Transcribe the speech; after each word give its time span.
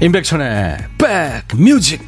임백천의 0.00 0.76
백뮤직. 0.96 2.00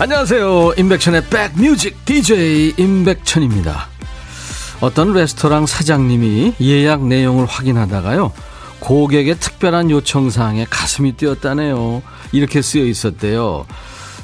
안녕하세요. 0.00 0.74
임백천의 0.76 1.24
백뮤직 1.28 2.04
DJ 2.04 2.74
임백천입니다. 2.76 3.88
어떤 4.80 5.12
레스토랑 5.12 5.66
사장님이 5.66 6.54
예약 6.60 7.04
내용을 7.04 7.46
확인하다가요 7.46 8.32
고객의 8.80 9.38
특별한 9.38 9.90
요청사항에 9.90 10.66
가슴이 10.68 11.12
뛰었다네요. 11.12 12.02
이렇게 12.32 12.62
쓰여 12.62 12.84
있었대요. 12.84 13.66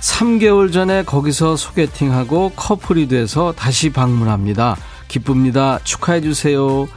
3개월 0.00 0.72
전에 0.72 1.02
거기서 1.02 1.56
소개팅하고 1.56 2.52
커플이 2.54 3.08
돼서 3.08 3.54
다시 3.56 3.90
방문합니다. 3.90 4.76
기쁩니다. 5.08 5.78
축하해주세요. 5.82 6.88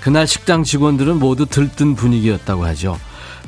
그날 0.00 0.26
식당 0.26 0.64
직원들은 0.64 1.18
모두 1.18 1.46
들뜬 1.46 1.94
분위기였다고 1.94 2.64
하죠. 2.66 2.98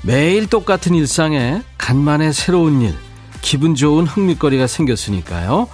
매일 0.03 0.47
똑같은 0.47 0.95
일상에 0.95 1.63
간만에 1.79 2.33
새로운 2.33 2.83
일, 2.83 2.95
기분 3.41 3.75
좋은 3.75 4.07
흥미거리가 4.07 4.67
생겼으니까요. 4.67 5.69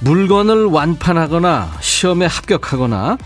물건을 0.00 0.64
완판하거나 0.64 1.70
시험에 1.80 2.26
합격하거나 2.26 3.18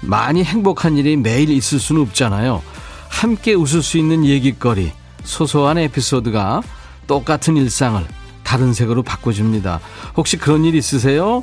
많이 0.00 0.44
행복한 0.44 0.96
일이 0.96 1.16
매일 1.16 1.50
있을 1.50 1.78
수는 1.78 2.02
없잖아요. 2.02 2.62
함께 3.08 3.54
웃을 3.54 3.82
수 3.82 3.98
있는 3.98 4.24
얘기거리, 4.24 4.92
소소한 5.24 5.78
에피소드가 5.78 6.62
똑같은 7.06 7.56
일상을 7.56 8.04
다른 8.44 8.72
색으로 8.72 9.02
바꿔줍니다. 9.02 9.80
혹시 10.16 10.36
그런 10.36 10.64
일 10.64 10.74
있으세요? 10.74 11.42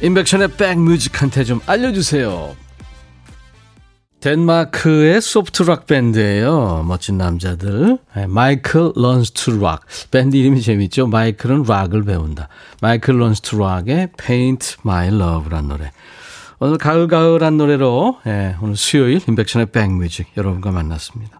임백천의 0.00 0.56
백뮤직한테 0.56 1.44
좀 1.44 1.60
알려주세요. 1.66 2.56
덴마크의 4.20 5.20
soft 5.20 5.53
rock 5.53 5.86
밴드예요. 5.86 6.84
멋진 6.86 7.18
남자들. 7.18 7.98
Michael 8.28 8.92
Learns 8.94 9.32
to 9.32 9.58
Rock. 9.60 9.84
밴드 10.12 10.36
이름이 10.36 10.62
재밌죠. 10.62 11.08
마이클은 11.08 11.64
락을 11.64 12.04
배운다. 12.04 12.48
Michael 12.80 13.20
Learns 13.20 13.40
to 13.40 13.58
Rock의 13.58 14.10
Paint 14.16 14.76
My 14.84 15.08
Love란 15.08 15.66
노래. 15.66 15.90
오늘 16.64 16.78
가을가을한 16.78 17.56
노래로 17.56 18.20
예, 18.24 18.54
오늘 18.62 18.76
수요일 18.76 19.20
인백션의 19.26 19.72
백뮤직 19.72 20.28
여러분과 20.36 20.70
만났습니다. 20.70 21.36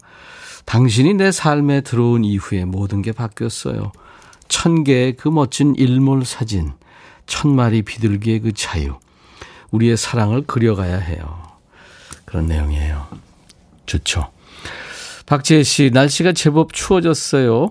당신이 0.65 1.15
내 1.15 1.31
삶에 1.31 1.83
들어온 1.83 2.25
이후에 2.25 2.65
모든 2.65 3.03
게 3.03 3.13
바뀌었어요. 3.13 3.93
천 4.49 4.83
개의 4.83 5.13
그 5.15 5.29
멋진 5.29 5.77
일몰 5.77 6.25
사진, 6.25 6.73
천 7.27 7.55
마리 7.55 7.83
비둘기의 7.83 8.41
그 8.41 8.53
자유, 8.53 8.97
우리의 9.71 9.97
사랑을 9.97 10.43
그려가야 10.43 10.99
해요. 10.99 11.41
그런 12.25 12.47
내용이에요. 12.47 13.07
좋죠. 13.87 14.29
박지혜 15.27 15.63
씨, 15.63 15.91
날씨가 15.95 16.33
제법 16.33 16.73
추워졌어요. 16.73 17.69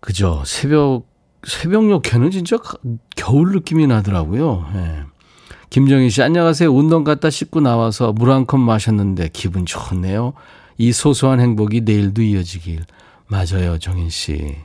그죠? 0.00 0.42
새벽, 0.46 1.06
새벽녘에는 1.46 2.30
진짜 2.30 2.56
겨울 3.14 3.52
느낌이 3.52 3.86
나더라고요. 3.86 4.70
예. 4.74 5.15
김정희 5.70 6.10
씨, 6.10 6.22
안녕하세요. 6.22 6.72
운동 6.72 7.04
갔다 7.04 7.28
씻고 7.30 7.60
나와서 7.60 8.12
물 8.12 8.30
한 8.30 8.46
컵 8.46 8.58
마셨는데 8.60 9.30
기분 9.32 9.66
좋네요. 9.66 10.32
이 10.78 10.92
소소한 10.92 11.40
행복이 11.40 11.82
내일도 11.82 12.22
이어지길. 12.22 12.84
맞아요, 13.26 13.78
정인 13.78 14.08
씨. 14.10 14.56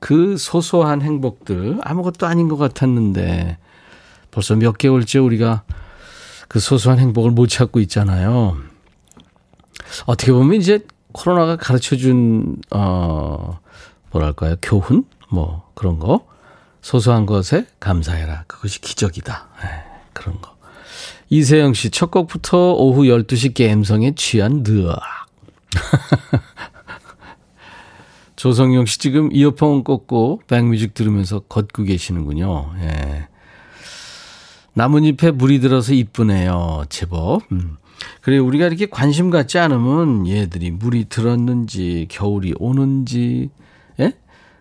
그 0.00 0.36
소소한 0.38 1.02
행복들 1.02 1.78
아무것도 1.82 2.26
아닌 2.26 2.48
것 2.48 2.56
같았는데 2.56 3.58
벌써 4.30 4.56
몇 4.56 4.78
개월째 4.78 5.18
우리가 5.18 5.64
그 6.48 6.58
소소한 6.60 6.98
행복을 6.98 7.30
못 7.30 7.48
찾고 7.48 7.80
있잖아요. 7.80 8.56
어떻게 10.06 10.32
보면 10.32 10.58
이제 10.60 10.80
코로나가 11.12 11.56
가르쳐 11.56 11.96
준, 11.96 12.56
어, 12.70 13.58
뭐랄까요. 14.10 14.56
교훈? 14.62 15.04
뭐 15.30 15.68
그런 15.74 15.98
거. 15.98 16.26
소소한 16.80 17.26
것에 17.26 17.66
감사해라. 17.80 18.44
그것이 18.46 18.80
기적이다. 18.80 19.48
네, 19.62 19.68
그런 20.16 20.40
거. 20.40 20.56
이세영 21.28 21.74
씨, 21.74 21.90
첫 21.90 22.10
곡부터 22.10 22.72
오후 22.74 23.02
12시 23.02 23.54
게임성에 23.54 24.14
취한 24.14 24.62
느악. 24.62 25.00
조성용 28.36 28.86
씨 28.86 28.98
지금 28.98 29.30
이어폰 29.32 29.84
꽂고 29.84 30.42
백뮤직 30.46 30.94
들으면서 30.94 31.40
걷고 31.40 31.82
계시는군요. 31.84 32.72
예. 32.80 33.28
나뭇잎에 34.74 35.32
물이 35.32 35.60
들어서 35.60 35.92
이쁘네요. 35.94 36.84
제법. 36.88 37.40
음. 37.50 37.76
그래 38.20 38.38
우리가 38.38 38.66
이렇게 38.66 38.86
관심 38.86 39.30
갖지 39.30 39.58
않으면 39.58 40.28
얘들이 40.28 40.70
물이 40.70 41.06
들었는지 41.08 42.06
겨울이 42.10 42.54
오는지 42.58 43.50
예? 43.98 44.12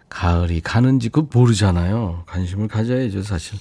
가을이 0.07 0.61
가는지 0.61 1.09
그 1.09 1.27
모르잖아요. 1.31 2.23
관심을 2.27 2.69
가져야죠, 2.69 3.23
사실. 3.23 3.59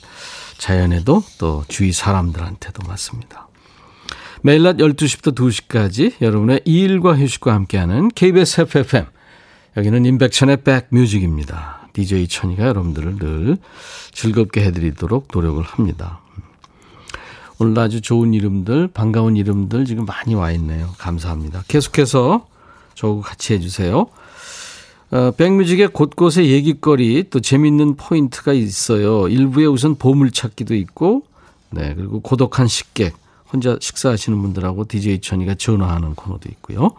자연에도 0.58 1.22
또 1.38 1.64
주위 1.68 1.92
사람들한테도 1.92 2.86
맞습니다. 2.86 3.48
매일 4.42 4.62
낮 4.62 4.76
12시부터 4.76 5.34
2시까지 5.34 6.20
여러분의 6.20 6.60
일과 6.64 7.16
휴식과 7.16 7.54
함께하는 7.54 8.08
KBS 8.10 8.62
FFM. 8.62 9.06
여기는 9.76 10.04
인백천의 10.04 10.58
백뮤직입니다. 10.62 11.88
DJ 11.94 12.28
천이가 12.28 12.64
여러분들을 12.66 13.18
늘 13.18 13.56
즐겁게 14.12 14.64
해드리도록 14.64 15.28
노력을 15.32 15.62
합니다. 15.62 16.20
오늘 17.58 17.78
아주 17.78 18.00
좋은 18.00 18.34
이름들, 18.34 18.88
반가운 18.88 19.36
이름들 19.36 19.84
지금 19.84 20.04
많이 20.04 20.34
와 20.34 20.50
있네요. 20.52 20.90
감사합니다. 20.98 21.62
계속해서 21.68 22.46
저하고 22.94 23.20
같이 23.20 23.54
해주세요. 23.54 24.08
어, 25.10 25.30
백뮤직의 25.32 25.88
곳곳에 25.88 26.46
얘기거리 26.46 27.24
또 27.30 27.40
재밌는 27.40 27.96
포인트가 27.96 28.52
있어요. 28.52 29.28
일부에 29.28 29.66
우선 29.66 29.94
보물찾기도 29.94 30.74
있고, 30.74 31.22
네 31.70 31.94
그리고 31.94 32.20
고독한 32.20 32.66
식객 32.66 33.14
혼자 33.52 33.76
식사하시는 33.80 34.40
분들하고 34.40 34.86
DJ 34.86 35.20
천이가 35.20 35.54
전화하는 35.54 36.14
코너도 36.14 36.48
있고요. 36.50 36.92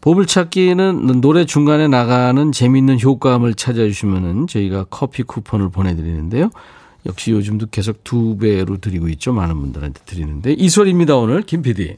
보물찾기는 0.00 1.20
노래 1.20 1.44
중간에 1.44 1.86
나가는 1.86 2.52
재밌는 2.52 3.00
효과음을 3.00 3.54
찾아주시면은 3.54 4.46
저희가 4.46 4.86
커피 4.88 5.22
쿠폰을 5.22 5.68
보내드리는데요. 5.68 6.50
역시 7.06 7.30
요즘도 7.30 7.66
계속 7.70 8.02
두 8.04 8.36
배로 8.38 8.78
드리고 8.78 9.08
있죠. 9.10 9.32
많은 9.32 9.58
분들한테 9.60 10.00
드리는데 10.04 10.52
이 10.52 10.68
소리입니다. 10.68 11.16
오늘 11.16 11.42
김 11.42 11.62
PD. 11.62 11.96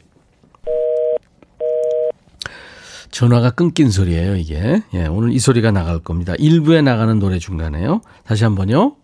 전화가 3.12 3.50
끊긴 3.50 3.90
소리예요, 3.90 4.36
이게. 4.36 4.82
예, 4.94 5.06
오늘 5.06 5.32
이 5.32 5.38
소리가 5.38 5.70
나갈 5.70 5.98
겁니다. 6.00 6.34
일부에 6.38 6.82
나가는 6.82 7.16
노래 7.18 7.38
중간에요. 7.38 8.00
다시 8.24 8.42
한번요. 8.44 8.96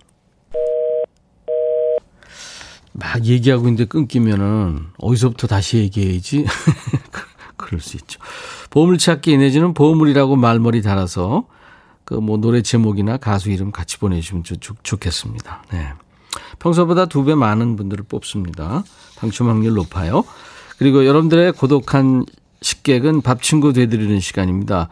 막 2.92 3.24
얘기하고 3.24 3.64
있는데 3.68 3.84
끊기면은 3.84 4.86
어디서부터 4.98 5.47
다시 5.47 5.76
얘기해야지. 5.78 6.47
그럴 7.56 7.80
수 7.80 7.97
있죠. 7.98 8.18
보물찾기 8.71 9.36
내지는 9.36 9.74
보물이라고 9.74 10.36
말머리 10.36 10.83
달아서 10.83 11.47
그 12.04 12.15
뭐 12.21 12.38
노래 12.38 12.62
제목이나 12.62 13.18
가수 13.18 13.50
이름 13.50 13.71
같이 13.71 13.98
보내주시면 13.98 14.42
좋, 14.42 14.83
좋겠습니다. 14.83 15.62
네. 15.71 15.88
평소보다 16.59 17.06
두 17.06 17.24
배 17.24 17.34
많은 17.34 17.77
분들을 17.77 18.04
뽑습니다. 18.09 18.83
당첨 19.18 19.48
확률 19.50 19.74
높아요. 19.74 20.24
그리고 20.78 21.04
여러분들의 21.04 21.53
고독한 21.53 22.24
식객은 22.63 23.22
밥 23.22 23.43
친구 23.43 23.72
되드리는 23.72 24.19
시간입니다. 24.21 24.89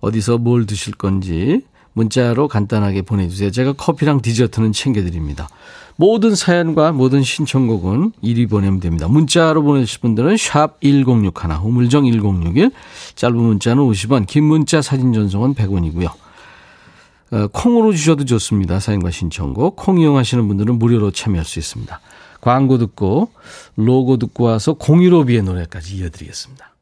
어디서 0.00 0.38
뭘 0.38 0.66
드실 0.66 0.94
건지 0.94 1.62
문자로 1.92 2.48
간단하게 2.48 3.02
보내주세요. 3.02 3.50
제가 3.50 3.72
커피랑 3.72 4.20
디저트는 4.20 4.72
챙겨드립니다. 4.72 5.48
모든 5.96 6.34
사연과 6.34 6.92
모든 6.92 7.22
신청곡은 7.22 8.12
이리 8.20 8.46
보내면 8.46 8.80
됩니다. 8.80 9.08
문자로 9.08 9.62
보내실 9.62 10.00
분들은 10.00 10.36
샵 10.36 10.78
1061, 10.82 11.32
우물정 11.62 12.04
1061, 12.04 12.70
짧은 13.14 13.36
문자는 13.36 13.82
50원, 13.82 14.26
긴 14.26 14.44
문자 14.44 14.82
사진 14.82 15.14
전송은 15.14 15.54
100원이고요. 15.54 16.10
어, 17.32 17.46
콩으로 17.48 17.92
주셔도 17.92 18.24
좋습니다. 18.24 18.78
사연과 18.78 19.10
신청곡. 19.10 19.76
콩 19.76 19.98
이용하시는 19.98 20.46
분들은 20.46 20.78
무료로 20.78 21.10
참여할 21.10 21.44
수 21.44 21.58
있습니다. 21.58 21.98
광고 22.40 22.78
듣고 22.78 23.30
로고 23.76 24.18
듣고 24.18 24.44
와서 24.44 24.74
015B의 24.74 25.42
노래까지 25.42 25.96
이어드리겠습니다. 25.96 26.75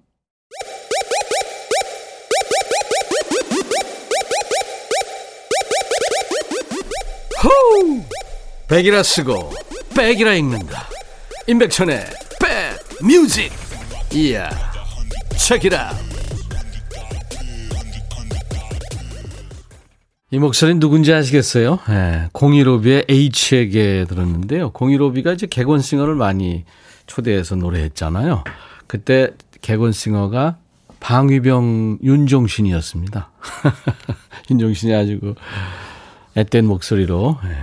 호우! 7.42 8.02
백이라 8.68 9.02
쓰고 9.02 9.52
백이라 9.94 10.34
읽는다. 10.34 10.88
임백천의 11.46 12.04
백 12.40 13.04
뮤직. 13.04 13.52
이야. 14.12 14.48
책이라. 15.36 15.92
이 20.30 20.38
목소리는 20.38 20.80
누군지 20.80 21.12
아시겠어요? 21.12 21.78
네, 21.88 22.28
공일오비의 22.32 23.04
H에게 23.08 24.04
들었는데요. 24.08 24.72
공일오비가 24.72 25.32
이제 25.32 25.46
개건 25.46 25.80
싱어를 25.80 26.16
많이 26.16 26.64
초대해서 27.06 27.54
노래했잖아요. 27.54 28.42
그때 28.88 29.30
개건싱어가 29.64 30.58
방위병 31.00 32.00
윤종신이었습니다. 32.02 33.30
윤종신이 34.50 34.94
아주 34.94 35.18
그 35.20 35.34
앳된 36.36 36.66
목소리로. 36.66 37.38
네. 37.44 37.56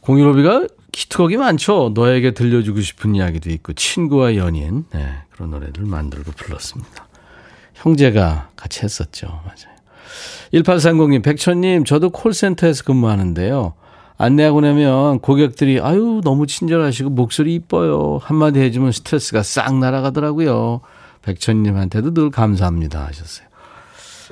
공일오비가 0.00 0.66
히트곡이 0.94 1.36
많죠. 1.36 1.92
너에게 1.94 2.32
들려주고 2.32 2.80
싶은 2.80 3.14
이야기도 3.14 3.50
있고 3.50 3.74
친구와 3.74 4.36
연인 4.36 4.86
네, 4.92 5.06
그런 5.30 5.50
노래를 5.50 5.84
만들고 5.84 6.32
불렀습니다. 6.32 7.06
형제가 7.74 8.50
같이 8.56 8.80
했었죠. 8.82 9.26
맞아요. 9.28 9.78
1830님, 10.54 11.22
백천님, 11.22 11.84
저도 11.84 12.10
콜센터에서 12.10 12.84
근무하는데요. 12.84 13.74
안내하고 14.18 14.60
나면 14.60 15.20
고객들이 15.20 15.80
아유 15.80 16.20
너무 16.24 16.46
친절하시고 16.46 17.10
목소리 17.10 17.54
이뻐요 17.54 18.18
한마디 18.20 18.58
해주면 18.58 18.90
스트레스가 18.92 19.42
싹 19.42 19.78
날아가더라고요. 19.78 20.80
백천님한테도 21.22 22.14
늘 22.14 22.30
감사합니다 22.30 23.06
하셨어요. 23.06 23.46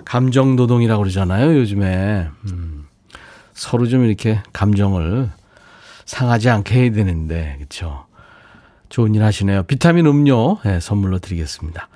감정 0.04 0.56
노동이라고 0.56 1.02
그러잖아요 1.04 1.56
요즘에 1.56 2.28
음, 2.50 2.86
서로 3.54 3.86
좀 3.86 4.04
이렇게 4.04 4.42
감정을 4.52 5.30
상하지 6.04 6.50
않게 6.50 6.74
해야 6.74 6.92
되는데 6.92 7.54
그렇죠. 7.56 8.06
좋은 8.88 9.14
일 9.14 9.22
하시네요. 9.22 9.64
비타민 9.64 10.06
음료 10.06 10.58
네, 10.64 10.80
선물로 10.80 11.18
드리겠습니다. 11.20 11.88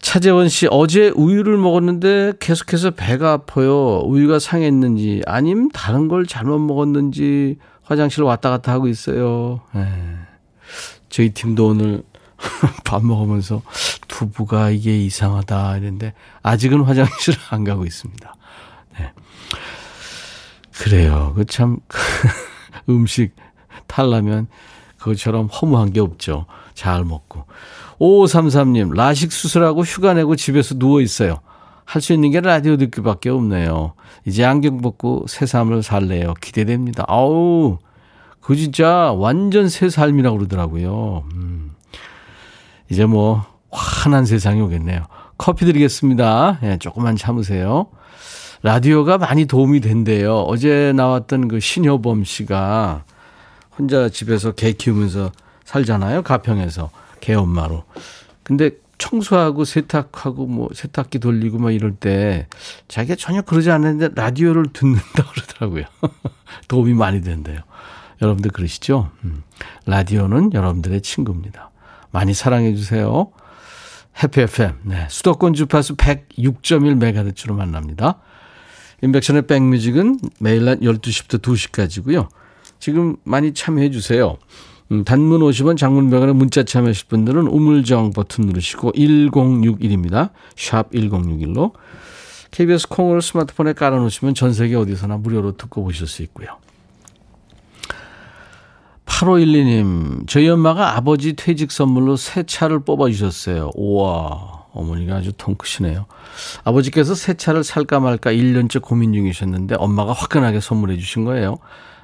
차재원 0.00 0.48
씨, 0.48 0.66
어제 0.70 1.08
우유를 1.14 1.58
먹었는데 1.58 2.34
계속해서 2.40 2.92
배가 2.92 3.32
아파요. 3.32 3.98
우유가 4.00 4.38
상했는지, 4.38 5.22
아님 5.26 5.68
다른 5.70 6.08
걸 6.08 6.26
잘못 6.26 6.58
먹었는지 6.60 7.58
화장실 7.82 8.22
왔다 8.22 8.50
갔다 8.50 8.72
하고 8.72 8.88
있어요. 8.88 9.60
네. 9.74 9.86
저희 11.08 11.30
팀도 11.30 11.68
오늘 11.68 12.02
밥 12.84 13.04
먹으면서 13.04 13.62
두부가 14.06 14.70
이게 14.70 14.96
이상하다 14.98 15.78
이랬는데 15.78 16.14
아직은 16.42 16.82
화장실을 16.82 17.38
안 17.50 17.64
가고 17.64 17.84
있습니다. 17.84 18.34
네. 18.98 19.12
그래요. 20.78 21.32
그 21.34 21.44
참 21.44 21.78
음식 22.88 23.34
탈라면 23.86 24.46
그것처럼 24.98 25.46
허무한 25.46 25.92
게 25.92 26.00
없죠. 26.00 26.46
잘 26.74 27.04
먹고. 27.04 27.44
5533님, 28.00 28.94
라식 28.94 29.32
수술하고 29.32 29.82
휴가 29.82 30.14
내고 30.14 30.36
집에서 30.36 30.76
누워 30.78 31.00
있어요. 31.00 31.40
할 31.84 32.02
수 32.02 32.12
있는 32.12 32.30
게 32.30 32.40
라디오 32.40 32.76
듣기밖에 32.76 33.30
없네요. 33.30 33.94
이제 34.26 34.44
안경 34.44 34.82
벗고 34.82 35.24
새 35.26 35.46
삶을 35.46 35.82
살래요. 35.82 36.34
기대됩니다. 36.34 37.04
아우, 37.08 37.78
그 38.40 38.56
진짜 38.56 39.12
완전 39.16 39.68
새 39.68 39.88
삶이라고 39.88 40.36
그러더라고요. 40.36 41.24
음. 41.32 41.72
이제 42.90 43.06
뭐, 43.06 43.44
환한 43.70 44.26
세상이 44.26 44.60
오겠네요. 44.60 45.04
커피 45.38 45.64
드리겠습니다. 45.64 46.58
예, 46.62 46.76
조금만 46.78 47.16
참으세요. 47.16 47.86
라디오가 48.62 49.18
많이 49.18 49.46
도움이 49.46 49.80
된대요. 49.80 50.40
어제 50.40 50.92
나왔던 50.94 51.48
그 51.48 51.60
신효범 51.60 52.24
씨가 52.24 53.04
혼자 53.78 54.08
집에서 54.08 54.52
개 54.52 54.72
키우면서 54.72 55.32
살잖아요. 55.64 56.22
가평에서. 56.22 56.90
개 57.20 57.34
엄마로. 57.34 57.84
근데 58.42 58.70
청소하고 58.98 59.64
세탁하고 59.64 60.46
뭐 60.46 60.68
세탁기 60.74 61.20
돌리고 61.20 61.58
막 61.58 61.70
이럴 61.70 61.94
때 61.94 62.48
자기가 62.88 63.14
전혀 63.14 63.42
그러지 63.42 63.70
않는데 63.70 64.10
라디오를 64.14 64.66
듣는다 64.72 65.24
그러더라고요. 65.32 65.84
도움이 66.66 66.94
많이 66.94 67.22
된대요. 67.22 67.60
여러분들 68.20 68.50
그러시죠? 68.50 69.10
음. 69.24 69.44
라디오는 69.86 70.52
여러분들의 70.52 71.00
친구입니다. 71.02 71.70
많이 72.10 72.34
사랑해 72.34 72.74
주세요. 72.74 73.30
해피 74.20 74.40
FM. 74.40 74.74
네. 74.82 75.06
수도권 75.08 75.54
주파수 75.54 75.94
106.1MHz로 75.94 77.52
만납니다. 77.54 78.18
인백션의 79.02 79.46
백뮤직은 79.46 80.18
매일 80.40 80.64
낮 80.64 80.80
12시부터 80.80 81.40
2시까지고요. 81.40 82.28
지금 82.78 83.16
많이 83.24 83.52
참여해 83.52 83.90
주세요. 83.90 84.36
음, 84.90 85.04
단문 85.04 85.40
50원 85.40 85.76
장문 85.76 86.10
100원에 86.10 86.32
문자 86.32 86.62
참여하실 86.62 87.08
분들은 87.08 87.46
우물정 87.46 88.12
버튼 88.12 88.46
누르시고 88.46 88.92
1061입니다. 88.92 90.30
샵 90.56 90.90
1061로. 90.92 91.72
KBS 92.50 92.88
콩을 92.88 93.20
스마트폰에 93.20 93.74
깔아놓으시면 93.74 94.34
전 94.34 94.52
세계 94.52 94.76
어디서나 94.76 95.18
무료로 95.18 95.56
듣고 95.56 95.84
보실 95.84 96.06
수 96.06 96.22
있고요. 96.22 96.48
8512님, 99.04 100.26
저희 100.28 100.48
엄마가 100.48 100.96
아버지 100.96 101.34
퇴직 101.34 101.72
선물로 101.72 102.16
새 102.16 102.44
차를 102.44 102.80
뽑아주셨어요. 102.80 103.72
우와, 103.74 104.66
어머니가 104.72 105.16
아주 105.16 105.32
통 105.36 105.56
크시네요. 105.56 106.06
아버지께서 106.64 107.14
새 107.14 107.34
차를 107.34 107.64
살까 107.64 108.00
말까 108.00 108.32
1년째 108.32 108.80
고민 108.80 109.12
중이셨는데 109.12 109.76
엄마가 109.78 110.12
화끈하게 110.12 110.60
선물해 110.60 110.96
주신 110.98 111.24
거예요. 111.24 111.58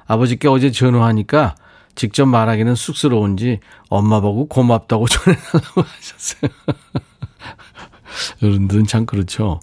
아버지께 0.07 0.47
어제 0.47 0.71
전화하니까 0.71 1.55
직접 1.95 2.25
말하기는 2.25 2.75
쑥스러운지 2.75 3.59
엄마 3.89 4.19
보고 4.19 4.47
고맙다고 4.47 5.07
전해달라고 5.09 5.81
하셨어요. 5.81 6.51
어른들은 8.43 8.85
참 8.85 9.05
그렇죠. 9.05 9.59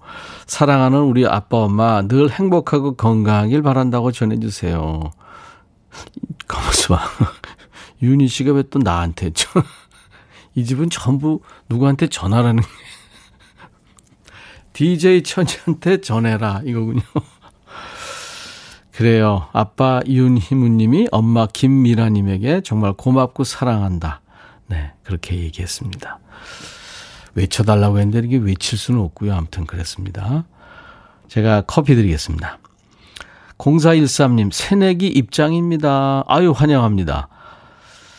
사랑하는 0.47 0.99
우리 1.01 1.27
아빠, 1.27 1.59
엄마 1.59 2.03
늘 2.03 2.31
행복하고 2.31 2.97
건강하길 2.97 3.63
바란다고 3.63 4.13
전해주세요. 4.13 5.11
가만있어 6.49 6.97
봐. 6.97 7.09
윤희 8.03 8.29
씨가 8.29 8.53
왜 8.53 8.63
또 8.65 8.79
나한테 8.79 9.27
했죠? 9.27 9.49
이 10.55 10.65
집은 10.65 10.91
전부 10.91 11.41
누구한테 11.69 12.09
전화라는 12.09 12.63
게. 12.63 12.69
DJ 14.75 15.23
천지한테 15.23 16.01
전해라 16.01 16.63
이거군요. 16.65 17.03
그래요. 18.93 19.49
아빠 19.53 20.01
윤희무님이 20.07 21.09
엄마 21.13 21.47
김미라님에게 21.47 22.61
정말 22.63 22.93
고맙고 22.93 23.45
사랑한다. 23.45 24.21
네, 24.67 24.93
그렇게 25.03 25.39
얘기했습니다. 25.39 26.19
외쳐달라고 27.35 27.99
했는데 27.99 28.27
이게 28.27 28.37
외칠 28.37 28.79
수는 28.79 29.01
없고요. 29.01 29.35
아무튼 29.35 29.67
그랬습니다. 29.67 30.45
제가 31.29 31.63
커피 31.63 31.95
드리겠습니다. 31.95 32.59
0413님, 33.57 34.53
새내기 34.53 35.07
입장입니다. 35.07 36.25
아유, 36.27 36.51
환영합니다. 36.51 37.29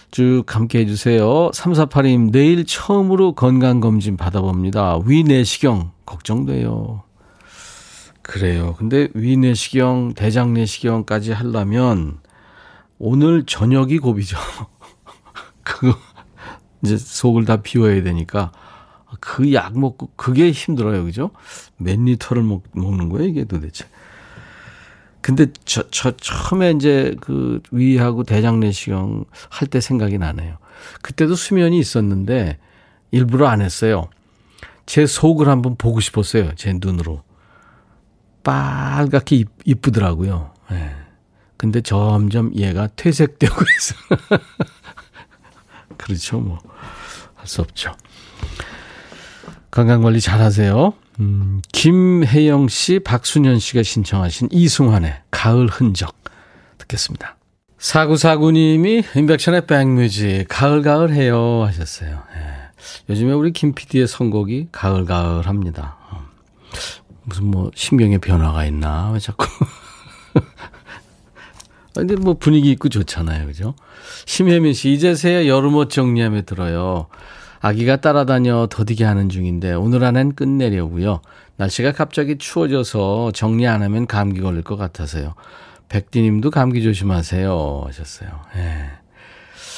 쭉 0.09 0.43
함께 0.47 0.79
해주세요. 0.79 1.51
3482님, 1.51 2.31
내일 2.31 2.65
처음으로 2.65 3.33
건강검진 3.33 4.17
받아봅니다. 4.17 4.99
위 5.05 5.23
내시경 5.23 5.91
걱정돼요. 6.05 7.03
그래요. 8.23 8.75
근데 8.77 9.09
위내시경, 9.13 10.13
대장내시경까지 10.15 11.33
하려면 11.33 12.19
오늘 12.97 13.45
저녁이 13.45 13.99
고비죠. 13.99 14.37
그거 15.63 15.97
이제 16.83 16.97
속을 16.97 17.45
다 17.45 17.57
비워야 17.57 18.01
되니까 18.03 18.51
그 19.19 19.53
약 19.53 19.77
먹고 19.77 20.09
그게 20.15 20.51
힘들어요. 20.51 21.03
그죠? 21.05 21.31
몇 21.77 21.99
리터를 21.99 22.43
먹, 22.43 22.63
먹는 22.73 23.09
거예요, 23.09 23.27
이게 23.27 23.43
도대체. 23.45 23.85
근데 25.21 25.47
저, 25.65 25.83
저 25.89 26.11
처음에 26.17 26.71
이제 26.71 27.15
그 27.21 27.61
위하고 27.71 28.23
대장내시경 28.23 29.25
할 29.49 29.67
때 29.69 29.79
생각이 29.79 30.17
나네요. 30.17 30.57
그때도 31.01 31.35
수면이 31.35 31.77
있었는데 31.79 32.57
일부러 33.11 33.47
안 33.47 33.61
했어요. 33.61 34.09
제 34.85 35.05
속을 35.05 35.47
한번 35.47 35.75
보고 35.77 35.99
싶었어요. 36.01 36.55
제 36.55 36.73
눈으로. 36.73 37.21
빨갛게 38.43 39.45
이쁘더라고요. 39.65 40.53
예. 40.71 40.91
근데 41.57 41.81
점점 41.81 42.51
얘가 42.55 42.87
퇴색되고 42.95 43.55
있어. 43.55 43.95
그렇죠, 45.97 46.39
뭐. 46.39 46.59
할 47.35 47.47
수 47.47 47.61
없죠. 47.61 47.93
건강관리 49.71 50.21
잘 50.21 50.39
하세요. 50.39 50.93
음, 51.19 51.61
김혜영 51.71 52.67
씨, 52.69 52.99
박순현 52.99 53.59
씨가 53.59 53.83
신청하신 53.83 54.49
이승환의 54.51 55.23
가을 55.31 55.67
흔적 55.67 56.15
듣겠습니다. 56.77 57.37
사구사구님이 57.77 59.03
인백션의 59.15 59.65
백뮤직 59.67 60.45
가을가을 60.47 61.13
해요 61.13 61.63
하셨어요. 61.65 62.23
예. 62.35 62.53
요즘에 63.09 63.33
우리 63.33 63.51
김 63.51 63.73
PD의 63.73 64.07
선곡이 64.07 64.69
가을가을 64.71 65.47
합니다. 65.47 65.97
무슨 67.23 67.45
뭐 67.45 67.71
심경의 67.75 68.19
변화가 68.19 68.65
있나 68.65 69.11
왜 69.11 69.19
자꾸 69.19 69.45
근데 71.95 72.15
뭐 72.15 72.33
분위기 72.33 72.71
있고 72.71 72.89
좋잖아요 72.89 73.47
그죠 73.47 73.75
심혜민 74.25 74.73
씨 74.73 74.93
이제서야 74.93 75.47
여름옷 75.47 75.89
정리함에 75.89 76.41
들어요 76.41 77.07
아기가 77.59 77.97
따라다녀 77.97 78.67
더디게 78.69 79.05
하는 79.05 79.29
중인데 79.29 79.73
오늘 79.73 80.03
안엔 80.03 80.35
끝내려고요 80.35 81.21
날씨가 81.57 81.91
갑자기 81.91 82.37
추워져서 82.37 83.31
정리 83.33 83.67
안 83.67 83.83
하면 83.83 84.07
감기 84.07 84.41
걸릴 84.41 84.63
것 84.63 84.75
같아서요. 84.75 85.35
백디님도 85.89 86.49
감기 86.49 86.81
조심하세요. 86.81 87.83
하셨어요. 87.85 88.29
예. 88.55 88.89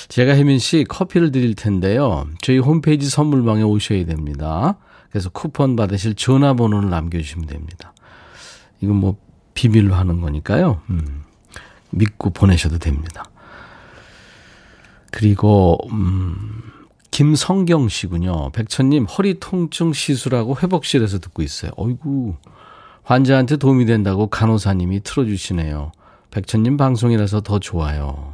제가 0.07 0.33
혜민 0.33 0.59
씨 0.59 0.85
커피를 0.87 1.31
드릴 1.31 1.55
텐데요. 1.55 2.27
저희 2.41 2.59
홈페이지 2.59 3.09
선물방에 3.09 3.63
오셔야 3.63 4.05
됩니다. 4.05 4.77
그래서 5.15 5.29
쿠폰 5.29 5.77
받으실 5.77 6.13
전화번호를 6.13 6.89
남겨주시면 6.89 7.47
됩니다. 7.47 7.93
이건 8.81 8.97
뭐 8.97 9.15
비밀로 9.53 9.95
하는 9.95 10.19
거니까요. 10.19 10.81
음, 10.89 11.23
믿고 11.91 12.31
보내셔도 12.31 12.79
됩니다. 12.79 13.23
그리고 15.13 15.77
음, 15.89 16.61
김성경 17.11 17.87
씨군요. 17.87 18.51
백천님 18.51 19.05
허리 19.05 19.39
통증 19.39 19.93
시술하고 19.93 20.57
회복실에서 20.61 21.19
듣고 21.19 21.43
있어요. 21.43 21.71
어이구 21.77 22.35
환자한테 23.03 23.55
도움이 23.55 23.85
된다고 23.85 24.27
간호사님이 24.27 25.03
틀어주시네요. 25.03 25.93
백천님 26.31 26.75
방송이라서 26.75 27.39
더 27.39 27.59
좋아요. 27.59 28.33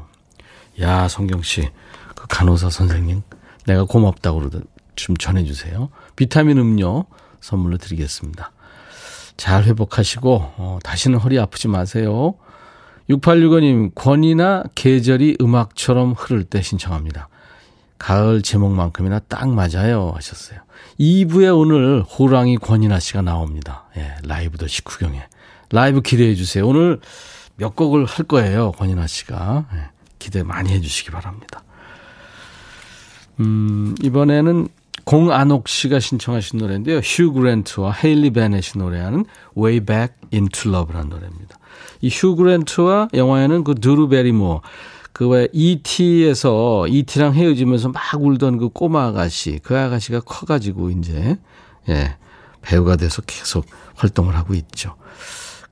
야 0.80 1.08
성경 1.08 1.44
씨, 1.44 1.70
그 2.16 2.26
간호사 2.28 2.72
선생님 2.72 3.22
내가 3.68 3.84
고맙다고 3.84 4.40
좀 5.02 5.18
전해주세요. 5.18 5.90
비타민 6.16 6.58
음료 6.58 7.06
선물로 7.40 7.78
드리겠습니다. 7.78 8.52
잘 9.38 9.64
회복하시고 9.64 10.54
어, 10.58 10.80
다시는 10.84 11.18
허리 11.20 11.40
아프지 11.40 11.68
마세요. 11.68 12.36
6865님 13.10 13.92
권이나 13.96 14.64
계절이 14.76 15.38
음악처럼 15.42 16.14
흐를 16.14 16.44
때 16.44 16.62
신청합니다. 16.62 17.30
가을 17.98 18.42
제목만큼이나 18.42 19.20
딱 19.20 19.50
맞아요 19.50 20.12
하셨어요. 20.16 20.60
2부에 21.00 21.58
오늘 21.58 22.02
호랑이 22.02 22.58
권이나 22.58 23.00
씨가 23.00 23.22
나옵니다. 23.22 23.86
예, 23.98 24.16
라이브도 24.24 24.68
식후경에. 24.68 25.22
라이브 25.72 26.02
기대해 26.02 26.36
주세요. 26.36 26.68
오늘 26.68 27.00
몇 27.56 27.76
곡을 27.76 28.06
할 28.06 28.26
거예요. 28.26 28.72
권이나 28.72 29.08
씨가. 29.08 29.66
예, 29.74 29.90
기대 30.20 30.44
많이 30.44 30.72
해 30.72 30.82
주시기 30.82 31.12
바랍니다. 31.12 31.64
음, 33.40 33.96
이번에는 34.02 34.68
공안옥 35.06 35.68
씨가 35.68 36.00
신청하신 36.00 36.60
노래인데요. 36.60 36.98
휴 37.00 37.34
그랜트와 37.34 37.92
헤일리 37.92 38.32
베넷이 38.32 38.82
노래하는 38.82 39.26
Way 39.58 39.82
Back 39.82 40.16
Into 40.34 40.72
Love라는 40.72 41.10
노래입니다. 41.10 41.58
이 42.02 42.10
휴 42.10 42.36
그랜트와 42.36 43.10
영화에는 43.14 43.64
그 43.64 43.76
드루 43.76 44.08
베리모 44.10 44.62
그왜 45.14 45.50
E.T.에서 45.52 46.88
E.T.랑 46.88 47.34
헤어지면서 47.34 47.90
막 47.90 48.02
울던 48.18 48.58
그 48.58 48.70
꼬마 48.70 49.08
아가씨, 49.08 49.60
그 49.62 49.78
아가씨가 49.78 50.22
커가지고 50.22 50.90
이제 50.92 51.38
예 51.90 52.16
배우가 52.62 52.96
돼서 52.96 53.22
계속 53.22 53.66
활동을 53.96 54.36
하고 54.36 54.54
있죠. 54.54 54.96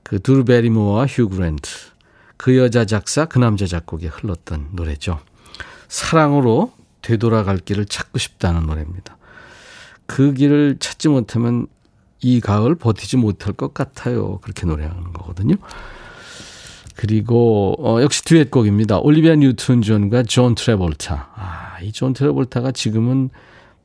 그 0.02 0.20
드루 0.20 0.44
베리모와 0.44 1.06
휴 1.06 1.28
그랜트, 1.28 1.70
그 2.36 2.56
여자 2.58 2.84
작사, 2.84 3.24
그 3.24 3.38
남자 3.38 3.66
작곡에 3.66 4.06
흘렀던 4.06 4.70
노래죠. 4.72 5.20
사랑으로 5.88 6.72
되돌아갈 7.02 7.58
길을 7.58 7.86
찾고 7.86 8.18
싶다는 8.18 8.66
노래입니다. 8.66 9.16
그 10.10 10.32
길을 10.34 10.78
찾지 10.80 11.06
못하면 11.08 11.68
이 12.20 12.40
가을 12.40 12.74
버티지 12.74 13.16
못할 13.16 13.52
것 13.52 13.72
같아요. 13.72 14.38
그렇게 14.42 14.66
노래하는 14.66 15.12
거거든요. 15.12 15.54
그리고 16.96 17.76
어, 17.78 18.02
역시 18.02 18.24
듀엣곡입니다. 18.24 18.98
올리비아 18.98 19.36
뉴튼 19.36 19.82
존과 19.82 20.24
존 20.24 20.56
트래볼타. 20.56 21.30
아, 21.36 21.78
이 21.82 21.92
존 21.92 22.12
트래볼타가 22.12 22.72
지금은 22.72 23.30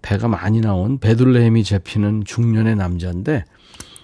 배가 0.01 0.27
많이 0.27 0.61
나온 0.61 0.97
배둘레햄이 0.99 1.63
잡히는 1.63 2.23
중년의 2.25 2.75
남자인데 2.75 3.45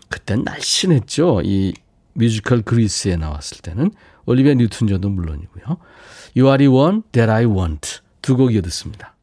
그땐 0.10 0.44
날씬했죠. 0.44 1.42
이 1.44 1.74
뮤지컬 2.14 2.62
Grease에 2.62 3.16
나왔을 3.16 3.58
때는 3.62 3.90
올리비아 4.28 4.54
뉴튼 4.54 4.86
존도 4.88 5.10
물론이고요. 5.10 5.64
You 6.38 6.48
are 6.50 6.58
the 6.60 6.68
one 6.68 7.02
that 7.14 7.32
I 7.32 7.46
want 7.46 8.00
두 8.22 8.36
곡 8.38 8.54
이어 8.54 8.62
듣습니다. 8.62 9.16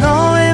너의 0.00 0.25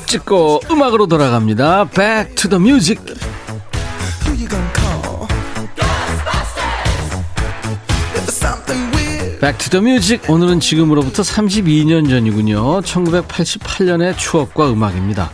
추억 0.00 0.06
찍고 0.06 0.60
음악으로 0.70 1.06
돌아갑니다. 1.06 1.90
Back 1.90 2.34
to 2.36 2.50
the 2.50 2.62
music. 2.62 3.02
Music. 9.74 10.30
오늘은 10.30 10.60
지금으로부터 10.60 11.22
32년 11.22 12.08
전이군요. 12.08 12.82
1988년의 12.82 14.16
추억과 14.16 14.70
음악입니다. 14.70 15.30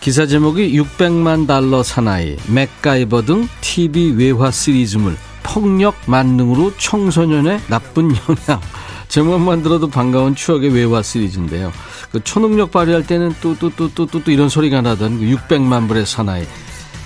기사 0.00 0.26
제목이 0.26 0.72
600만 0.80 1.46
달러 1.46 1.82
사나이, 1.82 2.36
맥가이버 2.46 3.22
등 3.22 3.48
TV 3.60 4.12
외화 4.12 4.50
시리즈물, 4.50 5.16
폭력 5.42 5.96
만능으로 6.06 6.76
청소년의 6.76 7.60
나쁜 7.68 8.14
영향. 8.16 8.60
제목만 9.08 9.64
들어도 9.64 9.90
반가운 9.90 10.36
추억의 10.36 10.72
외화 10.72 11.02
시리즈인데요. 11.02 11.72
그 12.12 12.22
초능력 12.24 12.70
발휘할 12.72 13.06
때는 13.06 13.34
또또 13.40 13.70
또 13.70 13.88
또 13.88 14.06
또 14.06 14.30
이런 14.30 14.48
소리가 14.48 14.80
나던 14.80 15.20
그 15.20 15.24
600만 15.26 15.86
불의 15.88 16.06
사나이 16.06 16.44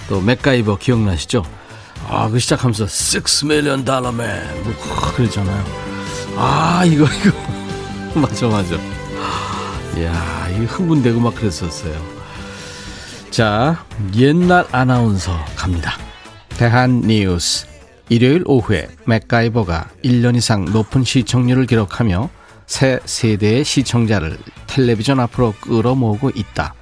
또 0.08 0.20
맥가이버 0.20 0.78
기억나시죠? 0.78 1.44
아, 2.08 2.28
그 2.28 2.38
시작하면서 2.38 2.84
6 2.84 3.44
million 3.44 3.84
dollar 3.84 4.14
man 4.14 4.64
뭐 4.64 4.74
그러잖아요. 5.14 5.64
아, 6.36 6.82
이거 6.86 7.04
이거 7.04 7.36
맞아 8.20 8.46
맞아. 8.48 8.76
이야, 9.96 10.48
이 10.50 10.64
흥분되고 10.64 11.20
막 11.20 11.34
그랬었어요. 11.34 11.94
자, 13.30 13.84
옛날 14.16 14.66
아나운서 14.72 15.32
갑니다. 15.56 15.96
대한 16.56 17.00
뉴스 17.02 17.66
일요일 18.08 18.42
오후에 18.46 18.88
맥가이버가 19.06 19.88
1년 20.04 20.36
이상 20.36 20.64
높은 20.66 21.04
시청률을 21.04 21.66
기록하며 21.66 22.28
새 22.66 23.00
세대의 23.04 23.64
시청자를 23.64 24.38
텔레비전 24.66 25.20
앞으로 25.20 25.54
끌어모으고 25.60 26.30
있다. 26.34 26.74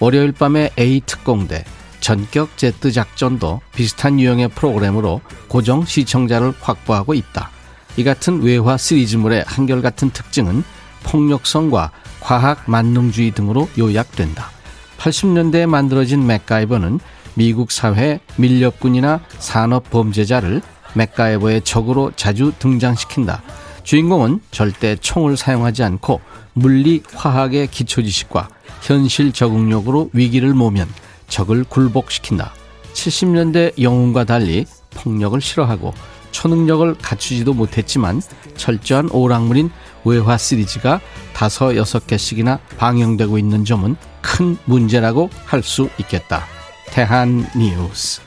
월요일 0.00 0.32
밤에 0.32 0.70
A 0.78 1.00
특공대, 1.04 1.64
전격 2.00 2.56
제트 2.56 2.90
작전도 2.90 3.60
비슷한 3.74 4.18
유형의 4.18 4.48
프로그램으로 4.48 5.20
고정 5.48 5.84
시청자를 5.84 6.52
확보하고 6.60 7.14
있다. 7.14 7.50
이 7.96 8.04
같은 8.04 8.42
외화 8.42 8.76
시리즈물의 8.76 9.44
한결같은 9.46 10.10
특징은 10.10 10.64
폭력성과 11.04 11.90
과학 12.20 12.68
만능주의 12.70 13.32
등으로 13.32 13.68
요약된다. 13.78 14.50
80년대에 14.98 15.66
만들어진 15.66 16.26
맥가이버는 16.26 17.00
미국 17.34 17.72
사회 17.72 18.20
밀렵군이나 18.36 19.20
산업 19.38 19.90
범죄자를 19.90 20.62
맥가이버의 20.94 21.62
적으로 21.62 22.12
자주 22.16 22.52
등장시킨다. 22.58 23.42
주인공은 23.84 24.40
절대 24.50 24.96
총을 24.96 25.36
사용하지 25.36 25.82
않고 25.82 26.20
물리, 26.54 27.02
화학의 27.14 27.68
기초 27.68 28.02
지식과 28.02 28.48
현실 28.82 29.32
적응력으로 29.32 30.10
위기를 30.12 30.54
모면 30.54 30.88
적을 31.28 31.64
굴복시킨다. 31.64 32.52
70년대 32.92 33.80
영웅과 33.80 34.24
달리 34.24 34.66
폭력을 34.94 35.40
싫어하고 35.40 35.94
초능력을 36.30 36.94
갖추지도 36.98 37.52
못했지만 37.54 38.20
철저한 38.56 39.10
오락물인 39.10 39.70
외화 40.04 40.36
시리즈가 40.36 41.00
다섯 41.34 41.76
여섯 41.76 42.06
개씩이나 42.06 42.58
방영되고 42.78 43.38
있는 43.38 43.64
점은 43.64 43.96
큰 44.20 44.56
문제라고 44.64 45.30
할 45.44 45.62
수 45.62 45.88
있겠다. 45.98 46.44
대한 46.86 47.46
뉴스. 47.56 48.20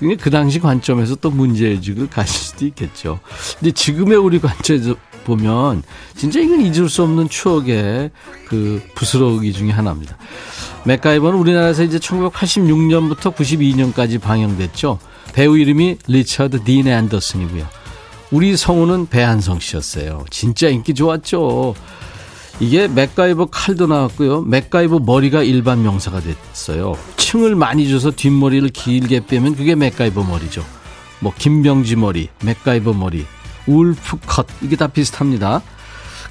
그게 0.00 0.16
그 0.16 0.30
당시 0.30 0.58
관점에서 0.58 1.14
또 1.16 1.30
문제의식을 1.30 2.08
가질 2.08 2.34
수도 2.34 2.64
있겠죠. 2.64 3.20
근데 3.58 3.70
지금의 3.70 4.16
우리 4.16 4.40
관점에서 4.40 4.94
보면 5.24 5.82
진짜 6.16 6.40
이건 6.40 6.62
잊을 6.62 6.88
수 6.88 7.02
없는 7.02 7.28
추억의 7.28 8.10
그 8.48 8.82
부스러기 8.94 9.52
중의 9.52 9.74
하나입니다. 9.74 10.16
맥가이버는 10.86 11.38
우리나라에서 11.38 11.82
이제 11.82 11.98
1986년부터 11.98 13.34
92년까지 13.34 14.18
방영됐죠. 14.18 14.98
배우 15.34 15.58
이름이 15.58 15.98
리처드 16.06 16.64
딘 16.64 16.88
앤더슨이고요. 16.88 17.66
우리 18.30 18.56
성우는 18.56 19.08
배한성 19.08 19.60
씨였어요. 19.60 20.24
진짜 20.30 20.68
인기 20.68 20.94
좋았죠. 20.94 21.74
이게 22.60 22.88
맥가이버 22.88 23.46
칼도 23.46 23.86
나왔고요. 23.86 24.42
맥가이버 24.42 24.98
머리가 24.98 25.42
일반 25.42 25.82
명사가 25.82 26.20
됐어요. 26.20 26.94
층을 27.16 27.54
많이 27.54 27.88
줘서 27.88 28.10
뒷머리를 28.10 28.68
길게 28.68 29.26
빼면 29.26 29.56
그게 29.56 29.74
맥가이버 29.74 30.22
머리죠. 30.22 30.64
뭐 31.20 31.32
김병지 31.36 31.96
머리, 31.96 32.28
맥가이버 32.42 32.92
머리, 32.92 33.26
울프 33.66 34.18
컷 34.26 34.46
이게 34.60 34.76
다 34.76 34.88
비슷합니다. 34.88 35.62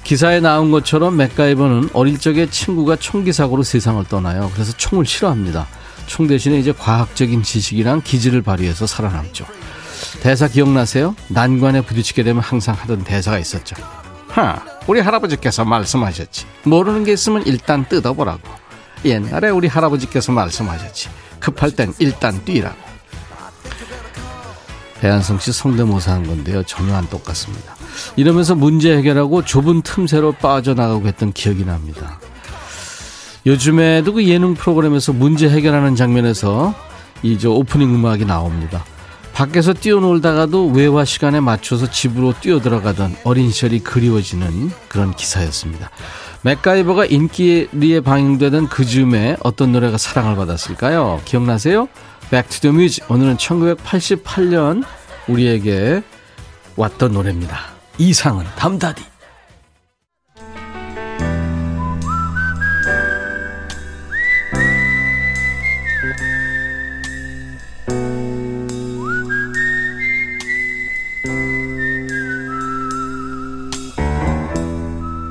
기사에 0.04 0.40
나온 0.40 0.70
것처럼 0.70 1.16
맥가이버는 1.16 1.90
어릴 1.92 2.18
적에 2.18 2.48
친구가 2.48 2.96
총기 2.96 3.32
사고로 3.32 3.64
세상을 3.64 4.02
떠나요. 4.04 4.50
그래서 4.54 4.72
총을 4.76 5.04
싫어합니다. 5.06 5.66
총 6.06 6.26
대신에 6.26 6.58
이제 6.58 6.72
과학적인 6.72 7.42
지식이랑 7.42 8.02
기질을 8.02 8.42
발휘해서 8.42 8.86
살아남죠. 8.86 9.46
대사 10.22 10.48
기억나세요? 10.48 11.14
난관에 11.28 11.82
부딪히게 11.82 12.22
되면 12.22 12.42
항상 12.42 12.74
하던 12.74 13.04
대사가 13.04 13.38
있었죠. 13.38 13.76
하, 14.30 14.62
우리 14.86 15.00
할아버지께서 15.00 15.64
말씀하셨지. 15.64 16.46
모르는 16.64 17.04
게 17.04 17.12
있으면 17.12 17.42
일단 17.46 17.86
뜯어보라고. 17.88 18.40
옛날에 19.04 19.48
우리 19.50 19.66
할아버지께서 19.68 20.32
말씀하셨지. 20.32 21.08
급할 21.40 21.70
땐 21.72 21.92
일단 21.98 22.44
뛰라고. 22.44 22.90
배한성 25.00 25.38
씨 25.38 25.52
성대모사 25.52 26.12
한 26.12 26.26
건데요. 26.26 26.62
전혀 26.64 26.94
안 26.94 27.08
똑같습니다. 27.08 27.74
이러면서 28.16 28.54
문제 28.54 28.96
해결하고 28.96 29.44
좁은 29.44 29.82
틈새로 29.82 30.32
빠져나가고 30.32 31.06
했던 31.06 31.32
기억이 31.32 31.64
납니다. 31.64 32.20
요즘에도 33.46 34.12
그 34.12 34.28
예능 34.28 34.54
프로그램에서 34.54 35.14
문제 35.14 35.48
해결하는 35.48 35.96
장면에서 35.96 36.74
이저 37.22 37.50
오프닝 37.50 37.94
음악이 37.94 38.26
나옵니다. 38.26 38.84
밖에서 39.40 39.72
뛰어놀다가도 39.72 40.66
외화 40.66 41.06
시간에 41.06 41.40
맞춰서 41.40 41.90
집으로 41.90 42.34
뛰어들어가던 42.42 43.16
어린 43.24 43.50
시절이 43.50 43.78
그리워지는 43.78 44.70
그런 44.86 45.14
기사였습니다. 45.14 45.88
맥가이버가 46.42 47.06
인기리에 47.06 48.00
방영되던 48.00 48.68
그 48.68 48.84
즈음에 48.84 49.38
어떤 49.42 49.72
노래가 49.72 49.96
사랑을 49.96 50.36
받았을까요? 50.36 51.22
기억나세요? 51.24 51.88
Back 52.30 52.49
to 52.49 52.58
the 52.58 52.72
Music 52.72 53.10
오늘은 53.10 53.38
1988년 53.38 54.84
우리에게 55.26 56.02
왔던 56.76 57.12
노래입니다. 57.12 57.60
이상은 57.96 58.44
담다디 58.56 59.09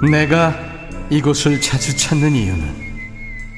내가 0.08 0.56
이곳을 1.10 1.60
자주 1.60 1.96
찾는 1.96 2.34
이유는 2.34 2.90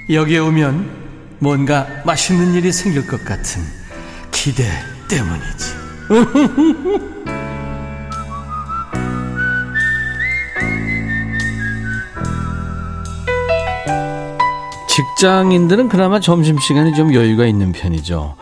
여기에 0.10 0.40
오면 0.40 1.02
뭔가 1.40 1.88
맛있는 2.06 2.54
일이 2.54 2.72
생길 2.72 3.06
것 3.06 3.24
같은 3.24 3.62
기대 4.32 4.64
때문이지. 5.08 5.82
직장인들은 14.88 15.88
그나마 15.88 16.20
점심시간에 16.20 16.94
좀 16.94 17.14
여유가 17.14 17.46
있는 17.46 17.72
편이죠. 17.72 18.36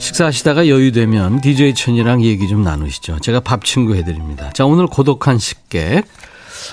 식사하시다가 0.00 0.66
여유되면 0.66 1.40
DJ 1.42 1.74
천이랑 1.74 2.22
얘기 2.24 2.48
좀 2.48 2.62
나누시죠. 2.62 3.20
제가 3.20 3.40
밥 3.40 3.64
친구 3.64 3.94
해드립니다. 3.94 4.50
자, 4.52 4.64
오늘 4.64 4.86
고독한 4.88 5.38
식객. 5.38 6.04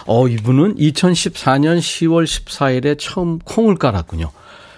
어, 0.05 0.27
이분은 0.27 0.75
2014년 0.75 1.79
10월 1.79 2.25
14일에 2.25 2.97
처음 2.99 3.39
콩을 3.39 3.75
깔았군요. 3.75 4.31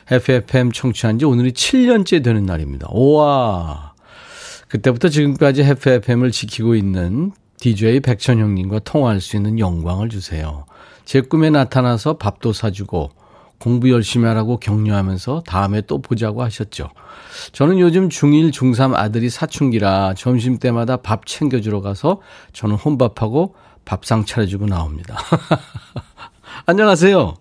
FFM 0.10 0.72
청취한 0.72 1.20
지 1.20 1.26
오늘이 1.26 1.54
7년째 1.54 2.24
되는 2.24 2.46
날입니다. 2.46 2.88
우와. 2.92 3.94
그때부터 4.68 5.10
지금까지 5.10 5.64
FFM을 5.64 6.32
지키고 6.32 6.76
있는 6.76 7.32
DJ 7.60 8.00
백천형님과 8.02 8.80
통화할 8.80 9.22
수 9.22 9.36
있는 9.36 9.60
영광을 9.60 10.10
주세요. 10.10 10.66
제 11.06 11.22
꿈에 11.22 11.50
나타나서 11.50 12.18
밥도 12.18 12.54
사주고 12.54 13.12
공부 13.60 13.92
열심히 13.92 14.26
하라고 14.26 14.58
격려하면서 14.58 15.44
다음에 15.46 15.82
또 15.82 16.02
보자고 16.02 16.42
하셨죠. 16.42 16.90
저는 17.52 17.80
요즘 17.80 18.10
중1, 18.10 18.52
중3 18.52 18.96
아들이 18.96 19.30
사춘기라 19.30 20.16
점심 20.18 20.58
때마다 20.58 20.98
밥 20.98 21.28
챙겨주러 21.28 21.82
가서 21.82 22.22
저는 22.54 22.76
혼밥하고 22.76 23.54
밥상 23.86 24.26
차려주고 24.26 24.66
나옵니다. 24.68 25.18
안녕하세요. 26.66 27.36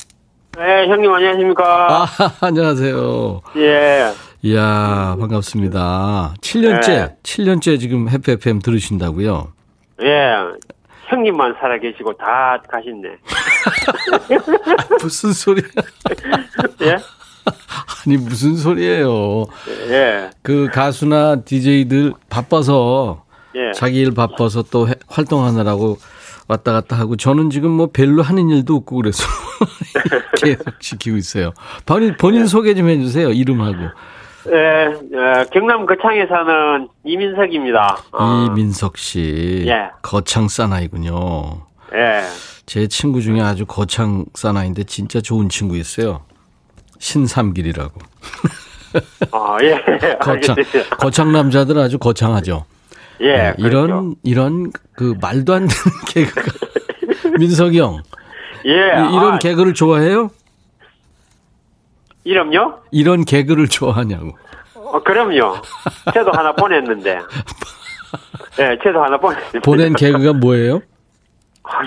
네, 0.56 0.88
형님 0.88 1.12
안녕하십니까? 1.12 1.92
아, 1.92 2.06
안녕하세요. 2.46 3.40
예. 3.56 4.12
이야, 4.42 5.16
반갑습니다. 5.20 6.34
7년째, 6.40 6.86
네. 6.86 7.16
7년째 7.22 7.78
지금 7.78 8.08
해피 8.08 8.32
FM 8.32 8.60
들으신다고요? 8.60 9.52
예. 10.02 10.32
형님만 11.08 11.56
살아 11.60 11.78
계시고 11.78 12.14
다 12.16 12.60
가셨네. 12.68 13.08
무슨 15.02 15.32
소리야? 15.32 15.66
예? 16.82 16.96
아니, 18.06 18.16
무슨 18.16 18.56
소리예요? 18.56 19.46
예. 19.88 20.30
그 20.42 20.68
가수나 20.72 21.42
DJ들 21.44 22.14
바빠서 22.28 23.24
예. 23.56 23.72
자기 23.72 24.00
일 24.00 24.14
바빠서 24.14 24.62
또 24.62 24.88
해, 24.88 24.94
활동하느라고 25.08 25.98
왔다 26.50 26.72
갔다 26.72 26.96
하고 26.98 27.16
저는 27.16 27.50
지금 27.50 27.70
뭐 27.70 27.90
별로 27.92 28.22
하는 28.22 28.48
일도 28.48 28.74
없고 28.74 28.96
그래서 28.96 29.22
계속 30.42 30.80
지키고 30.80 31.16
있어요. 31.16 31.52
본인, 31.86 32.16
본인 32.16 32.46
소개 32.46 32.74
좀 32.74 32.88
해주세요. 32.88 33.30
이름하고. 33.30 33.78
예, 34.48 34.86
어, 35.16 35.44
경남 35.52 35.86
거창에 35.86 36.26
사는 36.26 36.88
이민석입니다. 37.04 37.98
어. 38.12 38.46
이민석 38.48 38.98
씨. 38.98 39.64
예. 39.68 39.90
거창 40.02 40.48
사나이군요. 40.48 41.62
예. 41.94 42.22
제 42.66 42.88
친구 42.88 43.20
중에 43.20 43.40
아주 43.40 43.64
거창 43.64 44.24
사나이인데 44.34 44.84
진짜 44.84 45.20
좋은 45.20 45.48
친구 45.48 45.76
있어요. 45.76 46.22
신삼길이라고. 46.98 48.00
아, 49.30 49.56
예. 49.62 49.80
거창, 50.18 50.56
거창 50.98 51.32
남자들 51.32 51.78
아주 51.78 51.98
거창하죠. 51.98 52.64
예. 53.20 53.36
네, 53.36 53.54
이런, 53.58 53.86
그렇죠. 53.86 54.14
이런 54.22 54.72
그 54.94 55.14
말도 55.20 55.54
안 55.54 55.68
되는 55.68 55.74
개그가. 56.08 56.42
민석이 57.38 57.80
형. 57.80 58.02
예. 58.66 58.70
이런 58.70 59.34
아, 59.34 59.38
개그를 59.38 59.74
좋아해요? 59.74 60.30
이름요? 62.24 62.80
이런 62.90 63.24
개그를 63.24 63.68
좋아하냐고. 63.68 64.36
어, 64.74 65.02
그럼요. 65.02 65.56
저도 66.12 66.32
하나 66.32 66.52
보냈는데. 66.52 67.18
예, 68.58 68.68
네, 68.68 68.78
저도 68.82 69.02
하나 69.02 69.16
보냈는데. 69.16 69.60
보낸 69.60 69.94
개그가 69.94 70.34
뭐예요? 70.34 70.82
아, 71.62 71.80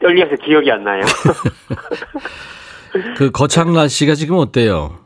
떨려서 0.00 0.36
기억이 0.36 0.70
안 0.70 0.84
나요. 0.84 1.02
그 3.16 3.30
거창라 3.30 3.88
씨가 3.88 4.14
지금 4.14 4.36
어때요? 4.36 4.98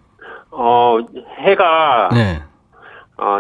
어, 0.50 0.98
해가. 1.38 2.10
네. 2.12 2.42
어, 3.16 3.38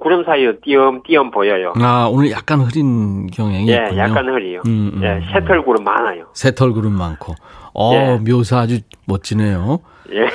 구름 0.00 0.24
사이로 0.24 0.54
띄엄띄엄 0.64 1.30
보여요. 1.30 1.74
아, 1.76 2.08
오늘 2.10 2.30
약간 2.30 2.60
흐린 2.60 3.26
경향이 3.28 3.68
예, 3.68 3.74
있군요. 3.84 3.98
약간 4.00 4.28
흐리요. 4.28 4.62
음, 4.66 4.92
음, 4.94 5.02
예, 5.04 5.20
새털 5.32 5.62
구름 5.62 5.84
많아요. 5.84 6.26
새털 6.32 6.72
구름 6.72 6.92
많고. 6.92 7.34
어, 7.74 7.92
예. 7.94 8.18
묘사 8.18 8.60
아주 8.60 8.80
멋지네요. 9.04 9.80
예. 10.12 10.26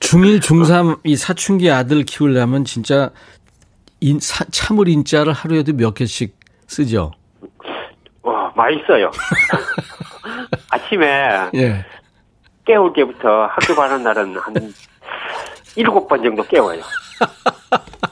중1, 0.00 0.40
중3 0.40 1.00
이 1.04 1.16
사춘기 1.16 1.70
아들 1.70 2.02
키우려면 2.04 2.64
진짜 2.64 3.10
인, 4.00 4.18
사, 4.18 4.44
참을 4.50 4.88
인자를 4.88 5.32
하루에도 5.34 5.74
몇 5.74 5.92
개씩 5.94 6.34
쓰죠? 6.66 7.12
와, 8.22 8.50
많이 8.56 8.82
써요. 8.86 9.10
아침에 10.70 11.50
예. 11.54 11.84
깨울 12.64 12.92
때부터 12.94 13.46
학교 13.46 13.74
가는 13.74 14.02
날은 14.02 14.36
한 14.38 14.54
일곱 15.76 16.08
번 16.08 16.22
정도 16.22 16.42
깨워요. 16.44 16.80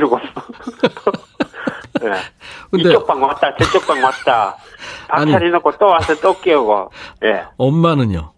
번. 0.00 0.20
네. 2.00 2.12
근데, 2.70 2.88
이쪽 2.90 3.06
방 3.06 3.22
왔다, 3.22 3.54
저쪽 3.56 3.86
방 3.86 4.02
왔다. 4.02 4.56
밥 5.08 5.24
차려놓고 5.24 5.72
또 5.78 5.86
와서 5.86 6.14
또 6.20 6.38
깨우고, 6.40 6.90
예. 7.24 7.44
엄마는요? 7.56 8.32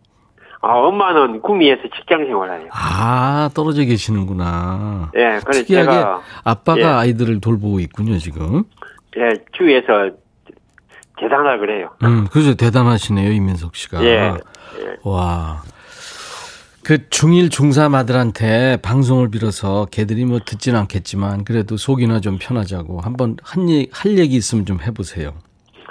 아, 0.61 0.73
엄마는 0.73 1.41
구미에서 1.41 1.83
직장 1.97 2.25
생활해요. 2.27 2.69
아, 2.73 3.49
떨어져 3.55 3.85
계시는구나. 3.85 5.11
예, 5.17 5.41
그래서 5.45 5.63
특이하게 5.63 5.91
제가 5.91 6.21
아빠가 6.45 6.81
예. 6.81 6.85
아이들을 6.85 7.41
돌보고 7.41 7.81
있군요, 7.81 8.19
지금. 8.19 8.65
예, 9.17 9.31
주위에서 9.53 10.11
대단하다 11.19 11.59
그래요. 11.59 11.91
음, 12.05 12.27
그죠. 12.31 12.55
대단하시네요, 12.55 13.33
이민석 13.33 13.77
씨가. 13.77 14.05
예. 14.05 14.35
와. 15.03 15.63
그 16.89 16.97
중1, 17.11 17.51
중3 17.51 17.95
아들한테 17.95 18.79
방송을 18.81 19.31
빌어서 19.31 19.87
걔들이 19.91 20.25
뭐 20.25 20.39
듣진 20.39 20.75
않겠지만 20.75 21.45
그래도 21.45 21.77
속이나 21.77 22.21
좀 22.21 22.39
편하자고 22.41 23.03
한번 23.03 23.37
한 23.43 23.69
얘기, 23.69 23.91
할 23.93 24.17
얘기 24.17 24.37
있으면 24.37 24.65
좀 24.65 24.81
해보세요. 24.81 25.35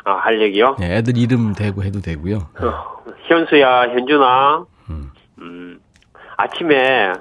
아, 0.06 0.14
할 0.14 0.42
얘기요? 0.42 0.76
네, 0.80 0.98
애들 0.98 1.16
이름 1.18 1.54
대고 1.54 1.84
해도 1.84 2.02
되고요. 2.02 2.38
어, 2.38 3.04
현수야, 3.28 3.90
현준아. 3.90 4.66
음. 4.90 5.12
음, 5.38 5.80
아침에 6.36 7.14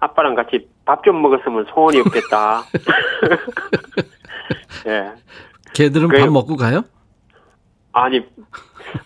아빠랑 0.00 0.34
같이 0.34 0.66
밥 0.84 1.04
좀 1.04 1.22
먹었으면 1.22 1.66
소원이 1.72 2.00
없겠다. 2.00 2.64
예. 4.88 5.12
걔들은 5.74 6.08
그래요. 6.08 6.24
밥 6.24 6.32
먹고 6.32 6.56
가요? 6.56 6.82
아니, 7.92 8.26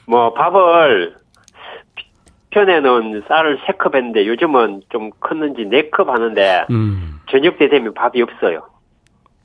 뭐, 0.06 0.32
밥을, 0.32 1.14
편에는 2.54 3.24
쌀을 3.26 3.58
세컵 3.66 3.96
했는데 3.96 4.26
요즘은 4.26 4.82
좀 4.90 5.10
컸는지 5.20 5.64
네컵 5.64 6.08
하는데 6.08 6.66
음. 6.70 7.20
저녁 7.30 7.58
때 7.58 7.68
되면 7.68 7.92
밥이 7.94 8.22
없어요. 8.22 8.62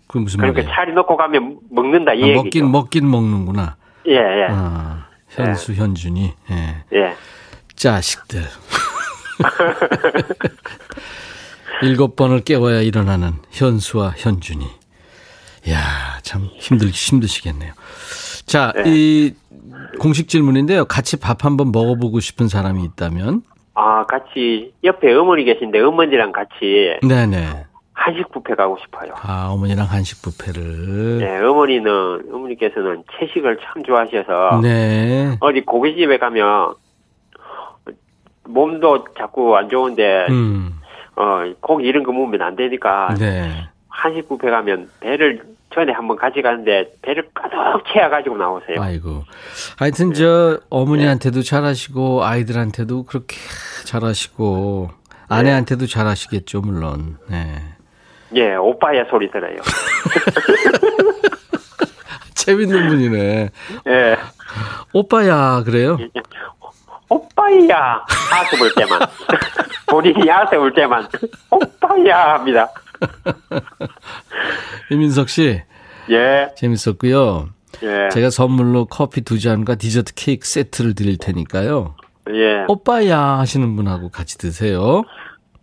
그 0.07 0.19
무슨 0.19 0.39
그러니까 0.39 0.61
말이에요? 0.61 0.75
차리 0.75 0.93
놓고 0.93 1.17
가면 1.17 1.59
먹는다 1.71 2.13
이 2.13 2.23
아, 2.23 2.27
얘기죠. 2.27 2.43
먹긴 2.43 2.71
먹긴 2.71 3.09
먹는구나. 3.09 3.75
예, 4.07 4.13
예, 4.13 4.47
아, 4.49 5.07
현수 5.29 5.73
현준이. 5.73 6.33
예. 6.51 6.83
예. 6.93 7.15
자식들. 7.75 8.41
일곱 11.81 12.15
번을 12.15 12.41
깨워야 12.41 12.81
일어나는 12.81 13.33
현수와 13.51 14.13
현준이. 14.17 14.65
야, 15.69 16.19
참 16.23 16.49
힘들 16.55 16.89
힘드시겠네요. 16.89 17.73
자, 18.45 18.73
네. 18.75 18.83
이 18.87 19.33
공식 19.99 20.27
질문인데요. 20.27 20.85
같이 20.85 21.19
밥 21.19 21.45
한번 21.45 21.71
먹어보고 21.71 22.19
싶은 22.19 22.47
사람이 22.47 22.83
있다면, 22.83 23.41
아, 23.75 24.05
같이 24.05 24.73
옆에 24.83 25.13
어머니 25.13 25.43
계신데 25.45 25.79
어머니랑 25.79 26.31
같이 26.31 26.99
네네. 27.07 27.65
한식 27.93 28.31
뷔페 28.31 28.55
가고 28.55 28.77
싶어요. 28.81 29.13
아, 29.21 29.49
어머니랑 29.51 29.85
한식 29.85 30.21
뷔페를. 30.21 31.19
예, 31.21 31.45
어머니는 31.45 32.29
어머니께서는 32.31 33.03
채식을 33.19 33.59
참 33.61 33.83
좋아하셔서 33.83 34.61
네. 34.61 35.37
어디 35.41 35.61
고깃집에 35.61 36.17
가면 36.17 36.75
몸도 38.45 39.05
자꾸 39.17 39.55
안 39.55 39.69
좋은데 39.69 40.27
음, 40.29 40.79
어 41.15 41.43
고기 41.59 41.85
이런 41.85 42.03
거 42.03 42.11
먹으면 42.11 42.41
안 42.41 42.55
되니까 42.55 43.13
네. 43.19 43.67
한식 43.89 44.27
뷔페 44.29 44.49
가면 44.49 44.89
배를 45.01 45.43
전에 45.73 45.93
한번 45.93 46.17
가져가는데 46.17 46.93
배를 47.01 47.29
가득 47.33 47.83
채워 47.93 48.09
가지고 48.09 48.37
나오세요. 48.37 48.81
아이고. 48.81 49.23
하여튼 49.77 50.13
저 50.13 50.59
어머니한테도 50.69 51.43
잘하시고 51.43 52.23
아이들한테도 52.23 53.03
그렇게 53.03 53.37
잘하시고 53.85 54.89
아내한테도 55.27 55.85
잘하시겠죠, 55.85 56.61
물론. 56.61 57.17
네. 57.29 57.61
예, 58.35 58.55
오빠야 58.55 59.05
소리 59.09 59.29
들어요. 59.31 59.57
재밌는 62.35 62.87
분이네. 62.89 63.49
예, 63.87 64.17
오빠야, 64.93 65.63
그래요? 65.63 65.97
오빠야 67.09 68.03
하수 68.07 68.57
볼 68.57 68.71
때만 68.75 68.99
본인이 69.89 70.29
하수 70.29 70.55
볼 70.57 70.73
때만 70.73 71.07
오빠야 71.49 72.33
합니다. 72.35 72.69
이민석 74.91 75.29
씨, 75.29 75.61
예, 76.09 76.49
재밌었고요. 76.55 77.49
예, 77.83 78.09
제가 78.09 78.29
선물로 78.29 78.85
커피 78.85 79.21
두 79.21 79.39
잔과 79.39 79.75
디저트 79.75 80.13
케이크 80.15 80.47
세트를 80.47 80.95
드릴 80.95 81.17
테니까요. 81.17 81.95
예. 82.31 82.65
오빠야 82.67 83.19
하시는 83.39 83.75
분하고 83.75 84.09
같이 84.09 84.37
드세요. 84.37 85.03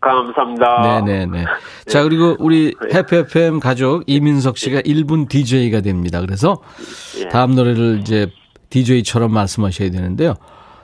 감사합니다. 0.00 1.00
네네네. 1.02 1.44
자, 1.86 2.02
그리고 2.02 2.36
우리 2.38 2.74
해피 2.92 3.16
FM 3.16 3.60
가족 3.60 4.04
이민석 4.06 4.58
씨가 4.58 4.80
1분 4.82 5.28
DJ가 5.28 5.80
됩니다. 5.80 6.20
그래서 6.20 6.62
예. 7.20 7.28
다음 7.28 7.54
노래를 7.54 7.98
이제 8.00 8.30
DJ처럼 8.70 9.32
말씀하셔야 9.32 9.90
되는데요. 9.90 10.34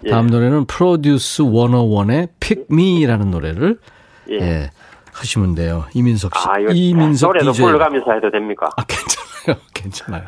다음 0.08 0.26
예. 0.26 0.30
노래는 0.30 0.64
프로듀스 0.66 1.44
101의 1.44 2.28
Pick 2.40 2.66
Me라는 2.70 3.30
노래를 3.30 3.78
예. 4.30 4.70
예, 5.12 5.18
하시면 5.18 5.54
돼요. 5.54 5.84
이민석 5.94 6.34
씨. 6.36 6.48
아, 6.48 6.58
이거 6.58 6.72
이민석 6.72 7.28
노래도 7.28 7.52
DJ. 7.52 7.66
불러가면서 7.66 8.12
해도 8.12 8.30
됩니까? 8.30 8.68
아, 8.76 8.84
괜찮아요. 8.84 9.62
괜찮아요. 9.74 10.22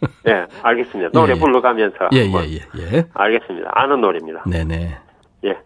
예, 0.28 0.46
알겠습니다. 0.62 1.10
노래 1.12 1.32
예, 1.32 1.36
예. 1.36 1.40
불러가면서. 1.40 1.96
예, 2.12 2.18
예. 2.18 2.32
예, 2.32 2.96
예. 2.96 3.04
알겠습니다. 3.12 3.70
아는 3.74 4.00
노래입니다. 4.00 4.44
네네. 4.46 4.96
예. 5.44 5.58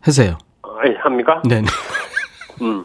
하세요. 0.00 0.38
어, 0.62 0.68
예, 0.86 0.94
합니까? 0.98 1.42
네네. 1.48 1.66
음. 2.62 2.84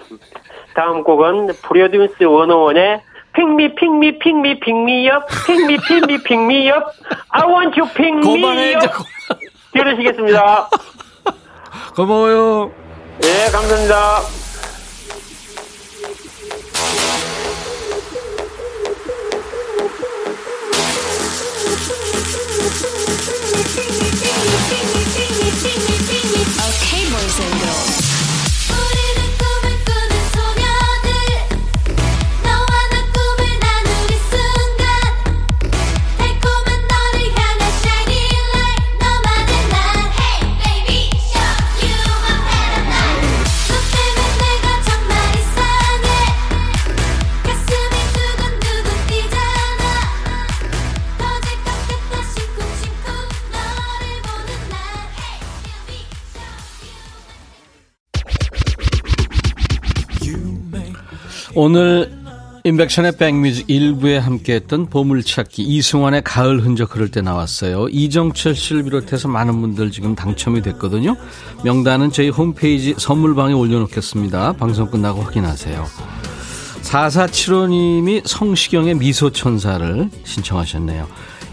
다음 0.75 1.03
곡은 1.03 1.47
프로듀스 1.63 2.15
101의 2.19 3.01
핑미 3.33 3.75
핑미 3.75 4.19
핑미 4.19 4.59
핑미업 4.59 5.25
핑미 5.45 5.77
핑미 5.87 6.23
핑미업 6.23 6.83
I 7.29 7.47
want 7.49 7.79
you 7.79 7.89
핑미업 7.93 8.81
들으시겠습니다. 9.73 10.69
고마워요. 11.95 12.71
예, 13.23 13.51
감사합니다. 13.51 14.21
Okay, 26.67 27.05
boys 27.09 27.39
and 27.39 27.61
girls. 27.61 27.90
오늘 61.63 62.11
인백션의 62.63 63.17
백뮤직 63.17 63.67
1부에 63.67 64.17
함께했던 64.17 64.87
보물찾기 64.87 65.61
이승환의 65.61 66.23
가을 66.23 66.65
흔적 66.65 66.95
흐를 66.95 67.11
때 67.11 67.21
나왔어요. 67.21 67.87
이정철 67.89 68.55
씨를 68.55 68.81
비롯해서 68.85 69.27
많은 69.27 69.61
분들 69.61 69.91
지금 69.91 70.15
당첨이 70.15 70.63
됐거든요. 70.63 71.15
명단은 71.63 72.11
저희 72.11 72.29
홈페이지 72.29 72.95
선물방에 72.97 73.53
올려놓겠습니다. 73.53 74.53
방송 74.53 74.89
끝나고 74.89 75.21
확인하세요. 75.21 75.85
4475님이 76.81 78.23
성시경의 78.25 78.95
미소천사를 78.95 80.09
신청하셨네요. 80.23 81.07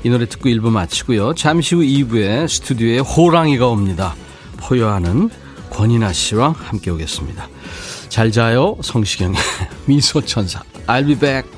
이 0.05 0.09
노래 0.09 0.27
듣고 0.27 0.49
1부 0.49 0.71
마치고요. 0.71 1.35
잠시 1.35 1.75
후 1.75 1.83
2부에 1.83 2.49
스튜디오에 2.49 3.01
호랑이가 3.01 3.68
옵니다. 3.68 4.16
포효하는 4.57 5.29
권인아 5.68 6.14
씨와 6.14 6.55
함께 6.57 6.90
오겠습니다. 6.90 7.47
잘 8.09 8.31
자요, 8.33 8.77
성시경의 8.83 9.37
미소천사. 9.87 10.62
I'll 10.87 11.07
be 11.07 11.18
back. 11.18 11.58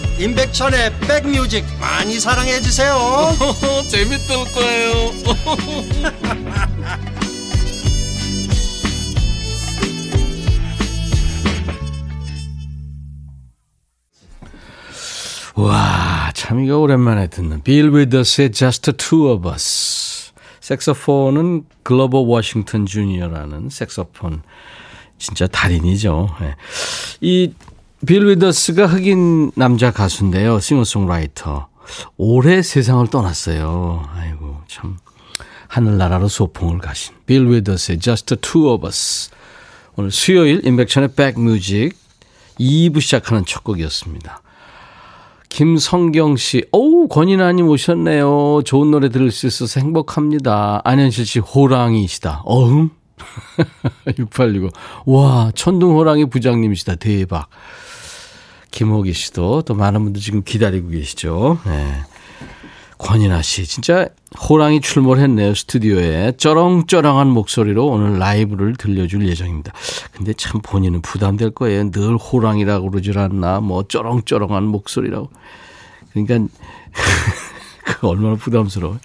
임백천의 0.21 0.99
백뮤직 0.99 1.65
많이 1.79 2.19
사랑해 2.19 2.61
주세요. 2.61 2.95
재밌을 3.89 4.35
거예요. 4.53 4.93
와, 15.55 16.31
참 16.35 16.63
이거 16.63 16.77
오랜만에 16.77 17.25
듣는 17.25 17.63
빌 17.63 17.89
위더스의 17.89 18.51
Just 18.51 18.91
Two 18.93 19.27
of 19.31 19.49
Us. 19.49 20.33
색소폰은 20.59 21.65
글로버 21.81 22.19
워싱턴 22.19 22.85
주니어라는 22.85 23.71
색소폰 23.71 24.43
진짜 25.17 25.47
달인이죠. 25.47 26.29
예. 26.41 26.55
이 27.21 27.53
빌 28.05 28.27
위더스가 28.27 28.87
흑인 28.87 29.51
남자 29.55 29.91
가수인데요. 29.91 30.59
싱어송라이터. 30.59 31.67
올해 32.17 32.61
세상을 32.61 33.05
떠났어요. 33.07 34.07
아이고 34.15 34.57
참 34.67 34.97
하늘나라로 35.67 36.27
소풍을 36.27 36.79
가신 36.79 37.13
빌 37.25 37.47
위더스의 37.47 37.99
Just 37.99 38.37
Two 38.37 38.71
of 38.71 38.87
Us. 38.87 39.29
오늘 39.95 40.09
수요일 40.09 40.65
인백션의 40.65 41.13
백뮤직 41.15 41.95
2부 42.59 43.01
시작하는 43.01 43.45
첫 43.45 43.63
곡이었습니다. 43.63 44.41
김성경 45.49 46.37
씨, 46.37 46.63
어우, 46.71 47.07
권인아님 47.09 47.67
오셨네요. 47.67 48.61
좋은 48.63 48.89
노래 48.89 49.09
들을 49.09 49.29
수 49.31 49.47
있어서 49.47 49.81
행복합니다. 49.81 50.81
안현실 50.85 51.25
씨, 51.25 51.39
호랑이시다. 51.39 52.43
어흥? 52.45 52.89
6865. 54.17 54.69
와, 55.05 55.51
천둥호랑이 55.53 56.25
부장님이시다. 56.29 56.95
대박. 56.95 57.47
김호기 58.71 59.13
씨도 59.13 59.63
또 59.63 59.73
많은 59.75 60.03
분들 60.03 60.21
지금 60.21 60.43
기다리고 60.43 60.89
계시죠. 60.89 61.59
네. 61.65 61.93
권인아 62.97 63.41
씨, 63.41 63.65
진짜 63.65 64.07
호랑이 64.47 64.79
출몰했네요. 64.79 65.55
스튜디오에. 65.55 66.33
쩌렁쩌렁한 66.37 67.27
목소리로 67.29 67.87
오늘 67.87 68.19
라이브를 68.19 68.75
들려줄 68.75 69.27
예정입니다. 69.27 69.73
근데 70.11 70.33
참 70.33 70.61
본인은 70.61 71.01
부담될 71.01 71.51
거예요. 71.51 71.89
늘 71.89 72.15
호랑이라고 72.15 72.91
그러질 72.91 73.17
않나. 73.17 73.59
뭐 73.59 73.83
쩌렁쩌렁한 73.87 74.63
목소리라고. 74.65 75.31
그러니까 76.13 76.47
그 77.85 78.07
얼마나 78.07 78.35
부담스러워요. 78.35 78.99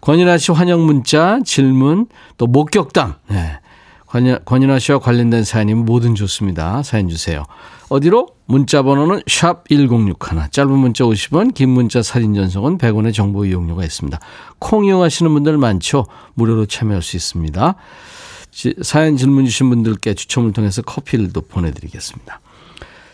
권인아 0.00 0.38
씨 0.38 0.50
환영 0.50 0.84
문자, 0.84 1.38
질문, 1.44 2.06
또 2.36 2.46
목격담. 2.48 3.14
네. 3.28 3.60
권인- 4.06 4.44
권인아 4.44 4.80
씨와 4.80 4.98
관련된 4.98 5.44
사연이면 5.44 5.84
뭐든 5.84 6.16
좋습니다. 6.16 6.82
사연 6.82 7.08
주세요. 7.08 7.44
어디로? 7.90 8.28
문자 8.46 8.82
번호는 8.82 9.22
샵 9.26 9.68
1061. 9.68 10.14
짧은 10.52 10.70
문자 10.70 11.04
50원, 11.04 11.52
긴 11.54 11.70
문자 11.70 12.02
사진 12.02 12.34
전송은 12.34 12.78
100원의 12.78 13.12
정보 13.12 13.44
이용료가 13.44 13.84
있습니다. 13.84 14.18
콩 14.60 14.84
이용하시는 14.84 15.32
분들 15.32 15.58
많죠? 15.58 16.06
무료로 16.34 16.66
참여할 16.66 17.02
수 17.02 17.16
있습니다. 17.16 17.74
지- 18.52 18.74
사연 18.82 19.16
질문 19.16 19.44
주신 19.44 19.68
분들께 19.70 20.14
추첨을 20.14 20.52
통해서 20.52 20.82
커피를 20.82 21.32
또 21.32 21.40
보내드리겠습니다. 21.40 22.40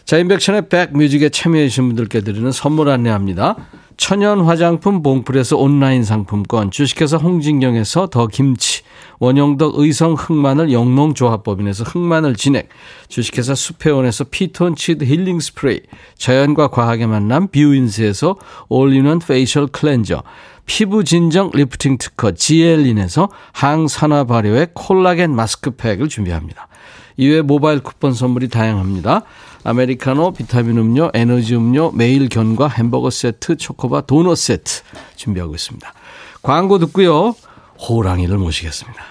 자, 0.04 0.18
인백션의 0.18 0.68
백뮤직에 0.68 1.30
참여해 1.30 1.68
주신 1.68 1.86
분들께 1.88 2.20
드리는 2.20 2.52
선물 2.52 2.90
안내합니다. 2.90 3.56
천연 3.96 4.42
화장품 4.42 5.02
봉풀에서 5.02 5.56
온라인 5.56 6.04
상품권, 6.04 6.70
주식회사 6.70 7.16
홍진경에서 7.16 8.08
더 8.08 8.26
김치, 8.26 8.82
원용덕 9.18 9.78
의성 9.78 10.14
흑마늘 10.14 10.70
영농조합법인에서 10.70 11.84
흑마늘 11.84 12.36
진액, 12.36 12.68
주식회사 13.08 13.54
수페온에서 13.54 14.24
피톤치드 14.24 15.04
힐링 15.04 15.40
스프레이, 15.40 15.80
자연과 16.18 16.68
과학의 16.68 17.06
만남 17.06 17.48
뷰인스에서 17.48 18.36
all-in-one 18.68 19.20
facial 19.20 19.66
cleanser, 19.66 20.22
피부 20.66 21.02
진정 21.02 21.50
리프팅 21.54 21.96
특허 21.98 22.32
지엘린에서 22.32 23.30
항산화 23.52 24.24
발효의 24.24 24.68
콜라겐 24.74 25.34
마스크팩을 25.34 26.08
준비합니다. 26.08 26.68
이외에 27.16 27.40
모바일 27.40 27.80
쿠폰 27.80 28.12
선물이 28.12 28.48
다양합니다. 28.48 29.22
아메리카노, 29.66 30.30
비타민 30.32 30.78
음료, 30.78 31.10
에너지 31.12 31.56
음료, 31.56 31.90
매일 31.90 32.28
견과 32.28 32.68
햄버거 32.68 33.10
세트, 33.10 33.56
초코바 33.56 34.02
도넛 34.02 34.38
세트 34.38 34.82
준비하고 35.16 35.56
있습니다. 35.56 35.92
광고 36.40 36.78
듣고요. 36.78 37.34
호랑이를 37.76 38.38
모시겠습니다. 38.38 39.02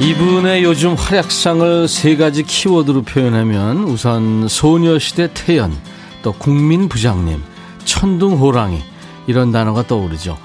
이분의 0.00 0.62
요즘 0.62 0.94
활약상을 0.94 1.88
세 1.88 2.16
가지 2.16 2.44
키워드로 2.44 3.02
표현하면 3.02 3.78
우선 3.78 4.46
소녀시대 4.46 5.30
태연, 5.34 5.76
또 6.22 6.32
국민 6.32 6.88
부장님, 6.88 7.42
천둥호랑이 7.84 8.78
이런 9.26 9.50
단어가 9.50 9.84
떠오르죠. 9.84 10.38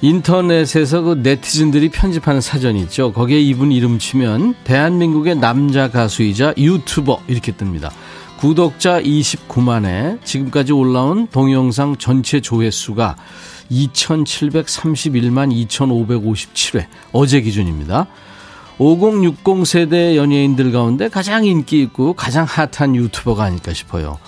인터넷에서 0.00 1.02
그 1.02 1.14
네티즌들이 1.24 1.88
편집하는 1.88 2.40
사전 2.40 2.76
있죠. 2.76 3.12
거기에 3.12 3.40
이분 3.40 3.72
이름 3.72 3.98
치면 3.98 4.54
대한민국의 4.62 5.36
남자 5.36 5.90
가수이자 5.90 6.54
유튜버 6.56 7.22
이렇게 7.26 7.50
뜹니다. 7.50 7.90
구독자 8.38 9.02
29만에 9.02 10.24
지금까지 10.24 10.72
올라온 10.72 11.26
동영상 11.26 11.96
전체 11.96 12.40
조회수가 12.40 13.16
2731만 13.72 15.66
2557회 15.68 16.86
어제 17.12 17.40
기준입니다. 17.40 18.06
5060 18.80 19.66
세대 19.66 20.16
연예인들 20.16 20.72
가운데 20.72 21.10
가장 21.10 21.44
인기 21.44 21.82
있고 21.82 22.14
가장 22.14 22.46
핫한 22.46 22.96
유튜버가 22.96 23.44
아닐까 23.44 23.74
싶어요. 23.74 24.18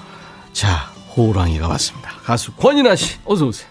자, 0.53 0.91
호랑이가 1.17 1.69
왔습니다. 1.69 2.11
가수 2.23 2.53
권인아 2.53 2.95
씨, 2.95 3.17
어서 3.25 3.47
오세요. 3.47 3.67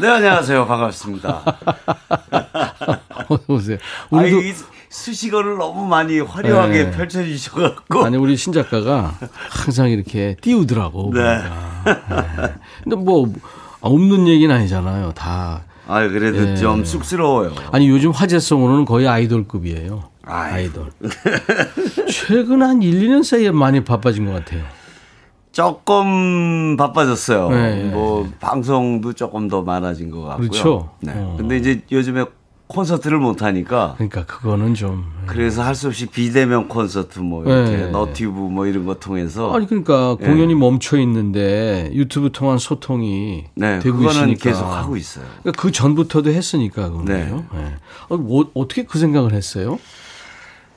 네, 0.00 0.08
안녕하세요. 0.08 0.66
반갑습니다. 0.66 1.44
어서 3.30 3.44
오세요. 3.46 3.78
아니, 4.10 4.32
우리도 4.32 4.42
이 4.42 4.54
수식어를 4.88 5.58
너무 5.58 5.86
많이 5.86 6.18
화려하게 6.18 6.84
네. 6.86 6.90
펼쳐주셔갖고. 6.90 8.04
아니 8.04 8.16
우리 8.16 8.36
신 8.36 8.52
작가가 8.52 9.16
항상 9.48 9.90
이렇게 9.90 10.34
띄우더라고. 10.40 11.12
네. 11.14 11.38
네. 11.38 12.54
근데 12.82 12.96
뭐 12.96 13.32
없는 13.80 14.26
얘기는 14.26 14.52
아니잖아요. 14.52 15.12
다 15.12 15.62
아 15.86 16.08
그래도 16.08 16.50
예. 16.50 16.56
좀 16.56 16.84
쑥스러워요. 16.84 17.52
아니 17.72 17.88
요즘 17.88 18.10
화제성으로는 18.10 18.84
거의 18.84 19.06
아이돌급이에요. 19.08 20.04
아이고. 20.22 20.54
아이돌. 20.54 20.90
최근 22.08 22.62
한 22.62 22.82
1, 22.82 23.08
2년 23.08 23.22
사이에 23.22 23.50
많이 23.50 23.84
바빠진 23.84 24.24
것 24.24 24.32
같아요. 24.32 24.62
조금 25.52 26.76
바빠졌어요. 26.76 27.50
네. 27.50 27.84
뭐 27.84 28.28
방송도 28.40 29.12
조금 29.12 29.48
더 29.48 29.62
많아진 29.62 30.10
것 30.10 30.22
같고요. 30.22 30.48
그렇죠. 30.48 30.90
네. 31.00 31.12
어. 31.14 31.36
근데 31.38 31.56
이제 31.56 31.82
요즘에 31.92 32.24
콘서트를 32.66 33.18
못 33.18 33.42
하니까 33.42 33.94
그러니까 33.96 34.24
그거는 34.24 34.74
좀 34.74 35.04
그래서 35.26 35.62
할 35.62 35.74
수 35.74 35.88
없이 35.88 36.06
비대면 36.06 36.68
콘서트 36.68 37.18
뭐 37.18 37.44
이렇게 37.44 37.76
네. 37.76 37.90
너튜브 37.90 38.38
뭐 38.40 38.66
이런 38.66 38.86
거 38.86 38.94
통해서 38.94 39.52
아니 39.52 39.66
그러니까 39.66 40.16
예. 40.20 40.26
공연이 40.26 40.54
멈춰 40.54 40.98
있는데 40.98 41.90
유튜브 41.92 42.30
통한 42.32 42.58
소통이 42.58 43.44
네, 43.54 43.78
되고 43.80 43.98
그거는 43.98 44.30
있으니까 44.30 44.50
계속 44.50 44.64
하고 44.64 44.96
있어요. 44.96 45.24
그러니까 45.42 45.60
그 45.60 45.72
전부터도 45.72 46.30
했으니까 46.30 46.88
그거요. 46.90 47.04
네. 47.04 47.24
네. 47.24 47.74
어, 48.08 48.16
뭐, 48.16 48.50
어떻게 48.54 48.84
그 48.84 48.98
생각을 48.98 49.32
했어요? 49.32 49.78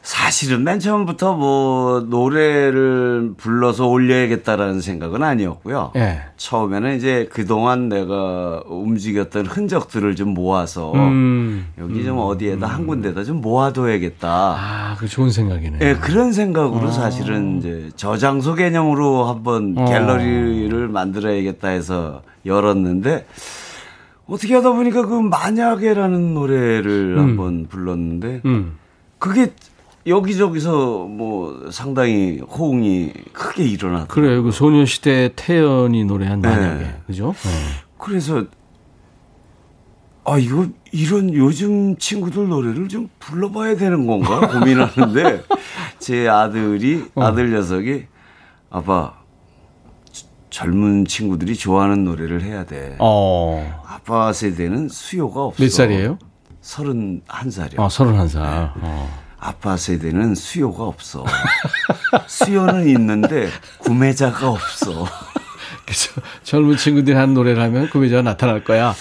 사실은 0.07 0.63
맨 0.63 0.79
처음부터 0.79 1.33
뭐 1.35 1.99
노래를 1.99 3.33
불러서 3.35 3.87
올려야겠다라는 3.87 4.79
생각은 4.79 5.21
아니었고요. 5.21 5.91
예. 5.97 6.21
처음에는 6.37 6.95
이제 6.95 7.27
그동안 7.29 7.89
내가 7.89 8.63
움직였던 8.67 9.47
흔적들을 9.47 10.15
좀 10.15 10.29
모아서 10.29 10.93
음. 10.93 11.67
여기 11.77 12.05
좀 12.05 12.19
어디에다 12.19 12.67
한 12.67 12.87
군데다 12.87 13.25
좀 13.25 13.41
모아둬야겠다. 13.41 14.29
아, 14.29 14.95
그 14.97 15.09
좋은 15.09 15.29
생각이네요. 15.29 15.79
예, 15.81 15.95
그런 15.95 16.31
생각으로 16.31 16.89
사실은 16.89 17.57
이제 17.57 17.89
저장소 17.97 18.55
개념으로 18.55 19.25
한번 19.25 19.75
어. 19.77 19.83
갤러리를 19.83 20.87
만들어야겠다 20.87 21.67
해서 21.67 22.21
열었는데 22.45 23.27
어떻게 24.25 24.55
하다 24.55 24.71
보니까 24.71 25.05
그 25.05 25.19
만약에라는 25.19 26.33
노래를 26.33 27.19
한번 27.19 27.67
불렀는데 27.67 28.43
음. 28.45 28.77
그게 29.19 29.51
여기저기서 30.07 31.05
뭐 31.05 31.69
상당히 31.71 32.39
호응이 32.39 33.11
크게 33.33 33.63
일어나더라고요. 33.63 34.07
그래요. 34.07 34.43
그 34.43 34.51
소녀시대 34.51 35.31
태연이 35.35 36.05
노래한 36.05 36.41
만약에. 36.41 36.83
네. 36.83 37.01
그죠? 37.05 37.33
네. 37.43 37.49
그래서 37.97 38.45
아 40.23 40.37
이거 40.37 40.67
이런 40.91 41.33
요즘 41.33 41.95
친구들 41.97 42.47
노래를 42.49 42.87
좀 42.89 43.09
불러봐야 43.19 43.75
되는 43.77 44.05
건가 44.07 44.47
고민하는데 44.47 45.43
제 45.99 46.27
아들이 46.27 47.05
어. 47.15 47.23
아들 47.23 47.51
녀석이 47.51 48.05
아빠 48.69 49.13
저- 50.11 50.27
젊은 50.49 51.05
친구들이 51.05 51.55
좋아하는 51.55 52.03
노래를 52.03 52.43
해야 52.43 52.65
돼. 52.65 52.95
어. 52.99 53.81
아빠 53.87 54.31
세대는 54.33 54.89
수요가 54.89 55.43
없어. 55.45 55.63
몇 55.63 55.69
살이에요? 55.71 56.17
서른 56.61 57.21
한 57.27 57.49
살이요. 57.49 57.81
아, 57.81 57.87
서른 57.89 58.15
한 58.17 58.27
살. 58.27 58.73
어. 58.81 59.26
아빠 59.39 59.77
세대는 59.77 60.35
수요가 60.35 60.83
없어. 60.85 61.25
수요는 62.27 62.87
있는데 62.89 63.49
구매자가 63.79 64.49
없어. 64.49 65.05
그래서 65.85 66.21
젊은 66.43 66.75
친구들이 66.75 67.15
한 67.15 67.33
노래를 67.33 67.61
하면 67.63 67.89
구매자가 67.89 68.21
나타날 68.21 68.63
거야. 68.63 68.93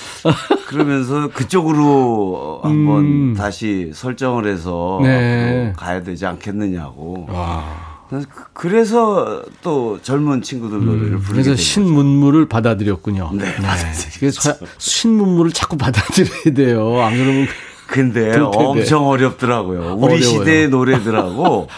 그러면서 0.69 1.29
그쪽으로 1.29 2.61
한번 2.63 3.05
음. 3.05 3.35
다시 3.37 3.91
설정을 3.95 4.47
해서 4.47 5.01
네. 5.03 5.73
가야 5.77 6.03
되지 6.03 6.27
않겠느냐고. 6.27 7.27
와. 7.29 7.97
그래서 8.09 8.29
그- 8.33 8.45
그래서 8.53 9.43
또 9.63 10.01
젊은 10.01 10.41
친구들 10.43 10.79
노래를 10.85 11.19
부르게 11.19 11.25
음. 11.25 11.33
그래서 11.33 11.49
된 11.51 11.57
신문물을 11.57 12.47
받아들였군요. 12.49 13.31
네, 13.35 13.53
받아들였죠. 13.57 14.21
그래서 14.21 14.55
신문물을 14.79 15.51
자꾸 15.53 15.77
받아들여야 15.77 16.55
돼요. 16.55 17.01
안 17.03 17.15
그러면 17.17 17.49
근데 17.87 18.33
텐데. 18.33 18.41
엄청 18.41 19.07
어렵더라고요. 19.07 19.95
우리 19.97 20.15
어려워요. 20.15 20.21
시대의 20.23 20.69
노래들하고 20.71 21.69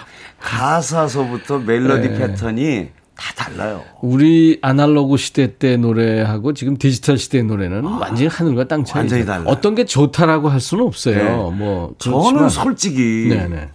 가사서부터 0.40 1.58
멜로디 1.58 2.08
네. 2.08 2.18
패턴이 2.18 2.88
다 3.16 3.34
달라요. 3.34 3.82
우리 4.00 4.58
아날로그 4.62 5.16
시대 5.16 5.56
때 5.58 5.76
노래하고 5.76 6.54
지금 6.54 6.76
디지털 6.76 7.18
시대 7.18 7.42
노래는 7.42 7.82
완전히 7.84 8.28
하늘과 8.28 8.68
땅 8.68 8.84
차이. 8.84 9.00
아, 9.00 9.02
완전히 9.02 9.26
달라요. 9.26 9.44
어떤 9.48 9.74
게 9.74 9.84
좋다라고 9.84 10.48
할 10.48 10.60
수는 10.60 10.84
없어요. 10.84 11.16
네. 11.16 11.56
뭐 11.56 11.94
저는 11.98 12.18
그렇지만. 12.20 12.48
솔직히 12.48 13.26
네네. 13.28 13.70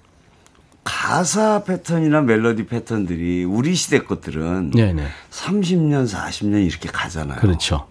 가사 0.86 1.63
패턴이나 1.63 2.22
멜로디 2.22 2.65
패턴들이 2.67 3.43
우리 3.46 3.76
시대 3.76 4.00
것들은 4.00 4.72
네네. 4.72 5.04
30년, 5.32 6.08
40년 6.10 6.65
이렇게 6.65 6.89
가잖아요. 6.89 7.39
그렇죠. 7.39 7.86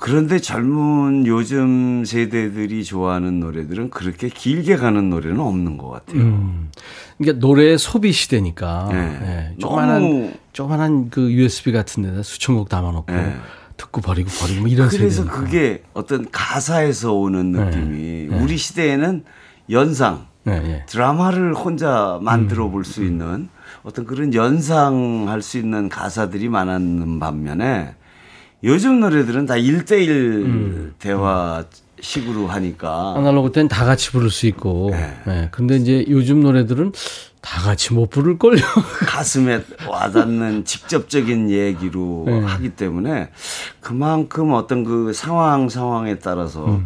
그런데 0.00 0.38
젊은 0.38 1.26
요즘 1.26 2.04
세대들이 2.04 2.84
좋아하는 2.84 3.40
노래들은 3.40 3.90
그렇게 3.90 4.28
길게 4.28 4.76
가는 4.76 5.10
노래는 5.10 5.40
없는 5.40 5.76
것 5.76 5.88
같아요. 5.88 6.20
음. 6.22 6.70
그러니까 7.18 7.40
노래 7.44 7.76
소비 7.76 8.12
시대니까. 8.12 8.88
네. 8.92 8.96
네. 8.96 9.44
너무- 9.48 9.58
조그만한 9.60 10.34
조그만한 10.52 11.10
그 11.10 11.32
USB 11.32 11.72
같은 11.72 12.04
데다 12.04 12.22
수천 12.22 12.54
곡 12.56 12.68
담아놓고 12.68 13.12
네. 13.12 13.34
듣고 13.76 14.00
버리고 14.00 14.30
버리고 14.40 14.60
뭐 14.60 14.68
이런 14.68 14.88
그래서 14.88 15.24
세대니까. 15.24 15.40
그게 15.44 15.82
어떤 15.94 16.30
가사에서 16.30 17.14
오는 17.14 17.50
네. 17.50 17.64
느낌이 17.64 18.28
우리 18.40 18.56
시대에는 18.56 19.24
연상, 19.70 20.26
네, 20.44 20.60
네. 20.60 20.86
드라마를 20.86 21.54
혼자 21.54 22.20
만들어 22.22 22.66
음. 22.66 22.70
볼수 22.70 23.02
있는 23.04 23.48
어떤 23.82 24.04
그런 24.04 24.32
연상할 24.32 25.42
수 25.42 25.58
있는 25.58 25.88
가사들이 25.88 26.48
많았는 26.48 27.18
반면에 27.18 27.96
요즘 28.64 29.00
노래들은 29.00 29.46
다 29.46 29.54
1대1 29.54 30.08
음. 30.10 30.94
대화 30.98 31.64
식으로 32.00 32.46
하니까 32.46 33.14
아날로그 33.16 33.52
때는 33.52 33.68
다 33.68 33.84
같이 33.84 34.10
부를 34.12 34.30
수 34.30 34.46
있고. 34.46 34.90
네. 34.92 35.16
네. 35.26 35.48
근데 35.50 35.76
이제 35.76 36.04
요즘 36.08 36.40
노래들은 36.40 36.92
다 37.40 37.60
같이 37.62 37.94
못 37.94 38.10
부를 38.10 38.38
걸요. 38.38 38.60
가슴에 39.06 39.62
와닿는 39.88 40.64
직접적인 40.64 41.50
얘기로 41.50 42.24
네. 42.26 42.40
하기 42.40 42.70
때문에 42.70 43.30
그만큼 43.80 44.52
어떤 44.52 44.84
그 44.84 45.12
상황 45.12 45.68
상황에 45.68 46.18
따라서 46.18 46.80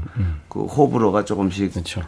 그 0.48 0.64
호불호가 0.64 1.24
조금씩 1.24 1.64
음, 1.64 1.70
그렇죠. 1.70 2.02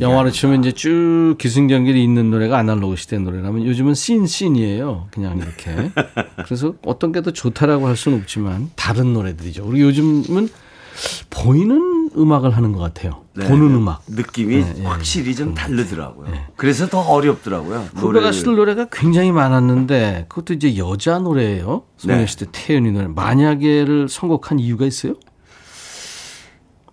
영화로. 0.00 0.30
치면 0.30 0.60
이제 0.60 0.72
쭉 0.72 1.36
기승전결이 1.38 2.02
있는 2.02 2.30
노래가 2.30 2.58
아날로그 2.58 2.96
시대 2.96 3.18
노래라면 3.18 3.64
요즘은 3.66 3.94
씬 3.94 4.26
씬이에요. 4.26 5.08
그냥 5.12 5.38
이렇게. 5.38 5.90
그래서 6.44 6.74
어떤 6.84 7.12
게 7.12 7.22
더 7.22 7.30
좋다라고 7.30 7.86
할 7.86 7.96
수는 7.96 8.18
없지만 8.18 8.70
다른 8.74 9.12
노래들이죠. 9.12 9.64
우리 9.64 9.80
요즘은 9.80 10.48
보이는 11.30 12.10
음악을 12.16 12.50
하는 12.56 12.72
것 12.72 12.80
같아요. 12.80 13.22
네, 13.34 13.46
보는 13.48 13.68
네. 13.68 13.74
음악. 13.76 14.02
느낌이 14.08 14.56
네, 14.56 14.74
네. 14.74 14.84
확실히 14.84 15.34
좀 15.34 15.54
다르더라고요. 15.54 16.28
그래서 16.56 16.86
더 16.88 17.00
어렵더라고요. 17.00 17.88
후배 17.94 18.20
가수들 18.20 18.56
노래가 18.56 18.86
굉장히 18.90 19.32
많았는데 19.32 20.26
그것도 20.28 20.52
이제 20.54 20.76
여자 20.76 21.18
노래예요. 21.18 21.84
네. 22.04 22.14
소녀시대 22.14 22.46
태연이 22.52 22.90
노래. 22.92 23.06
만약에를 23.06 24.08
선곡한 24.08 24.58
이유가 24.58 24.84
있어요? 24.84 25.14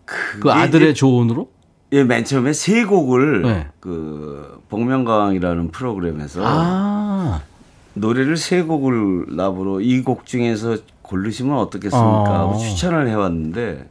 그 0.06 0.52
아들의 0.52 0.93
조언으로? 0.95 1.50
예, 1.91 2.04
맨 2.04 2.23
처음에 2.23 2.54
세 2.54 2.86
곡을 2.86 3.41
네. 3.41 3.67
그 3.80 4.62
복면가왕이라는 4.69 5.71
프로그램에서 5.71 6.41
아, 6.45 7.41
노래를 7.95 8.38
세 8.38 8.62
곡을 8.62 9.36
나보러 9.36 9.82
이곡 9.82 10.25
중에서 10.25 10.78
고르시면 11.02 11.58
어떻겠습니까? 11.58 12.45
어. 12.45 12.58
추천을 12.58 13.08
해왔는데 13.08 13.89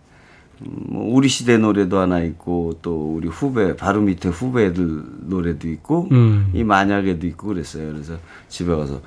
음, 0.61 0.67
뭐 0.91 1.15
우리 1.15 1.29
시대 1.29 1.59
노래도 1.59 1.99
하나 1.99 2.21
있고 2.21 2.79
또 2.83 3.15
우리 3.17 3.27
후배 3.29 3.77
바로 3.77 4.01
밑에 4.01 4.29
후배들 4.29 5.03
노래도 5.27 5.69
있고 5.69 6.07
음. 6.13 6.51
이 6.55 6.63
만약에도 6.63 7.27
있고 7.27 7.49
그랬어요. 7.49 7.93
그래서 7.93 8.15
집에 8.49 8.75
가서 8.75 9.01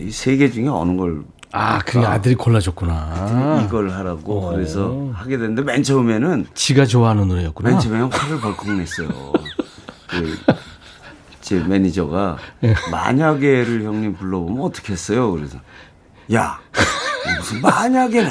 이 0.00 0.08
세 0.10 0.36
개 0.36 0.50
중에 0.50 0.66
어느 0.68 0.96
걸 0.96 1.22
아, 1.52 1.78
그게 1.80 2.04
아 2.04 2.20
들이 2.20 2.34
골라줬구나. 2.34 3.64
이걸 3.66 3.90
하라고 3.90 4.48
어. 4.48 4.52
그래서 4.52 5.10
하게 5.12 5.36
됐는데 5.36 5.62
맨 5.62 5.82
처음에는 5.82 6.46
지가 6.54 6.86
좋아하는 6.86 7.28
노래였구나. 7.28 7.70
맨 7.70 7.78
처음에 7.78 8.00
화를 8.00 8.40
벌컥 8.40 8.70
냈어요. 8.72 9.08
그, 10.08 10.38
제 11.42 11.58
매니저가 11.60 12.38
예. 12.64 12.74
만약에를 12.90 13.82
형님 13.82 14.14
불러보면 14.14 14.64
어떻겠어요? 14.64 15.30
그래서 15.32 15.58
야 16.32 16.58
무슨 17.38 17.60
만약에는 17.60 18.30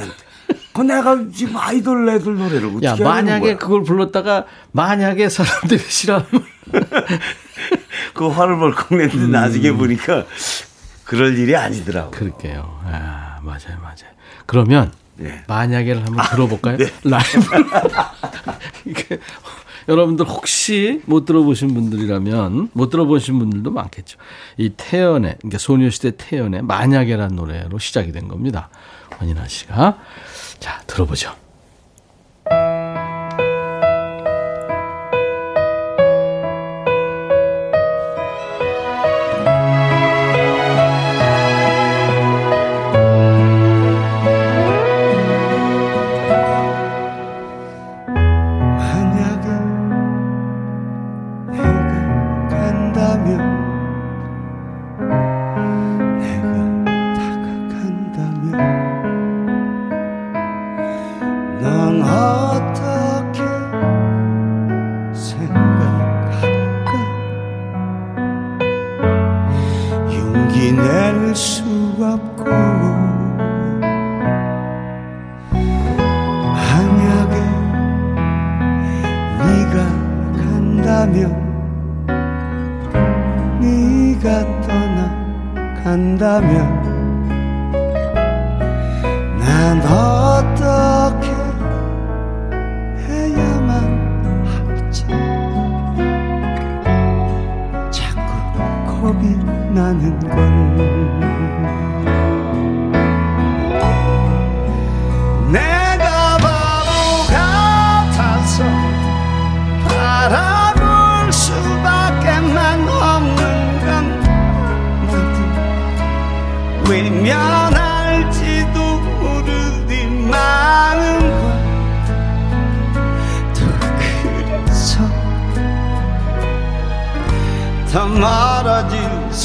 그 0.74 0.82
내가 0.82 1.18
지금 1.34 1.58
아이돌 1.58 2.10
애들 2.10 2.38
노래를 2.38 2.70
어떻게 2.70 2.86
야, 2.88 2.96
만약에? 2.96 3.56
그걸 3.58 3.84
불렀다가 3.84 4.45
만약에 4.72 5.30
사람들이 5.30 5.80
싫어하면 5.80 6.45
그 8.14 8.28
화를 8.28 8.58
벌컥 8.58 8.95
냈는데 8.98 9.18
음. 9.26 9.32
나중에 9.32 9.72
보니까 9.74 10.26
그럴 11.06 11.38
일이 11.38 11.56
아니더라고. 11.56 12.12
그럴게요. 12.12 12.82
아, 12.86 13.39
맞아요, 13.43 13.80
맞아요. 13.82 14.12
그러면 14.45 14.91
네. 15.16 15.43
만약에를 15.47 16.06
한번 16.06 16.26
들어볼까요? 16.32 16.78
라이브. 17.04 17.39
이게 18.86 19.20
여러분들 19.88 20.26
혹시 20.26 21.02
못 21.06 21.26
들어보신 21.26 21.74
분들이라면 21.74 22.70
못 22.74 22.89
들어보신 22.89 23.39
분들도 23.39 23.72
많겠죠. 23.72 24.18
이 24.58 24.70
태연의 24.76 25.38
그러니까 25.39 25.58
소녀시대 25.58 26.14
태연의 26.18 26.64
만약에란 26.64 27.36
노래로 27.36 27.80
시작이 27.80 28.12
된 28.12 28.28
겁니다. 28.28 28.70
권인아 29.18 29.47
씨가 29.47 29.99
자 30.60 30.82
들어보죠. 30.88 31.34
떠 86.32 86.81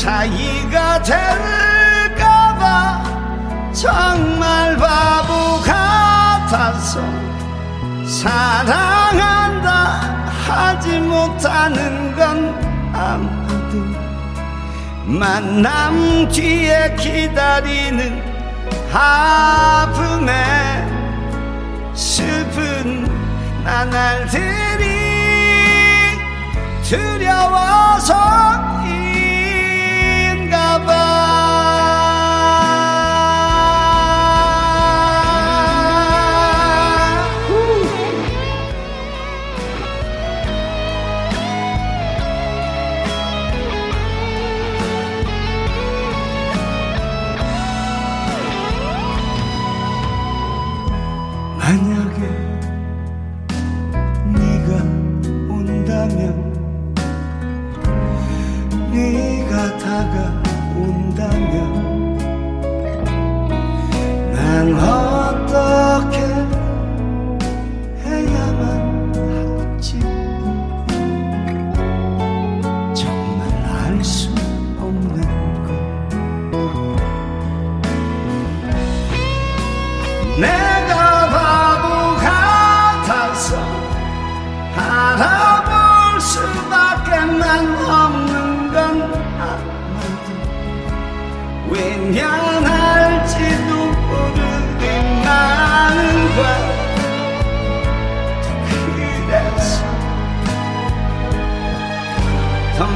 사이가 0.07 1.03
될까봐 1.03 2.63
정말 3.73 4.77
바보 4.77 5.61
같아서 5.63 7.01
사랑한다 8.07 9.71
하지 10.47 11.01
못하는 11.01 12.15
건 12.15 12.55
아마도. 12.95 13.83
만남 15.07 16.29
뒤에 16.29 16.95
기다리는 16.95 18.23
아픔에 18.95 20.33
슬픈 21.95 23.09
나날들이 23.65 24.87
두려워서 26.85 28.66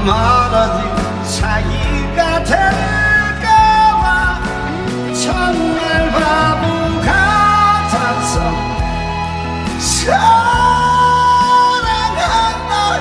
멀어진 0.05 0.85
사이가 1.25 2.43
될까봐 2.45 4.05
정말 5.23 6.11
바보 6.11 6.65
같아서 7.03 8.35
사랑한다 9.79 10.21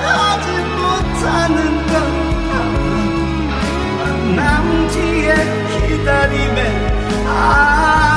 하지 0.02 0.46
못하는 0.76 1.56
건남 4.26 4.88
뒤에 4.90 5.28
기다림에 5.88 6.58
아 7.26 8.09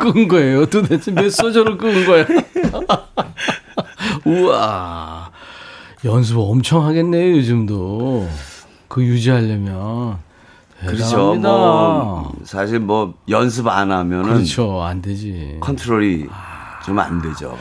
끈 0.00 0.26
거예요? 0.26 0.66
도대체 0.66 1.12
몇 1.12 1.30
소절을 1.30 1.76
끈 1.78 2.04
거야? 2.06 2.26
우와. 4.24 5.30
연습 6.04 6.38
엄청 6.38 6.84
하겠네요, 6.86 7.36
요즘도. 7.36 8.28
그 8.88 9.04
유지하려면. 9.04 10.18
그렇죠. 10.84 11.34
뭐 11.34 12.32
사실 12.44 12.78
뭐 12.80 13.14
연습 13.28 13.68
안 13.68 13.92
하면은 13.92 14.32
그렇죠. 14.32 14.82
안 14.82 15.02
되지. 15.02 15.58
컨트롤이 15.60 16.26
좀안 16.86 17.20
되죠. 17.20 17.56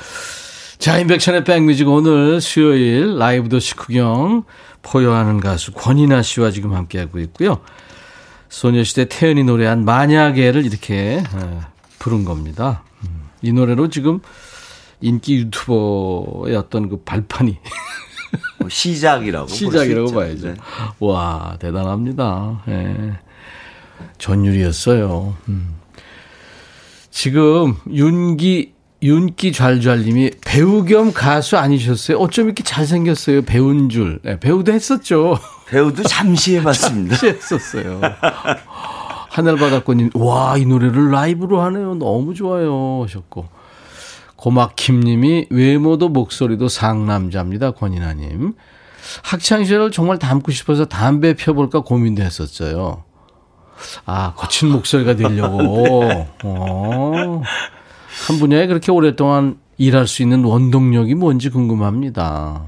자, 0.77 0.97
인백천의 0.97 1.43
백뮤직 1.43 1.89
오늘 1.89 2.39
수요일 2.39 3.17
라이브 3.17 3.49
도시 3.49 3.75
구경 3.75 4.43
포효하는 4.81 5.41
가수 5.41 5.73
권이나 5.73 6.21
씨와 6.21 6.51
지금 6.51 6.73
함께하고 6.73 7.19
있고요. 7.19 7.59
소녀시대 8.47 9.09
태연이 9.09 9.43
노래한 9.43 9.83
만약에를 9.83 10.65
이렇게 10.65 11.21
어, 11.33 11.61
부른 11.99 12.25
겁니다. 12.25 12.83
음, 13.03 13.29
이 13.41 13.51
노래로 13.53 13.89
지금 13.89 14.19
인기 15.01 15.37
유튜버의 15.37 16.55
어떤 16.55 16.89
그 16.89 16.97
발판이 17.03 17.57
뭐 18.59 18.69
시작이라고 18.69 19.47
시작이라고. 19.47 20.11
봐야죠. 20.11 20.47
네. 20.49 20.55
와, 20.99 21.57
대단합니다. 21.59 22.63
예. 22.67 23.13
전율이었어요. 24.17 25.35
음. 25.49 25.75
지금 27.11 27.75
윤기 27.89 28.73
윤기 29.01 29.53
잘잘님이 29.53 30.31
배우 30.45 30.83
겸 30.83 31.13
가수 31.13 31.57
아니셨어요? 31.57 32.17
어쩜 32.17 32.45
이렇게 32.47 32.63
잘생겼어요? 32.63 33.43
배운 33.43 33.87
줄. 33.89 34.19
예, 34.25 34.37
배우도 34.39 34.73
했었죠. 34.73 35.39
배우도 35.69 36.03
잠시 36.03 36.57
해봤습니다. 36.57 37.15
했었어요. 37.25 38.01
하늘바닷꽃님, 39.29 40.11
와, 40.15 40.57
이 40.57 40.65
노래를 40.65 41.11
라이브로 41.11 41.61
하네요. 41.61 41.95
너무 41.95 42.33
좋아요. 42.33 43.03
하셨고. 43.03 43.47
고막킴님이 44.35 45.47
외모도 45.49 46.09
목소리도 46.09 46.69
상남자입니다. 46.69 47.71
권인아님. 47.71 48.53
학창시절을 49.23 49.91
정말 49.91 50.17
닮고 50.17 50.51
싶어서 50.51 50.85
담배 50.85 51.33
펴볼까 51.35 51.81
고민도 51.81 52.23
했었어요. 52.23 53.03
아, 54.05 54.33
거친 54.35 54.69
목소리가 54.69 55.15
되려고. 55.15 56.27
어. 56.43 57.41
한 58.27 58.39
분야에 58.39 58.67
그렇게 58.67 58.91
오랫동안 58.91 59.57
일할 59.77 60.07
수 60.07 60.21
있는 60.21 60.43
원동력이 60.43 61.15
뭔지 61.15 61.49
궁금합니다. 61.49 62.63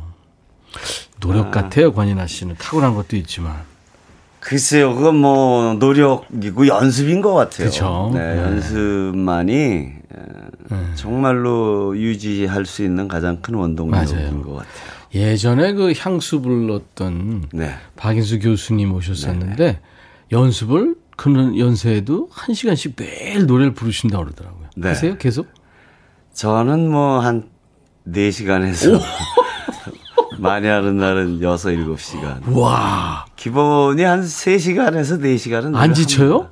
노력 1.20 1.52
같아요, 1.52 1.94
권인아 1.94 2.28
씨는. 2.28 2.56
탁월한 2.58 2.96
것도 2.96 3.16
있지만. 3.18 3.71
글쎄요, 4.42 4.96
그건 4.96 5.16
뭐 5.18 5.76
노력이고 5.76 6.68
연습인 6.68 7.22
것 7.22 7.34
같아요. 7.34 7.68
그쵸. 7.70 8.10
네, 8.14 8.36
네. 8.36 8.42
연습만이 8.42 9.54
에, 9.54 9.94
정말로 10.96 11.96
유지할 11.98 12.66
수 12.66 12.84
있는 12.84 13.08
가장 13.08 13.38
큰 13.42 13.54
원동력인. 13.56 14.42
것 14.42 14.54
같아요. 14.56 14.92
예전에 15.14 15.74
그 15.74 15.94
향수 15.98 16.42
불렀던 16.42 17.50
네. 17.54 17.72
박인수 17.96 18.40
교수님 18.40 18.94
오셨었는데 18.94 19.80
연습을 20.32 20.96
그는 21.18 21.58
연세에도 21.60 22.30
한 22.32 22.56
시간씩 22.56 22.96
매일 22.98 23.46
노래를 23.46 23.74
부르신다고 23.74 24.24
그러더라고요. 24.24 24.68
네. 24.76 24.88
하세요? 24.88 25.18
계속? 25.18 25.48
저는 26.34 26.90
뭐 26.90 27.20
한 27.20 27.44
4시간에서 28.08 29.00
많이 30.42 30.68
하는 30.68 30.98
날은 30.98 31.40
6, 31.40 31.48
7시간. 31.48 32.56
와, 32.56 33.26
기본이 33.36 34.02
한 34.04 34.22
3시간에서 34.22 35.22
4시간은 35.22 35.76
안 35.76 35.94
지쳐요? 35.94 36.50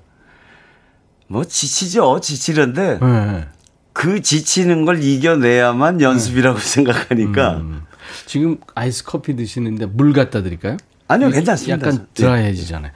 뭐 1.28 1.44
지치죠. 1.44 2.20
지치는데 2.22 3.00
네. 3.02 3.48
그 3.94 4.22
지치는 4.22 4.86
걸 4.86 5.04
이겨내야만 5.04 6.02
연습이라고 6.02 6.58
생각하니까 6.60 7.58
음. 7.58 7.84
지금 8.26 8.58
아이스 8.76 9.04
커피 9.04 9.36
드시는데 9.36 9.88
물 9.88 10.14
갖다 10.14 10.42
드릴까요? 10.44 10.78
아니요, 11.08 11.30
괜찮습니다. 11.32 11.88
약간 11.88 12.08
드라이해지잖아요. 12.14 12.92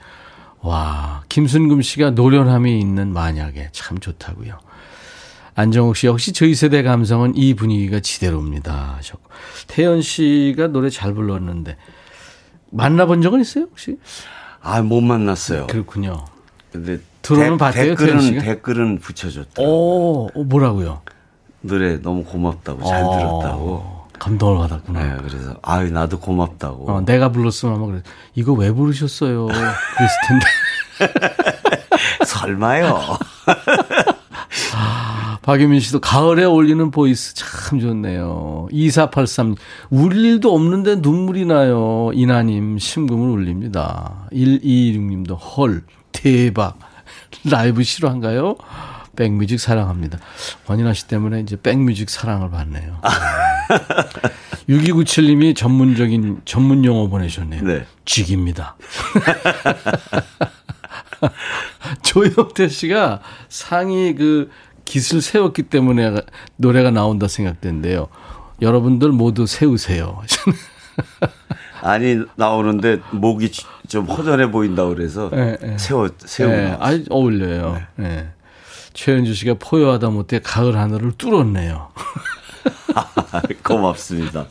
와, 0.60 1.22
김순금 1.28 1.82
씨가 1.82 2.10
노련함이 2.10 2.78
있는 2.80 3.12
만약에 3.12 3.68
참 3.72 3.98
좋다고요. 3.98 4.58
안정욱 5.54 5.96
씨 5.96 6.06
역시 6.08 6.32
저희 6.32 6.54
세대 6.54 6.82
감성은 6.82 7.36
이 7.36 7.54
분위기가 7.54 8.00
지대로입니다. 8.00 8.94
하셨고. 8.98 9.22
태연 9.68 10.02
씨가 10.02 10.68
노래 10.68 10.90
잘 10.90 11.14
불렀는데 11.14 11.76
만나본 12.70 13.22
적은 13.22 13.40
있어요 13.40 13.64
혹시? 13.70 13.96
아, 14.60 14.82
못 14.82 15.00
만났어요. 15.00 15.66
그렇군요. 15.68 16.24
근데 16.72 16.98
들어는 17.22 17.52
대- 17.52 17.56
봤대요, 17.58 17.94
댓글은? 17.94 18.38
댓글은 18.40 18.98
붙여줬다. 18.98 19.62
오, 19.62 20.26
어, 20.34 20.42
뭐라고요? 20.44 21.02
노래 21.60 22.00
너무 22.02 22.24
고맙다고 22.24 22.84
잘 22.84 23.02
어, 23.02 23.16
들었다고. 23.16 23.94
감동을 24.18 24.58
받았구나. 24.58 25.02
네, 25.02 25.16
그래서 25.22 25.56
아유 25.62 25.90
나도 25.92 26.18
고맙다고. 26.18 26.90
어, 26.90 27.00
내가 27.02 27.30
불렀으면 27.30 27.74
아마 27.76 27.86
그래. 27.86 28.02
이거 28.34 28.52
왜 28.54 28.72
부르셨어요? 28.72 29.46
그랬을 29.46 30.16
텐데. 30.28 30.46
설마요. 32.26 32.98
박유민 35.44 35.78
씨도 35.78 36.00
가을에 36.00 36.44
어울리는 36.44 36.90
voice 36.90 37.34
참 37.34 37.78
좋네요. 37.78 38.66
2483. 38.72 39.56
울 39.90 40.16
일도 40.16 40.54
없는데 40.54 40.96
눈물이 40.96 41.44
나요. 41.44 42.10
인하님 42.14 42.78
심금을 42.78 43.28
울립니다. 43.28 44.26
126님도 44.32 45.36
헐 45.38 45.82
대박. 46.12 46.78
라이브 47.44 47.82
실화인가요? 47.82 48.56
백뮤직 49.16 49.60
사랑합니다. 49.60 50.18
권인하 50.66 50.94
씨 50.94 51.06
때문에 51.08 51.40
이제 51.40 51.60
백뮤직 51.60 52.08
사랑을 52.08 52.50
받네요. 52.50 53.02
6297님이 54.66 55.54
전문적인 55.54 56.40
전문 56.46 56.86
용어 56.86 57.08
보내셨네요. 57.08 57.62
네. 57.64 57.84
쥐깁니다. 58.06 58.76
조영태 62.02 62.68
씨가 62.68 63.20
상이 63.48 64.14
그 64.14 64.50
깃을 64.84 65.22
세웠기 65.22 65.64
때문에 65.64 66.14
노래가 66.56 66.90
나온다 66.90 67.28
생각된대요. 67.28 68.08
여러분들 68.62 69.10
모두 69.10 69.46
세우세요. 69.46 70.22
아니 71.82 72.24
나오는데 72.36 73.00
목이 73.10 73.50
좀 73.88 74.06
허전해 74.06 74.50
보인다 74.50 74.86
그래서 74.86 75.28
네, 75.30 75.56
네. 75.60 75.76
세워 75.76 76.08
세우고 76.18 76.54
네, 76.54 76.62
나왔어요. 76.70 76.78
아주 76.80 77.04
어울려요. 77.10 77.82
네. 77.96 78.30
최현주 78.94 79.34
씨가 79.34 79.56
포효하다 79.58 80.10
못해 80.10 80.40
가을 80.42 80.78
하늘을 80.78 81.12
뚫었네요. 81.18 81.88
고맙습니다. 83.62 84.46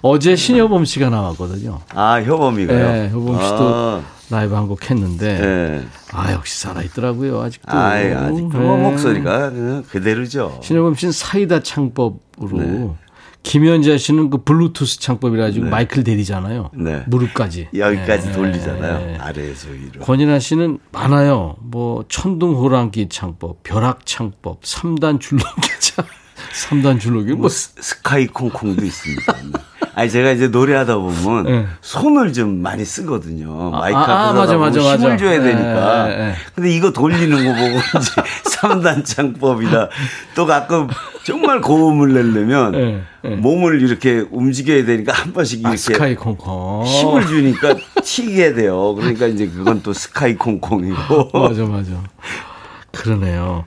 어제 0.00 0.36
신여범 0.36 0.84
씨가 0.86 1.10
나왔거든요. 1.10 1.80
아 1.90 2.20
효범이가요. 2.20 2.92
네, 2.92 3.10
효범 3.10 3.34
씨도 3.34 3.58
아, 3.60 4.02
라이브 4.30 4.54
한 4.54 4.68
곡 4.68 4.90
했는데 4.90 5.38
네. 5.40 5.86
아 6.12 6.32
역시 6.32 6.58
살아 6.60 6.82
있더라고요 6.82 7.40
아직도. 7.40 7.76
아이, 7.76 8.12
아직 8.12 8.48
그 8.48 8.56
네. 8.56 8.64
목소리가 8.64 9.50
그대로죠. 9.90 10.60
신효범 10.62 10.94
씨는 10.94 11.12
사이다 11.12 11.60
창법으로 11.60 12.58
네. 12.58 12.90
김연자 13.42 13.96
씨는 13.96 14.28
그 14.30 14.38
블루투스 14.44 15.00
창법이라 15.00 15.44
가지고 15.44 15.66
마이크를 15.70 16.04
돌리잖아요. 16.04 16.70
네. 16.74 17.02
무릎까지 17.06 17.68
여기까지 17.74 18.26
네. 18.28 18.32
돌리잖아요. 18.32 18.98
네. 19.06 19.16
아래에서 19.18 19.68
위로. 19.70 20.00
권인하 20.02 20.38
씨는 20.38 20.78
많아요. 20.92 21.56
뭐 21.60 22.04
천둥 22.08 22.54
호랑이 22.56 23.08
창법, 23.08 23.62
벼락 23.62 24.04
창법, 24.04 24.60
3단 24.62 25.20
줄넘기 25.20 25.68
창. 25.80 26.04
3단 26.68 27.00
줄넘기 27.00 27.32
뭐 27.32 27.40
뭐 27.42 27.48
스- 27.48 27.72
스카이 27.80 28.26
콩콩도 28.26 28.84
있습니다. 28.84 29.32
아니 29.94 30.10
제가 30.10 30.30
이제 30.32 30.48
노래하다 30.48 30.96
보면 30.96 31.44
네. 31.44 31.66
손을 31.80 32.32
좀 32.32 32.62
많이 32.62 32.84
쓰거든요. 32.84 33.70
마이크 33.70 33.98
아, 33.98 34.02
앞에 34.02 34.12
아, 34.40 34.46
서 34.46 34.58
맞아, 34.58 34.80
맞아, 34.80 34.80
힘을 34.80 35.10
맞아. 35.10 35.16
줘야 35.16 35.38
네, 35.38 35.44
되니까. 35.52 36.06
네, 36.08 36.16
네. 36.16 36.34
근데 36.54 36.70
이거 36.74 36.92
돌리는 36.92 37.30
거 37.30 37.52
보고 37.54 37.78
이제 37.98 38.22
3단 38.60 39.04
창법이다. 39.04 39.88
또 40.34 40.46
가끔 40.46 40.88
정말 41.24 41.60
고음을 41.60 42.12
내려면. 42.12 43.04
몸을 43.22 43.82
이렇게 43.82 44.24
움직여야 44.30 44.84
되니까 44.86 45.12
한 45.12 45.32
번씩 45.32 45.58
아, 45.66 45.70
이렇게 45.70 45.76
스카이 45.76 46.14
콩콩. 46.14 46.84
힘을 46.84 47.26
주니까 47.26 47.74
튀게 48.02 48.54
돼요. 48.54 48.94
그러니까 48.94 49.26
이제 49.26 49.46
그건 49.46 49.82
또 49.82 49.92
스카이 49.92 50.36
콩콩이고. 50.36 51.30
맞아, 51.38 51.64
맞아. 51.64 51.90
그러네요. 52.92 53.64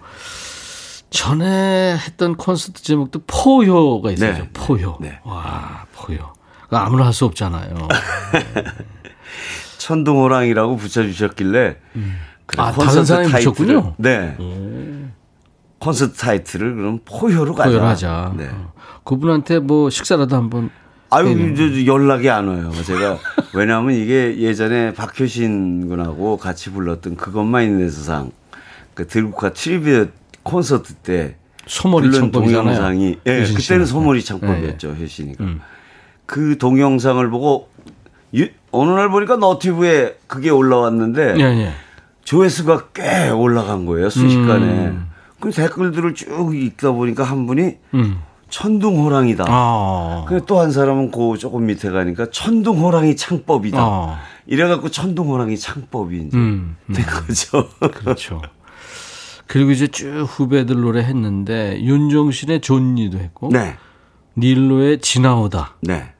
전에 1.13 1.95
했던 1.95 2.35
콘서트 2.35 2.81
제목도 2.81 3.21
포효가 3.27 4.11
있어요. 4.11 4.33
네. 4.33 4.49
포효. 4.51 4.97
네. 4.99 5.19
와, 5.23 5.85
포효. 5.93 6.17
그거 6.63 6.77
아무나 6.77 7.05
할 7.05 7.13
수 7.13 7.25
없잖아요. 7.25 7.87
천둥호랑이라고 9.77 10.75
붙여주셨길래 10.77 11.77
그래, 12.45 12.61
아, 12.61 12.71
다른 12.71 13.05
사람이 13.05 13.29
붙였군요? 13.31 13.93
네. 13.97 14.35
콘서트 15.79 16.13
타이틀을 16.17 16.75
그럼 16.75 16.99
포효로 17.05 17.53
가자. 17.53 17.69
포효를 17.69 17.87
하자. 17.87 18.33
네. 18.37 18.47
어. 18.51 18.73
그분한테 19.03 19.59
뭐 19.59 19.89
식사라도 19.91 20.35
한번 20.35 20.71
아유, 21.11 21.55
저, 21.55 21.69
저 21.69 21.85
연락이 21.85 22.29
안 22.29 22.47
와요. 22.47 22.71
제가 22.85 23.19
왜냐하면 23.53 23.93
이게 23.93 24.39
예전에 24.39 24.93
박효신 24.93 25.89
군하고 25.89 26.37
같이 26.37 26.71
불렀던 26.71 27.17
그것만 27.17 27.63
있는 27.65 27.89
세상 27.91 28.31
그 28.95 29.05
들국화 29.05 29.51
트리비어 29.53 30.07
콘서트 30.43 30.93
때 30.95 31.35
소머리. 31.67 32.09
동영상이 32.31 33.17
예, 33.25 33.43
그때는. 33.55 33.85
소머리 33.85 34.23
창법이었죠 34.23 34.89
예, 34.89 34.99
예. 34.99 35.03
효신이가 35.03 35.43
음. 35.43 35.61
그 36.25 36.57
동영상을 36.57 37.29
보고 37.29 37.69
유- 38.35 38.49
어느 38.71 38.91
날 38.91 39.09
보니까 39.09 39.37
너튜브에 39.37 40.17
그게 40.27 40.49
올라왔는데 40.49 41.35
예, 41.37 41.43
예. 41.43 41.71
조회수가 42.25 42.87
꽤 42.93 43.29
올라간 43.29 43.85
거예요 43.85 44.09
순식간에. 44.09 44.65
음. 44.65 45.09
그 45.39 45.51
댓글들을 45.51 46.13
쭉 46.15 46.55
읽다 46.55 46.91
보니까 46.91 47.23
한 47.23 47.45
분이 47.47 47.77
음. 47.93 48.19
천둥호랑이다. 48.49 49.45
아. 49.47 50.25
근데 50.27 50.45
또 50.45 50.59
한 50.61 50.71
사람은 50.71 51.11
그 51.11 51.37
조금 51.37 51.65
밑에 51.65 51.89
가니까 51.89 52.27
천둥호랑이 52.31 53.15
창법이다. 53.15 53.77
아. 53.79 54.19
이래갖고 54.45 54.89
천둥호랑이 54.89 55.57
창법이 55.57 56.17
이제 56.27 56.37
음. 56.37 56.75
된 56.93 57.05
거죠. 57.05 57.67
그렇죠. 57.93 58.41
그리고 59.53 59.69
이제 59.69 59.85
쭉 59.85 60.23
후배들 60.27 60.81
노래 60.81 61.01
했는데 61.03 61.79
윤종신의 61.79 62.61
존니도 62.61 63.19
했고 63.19 63.49
네, 63.51 63.75
닐로의 64.35 64.99
지나오다, 64.99 65.75
네, 65.81 66.11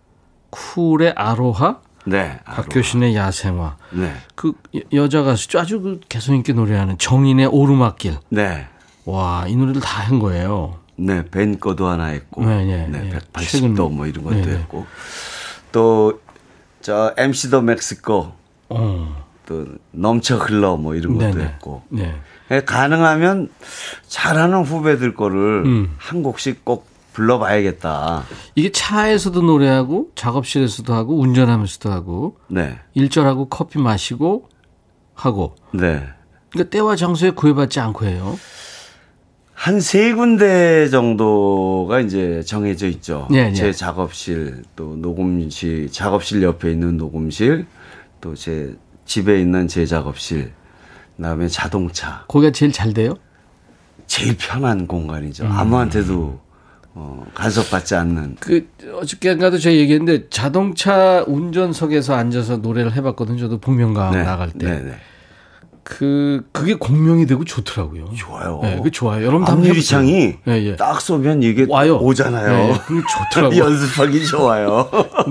쿨의 0.51 1.13
아로하, 1.15 1.79
네. 2.05 2.39
박효신의 2.45 3.15
야생화. 3.15 3.77
네, 3.93 4.13
그 4.36 4.53
여- 4.75 4.81
여자 4.93 5.23
가수 5.23 5.47
아주 5.59 5.81
그 5.81 5.99
개성 6.09 6.36
있게 6.36 6.53
노래하는 6.53 6.99
정인의 6.99 7.47
오르막길. 7.47 8.19
네, 8.29 8.67
와, 9.05 9.45
이 9.47 9.55
노래를 9.55 9.81
다 9.81 10.03
한 10.03 10.19
거예요. 10.19 10.77
네. 10.95 11.25
벤 11.25 11.59
거도 11.59 11.88
하나 11.88 12.05
했고, 12.05 12.45
네, 12.45 12.63
네, 12.65 12.88
네, 12.88 12.99
네. 13.01 13.09
180도 13.34 13.75
최근- 13.75 13.95
뭐 13.95 14.05
이런 14.05 14.25
것도 14.25 14.36
네, 14.36 14.41
네. 14.45 14.51
했고, 14.59 14.86
또 15.71 16.19
저 16.84 17.15
MC 17.17 17.49
더 17.49 17.61
멕시코 17.61 18.34
어. 18.69 19.25
또 19.47 19.65
넘쳐 19.91 20.36
흘러 20.38 20.75
뭐 20.77 20.93
이런 20.95 21.13
것도 21.17 21.31
네네. 21.31 21.43
했고 21.45 21.81
네. 21.89 22.13
예, 22.51 22.61
가능하면 22.61 23.49
잘하는 24.07 24.63
후배들 24.63 25.15
거를 25.15 25.63
음. 25.65 25.95
한 25.97 26.23
곡씩 26.23 26.65
꼭 26.65 26.87
불러봐야겠다. 27.13 28.23
이게 28.55 28.71
차에서도 28.71 29.41
노래하고 29.41 30.09
작업실에서도 30.15 30.93
하고 30.93 31.19
운전하면서도 31.19 31.91
하고 31.91 32.37
네, 32.47 32.79
일절하고 32.95 33.49
커피 33.49 33.79
마시고 33.79 34.49
하고 35.13 35.55
네. 35.71 36.07
그러니까 36.49 36.69
때와 36.71 36.95
장소에 36.95 37.31
구애받지 37.31 37.79
않고 37.79 38.05
해요. 38.05 38.37
한 39.53 39.79
세 39.79 40.13
군데 40.13 40.89
정도가 40.89 41.99
이제 42.01 42.41
정해져 42.45 42.87
있죠. 42.87 43.27
예, 43.33 43.49
예. 43.49 43.53
제 43.53 43.71
작업실, 43.71 44.63
또 44.75 44.95
녹음실, 44.97 45.89
작업실 45.91 46.43
옆에 46.43 46.71
있는 46.71 46.97
녹음실, 46.97 47.65
또 48.19 48.33
제 48.35 48.75
집에 49.05 49.39
있는 49.39 49.67
제 49.67 49.85
작업실, 49.85 50.51
그다음에 51.18 51.47
자동차. 51.47 52.24
거기가 52.28 52.51
제일 52.51 52.72
잘 52.72 52.93
돼요? 52.93 53.16
제일 54.07 54.36
편한 54.38 54.88
공간이죠. 54.88 55.45
음. 55.45 55.51
아무한테도 55.51 56.39
어, 56.95 57.26
간섭받지 57.34 57.95
않는. 57.95 58.38
그 58.39 58.68
어저께인가도 59.01 59.57
제가 59.57 59.76
얘기했는데 59.76 60.28
자동차 60.30 61.24
운전석에서 61.28 62.14
앉아서 62.16 62.57
노래를 62.57 62.93
해봤거든요. 62.95 63.39
저도 63.39 63.59
복면가왕 63.59 64.11
네, 64.14 64.24
나갈 64.24 64.51
때. 64.51 64.68
네, 64.68 64.80
네. 64.82 64.91
그 65.84 66.47
그게 66.53 66.76
공명이 66.76 67.26
되고 67.26 67.43
좋더라고요. 67.43 68.05
좋아요. 68.16 68.59
네, 68.64 68.80
그 68.82 68.89
좋아요. 68.89 69.26
여러분 69.26 69.45
해보세요. 69.66 70.01
예, 70.05 70.38
예. 70.47 70.76
딱 70.78 71.01
쏘면 71.01 71.43
이게 71.43 71.66
와요. 71.68 71.97
오잖아요. 71.97 72.47
네, 72.68 72.80
그게 72.86 73.01
좋더라고요. 73.34 73.59
연습하기 73.66 74.26
좋아요. 74.28 74.89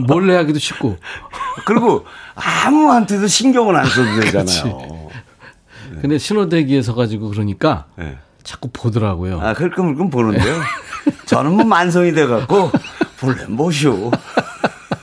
몰래 0.09 0.37
하기도 0.37 0.59
쉽고. 0.59 0.99
그리고 1.65 2.05
아무한테도 2.35 3.29
신경을 3.29 3.77
안 3.77 3.87
써도 3.87 4.09
되잖아요. 4.21 5.02
근데 6.03 6.19
신호대기에 6.19 6.83
서가지고 6.83 7.31
그러니까 7.31 7.87
네. 7.97 8.19
자꾸 8.43 8.69
보더라고요. 8.73 9.41
아, 9.41 9.53
흘끔흘끔 9.53 10.11
보는데요. 10.11 10.61
저는 11.27 11.53
뭐 11.53 11.65
만성이 11.65 12.13
돼갖고, 12.13 12.73
볼래 13.21 13.45
뭐쇼. 13.47 14.11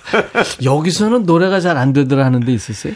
여기서는 0.63 1.23
노래가 1.23 1.59
잘 1.61 1.77
안 1.77 1.93
되더라 1.93 2.25
하는 2.25 2.41
데 2.41 2.51
있었어요? 2.51 2.93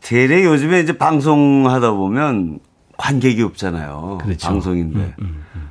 대래 0.00 0.44
요즘에 0.44 0.80
이제 0.80 0.98
방송하다 0.98 1.92
보면 1.92 2.58
관객이 2.96 3.42
없잖아요. 3.42 4.18
그렇죠. 4.22 4.48
방송인데. 4.48 5.14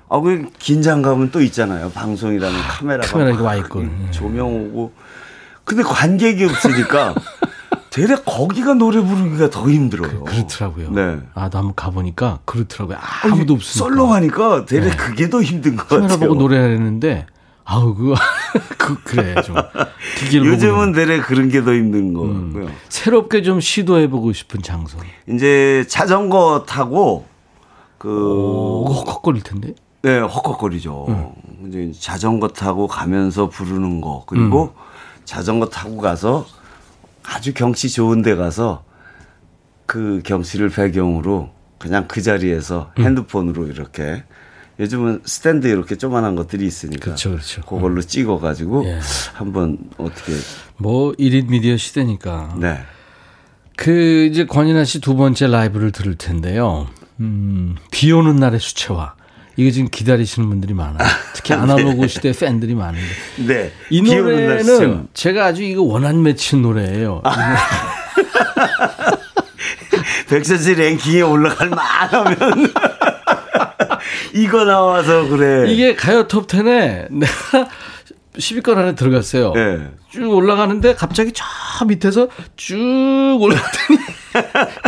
아, 0.07 0.19
그 0.21 0.47
긴장감은 0.59 1.31
또 1.31 1.41
있잖아요. 1.41 1.89
방송이라는 1.91 2.57
카메라가. 2.61 3.07
카메라 3.11 3.41
와 3.41 3.55
있고. 3.57 3.83
예. 3.83 4.11
조명 4.11 4.47
오고. 4.67 4.93
근데 5.65 5.81
관객이 5.83 6.45
없으니까 6.45 7.15
대래 7.95 8.15
거기가 8.25 8.73
노래 8.73 8.99
부르기가 9.01 9.49
더 9.49 9.69
힘들어요. 9.69 10.25
그 10.25 10.35
렇더라고요. 10.35 10.91
네. 10.91 11.19
아, 11.33 11.49
나 11.49 11.59
한번 11.59 11.73
가보니까 11.75 12.39
그렇더라고요. 12.43 12.97
아무도 13.23 13.53
없으니까. 13.53 13.87
솔로 13.87 14.07
하니까 14.07 14.65
대래 14.65 14.89
그게 14.95 15.29
더 15.29 15.41
힘든 15.41 15.77
것 15.77 15.87
카메라 15.87 16.07
같아요. 16.09 16.27
보고 16.29 16.41
노래하려는데 16.41 17.25
아우 17.63 17.95
그거 17.95 18.15
그 18.77 19.01
그래 19.03 19.35
좀 19.43 19.55
요즘은 20.33 20.91
보고 20.91 20.91
대래 20.93 21.19
그런 21.21 21.47
게 21.49 21.63
더 21.63 21.73
힘든 21.73 22.13
음. 22.17 22.53
거고요. 22.53 22.69
새롭게 22.89 23.41
좀 23.43 23.61
시도해 23.61 24.09
보고 24.09 24.33
싶은 24.33 24.61
장소. 24.61 24.97
이제 25.29 25.85
자전거 25.87 26.65
타고 26.67 27.25
그 27.97 28.09
오, 28.09 28.85
헉헉거릴 28.93 29.41
텐데. 29.41 29.73
네, 30.01 30.19
헉헉거리죠. 30.19 31.33
이제 31.67 31.91
자전거 31.97 32.49
타고 32.49 32.87
가면서 32.87 33.47
부르는 33.49 34.01
거 34.01 34.17
음. 34.17 34.23
그리고 34.27 34.73
자전거 35.23 35.67
타고 35.67 35.97
가서 35.97 36.45
아주 37.27 37.53
경치 37.53 37.89
좋은 37.89 38.21
데 38.21 38.35
가서 38.35 38.83
그 39.85 40.21
경치를 40.23 40.69
배경으로 40.69 41.51
그냥 41.77 42.07
그 42.07 42.21
자리에서 42.21 42.91
음. 42.99 43.03
핸드폰으로 43.05 43.67
이렇게 43.67 44.23
요즘은 44.79 45.21
스탠드 45.25 45.67
이렇게 45.67 45.95
조만한 45.95 46.35
것들이 46.35 46.65
있으니까 46.65 47.05
그렇죠, 47.05 47.31
그렇죠. 47.31 47.61
그걸로 47.61 48.01
찍어 48.01 48.39
가지고 48.39 48.83
예. 48.85 48.99
한번 49.33 49.77
어떻게 49.97 50.33
뭐 50.77 51.13
1인 51.13 51.47
미디어 51.49 51.77
시대니까. 51.77 52.55
네. 52.59 52.79
그 53.77 54.27
이제 54.31 54.45
권인아 54.45 54.83
씨 54.85 54.99
두 54.99 55.15
번째 55.15 55.47
라이브를 55.47 55.91
들을 55.91 56.15
텐데요. 56.15 56.87
음, 57.19 57.75
비 57.91 58.11
오는 58.11 58.35
날의 58.35 58.59
수채화. 58.59 59.15
이거 59.57 59.71
지금 59.71 59.87
기다리시는 59.89 60.49
분들이 60.49 60.73
많아요. 60.73 61.07
특히 61.33 61.53
아날로그 61.53 62.07
시대 62.07 62.31
팬들이 62.31 62.75
많은데. 62.75 63.05
네. 63.47 63.71
이 63.89 64.01
노래는. 64.01 65.07
제가 65.13 65.45
아주 65.45 65.63
이거 65.63 65.81
원한 65.83 66.21
맺힌 66.23 66.61
노래예요. 66.61 67.21
백세지 70.29 70.75
랭킹에 70.75 71.21
올라갈 71.21 71.69
만하면 71.69 72.73
이거 74.33 74.65
나와서 74.65 75.27
그래. 75.27 75.71
이게 75.71 75.95
가요 75.95 76.27
톱 76.27 76.47
10에 76.47 77.11
내가 77.11 77.69
10위권 78.37 78.77
안에 78.77 78.95
들어갔어요. 78.95 79.53
네. 79.53 79.89
쭉 80.11 80.29
올라가는데 80.33 80.95
갑자기 80.95 81.31
저 81.33 81.85
밑에서 81.85 82.27
쭉 82.57 82.75
올라갔더니 83.39 83.99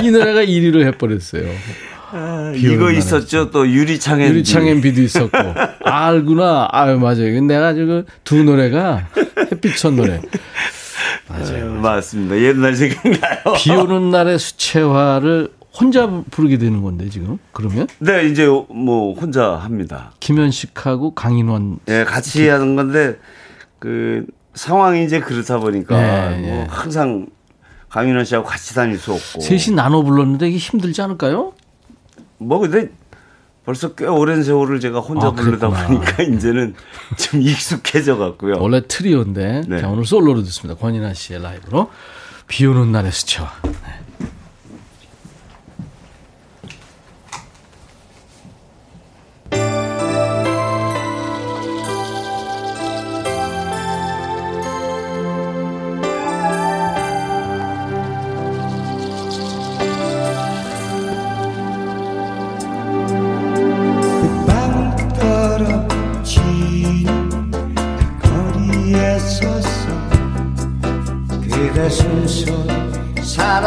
이 0.08 0.12
노래가 0.12 0.42
1위를 0.44 0.86
해버렸어요. 0.88 1.48
비 2.12 2.68
오는 2.68 2.74
이거 2.76 2.92
있었죠. 2.92 3.52
또 3.52 3.68
유리창에 3.68 4.28
유리창엔 4.30 4.82
비도 4.82 5.02
있었고. 5.02 5.38
아, 5.86 6.08
알구나. 6.08 6.68
아유, 6.72 6.98
맞아요. 7.00 7.42
내가 7.42 7.74
지금 7.74 8.06
두 8.24 8.44
노래가 8.44 9.08
햇빛천 9.52 9.96
노래. 9.96 10.22
맞아요. 11.28 11.74
맞습니다. 11.74 12.38
옛날 12.38 12.76
생각나요. 12.76 13.54
비 13.58 13.72
오는 13.72 14.10
날의 14.10 14.40
수채화를 14.40 15.50
혼자 15.80 16.08
부르게 16.32 16.58
되는 16.58 16.82
건데, 16.82 17.10
지금. 17.10 17.38
그러면? 17.52 17.88
네, 18.00 18.26
이제 18.26 18.48
뭐 18.48 19.14
혼자 19.14 19.56
합니다. 19.56 20.12
김현식하고 20.20 21.14
강인원. 21.14 21.80
예, 21.90 22.04
같이 22.06 22.48
하는 22.48 22.76
건데 22.76 23.18
그 23.80 24.26
상황이 24.56 25.04
이제 25.06 25.20
그렇다 25.20 25.60
보니까 25.60 25.96
예, 26.34 26.38
뭐 26.40 26.50
예. 26.50 26.68
항상 26.70 27.28
강윤원 27.90 28.26
씨하고 28.26 28.46
같이 28.48 28.74
다닐 28.74 28.98
수 28.98 29.14
없고. 29.14 29.42
셋이 29.42 29.76
나눠 29.76 30.02
불렀는데 30.04 30.50
이게 30.50 30.58
힘들지 30.58 31.02
않을까요? 31.02 31.54
뭐 32.38 32.60
근데 32.60 32.90
벌써 33.66 33.94
꽤 33.96 34.06
오랜 34.06 34.44
세월을 34.44 34.80
제가 34.80 35.00
혼자 35.00 35.28
아, 35.28 35.32
부르다. 35.32 35.70
보니까 35.70 36.24
이제는 36.24 36.74
좀 37.18 37.42
익숙해져 37.42 38.18
갖고요. 38.18 38.56
원래 38.60 38.82
트리오인데. 38.88 39.64
네. 39.68 39.82
자, 39.82 39.90
오늘 39.90 40.06
솔로로 40.06 40.42
듣습니다. 40.44 40.80
권인아 40.80 41.14
씨의 41.14 41.42
라이브로. 41.42 41.90
비 42.48 42.66
오는 42.66 42.92
날의 42.94 43.12
수채화. 43.12 43.52
네. 43.64 43.72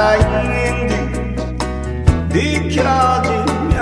살아있는 0.00 1.36
듯 2.30 2.34
느껴지며 2.34 3.78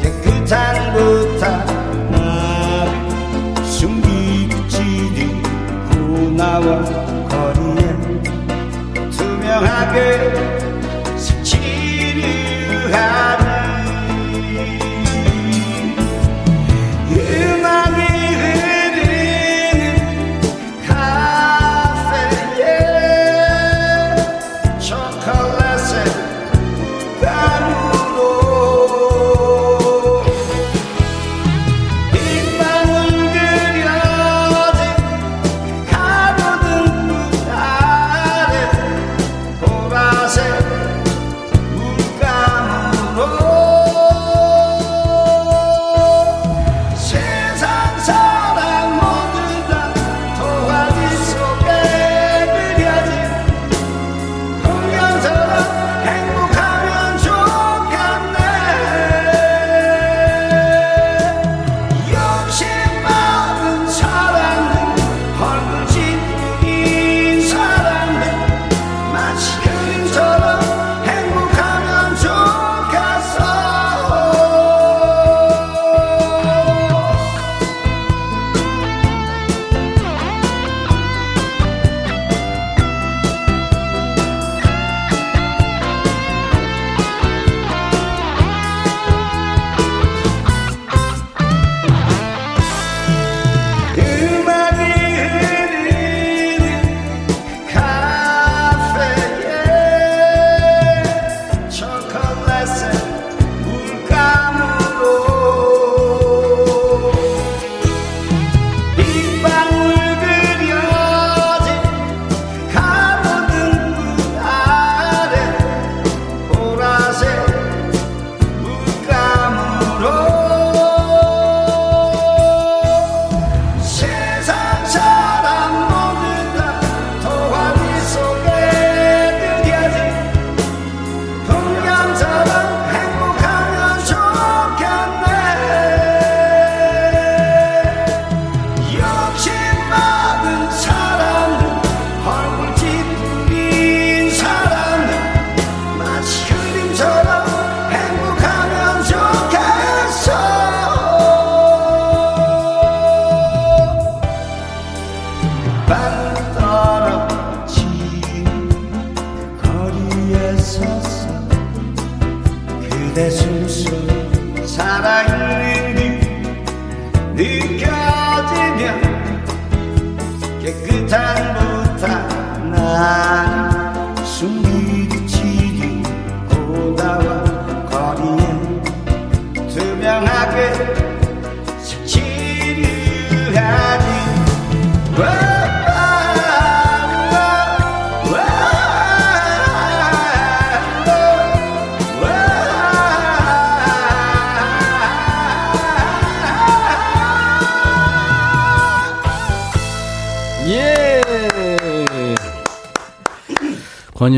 깨끗한 0.00 0.92
부탁 0.92 1.66
나를 2.12 3.64
숨기지는 3.64 5.42
고나와 5.90 6.84
거리에 7.28 7.82
투명하게 9.10 10.45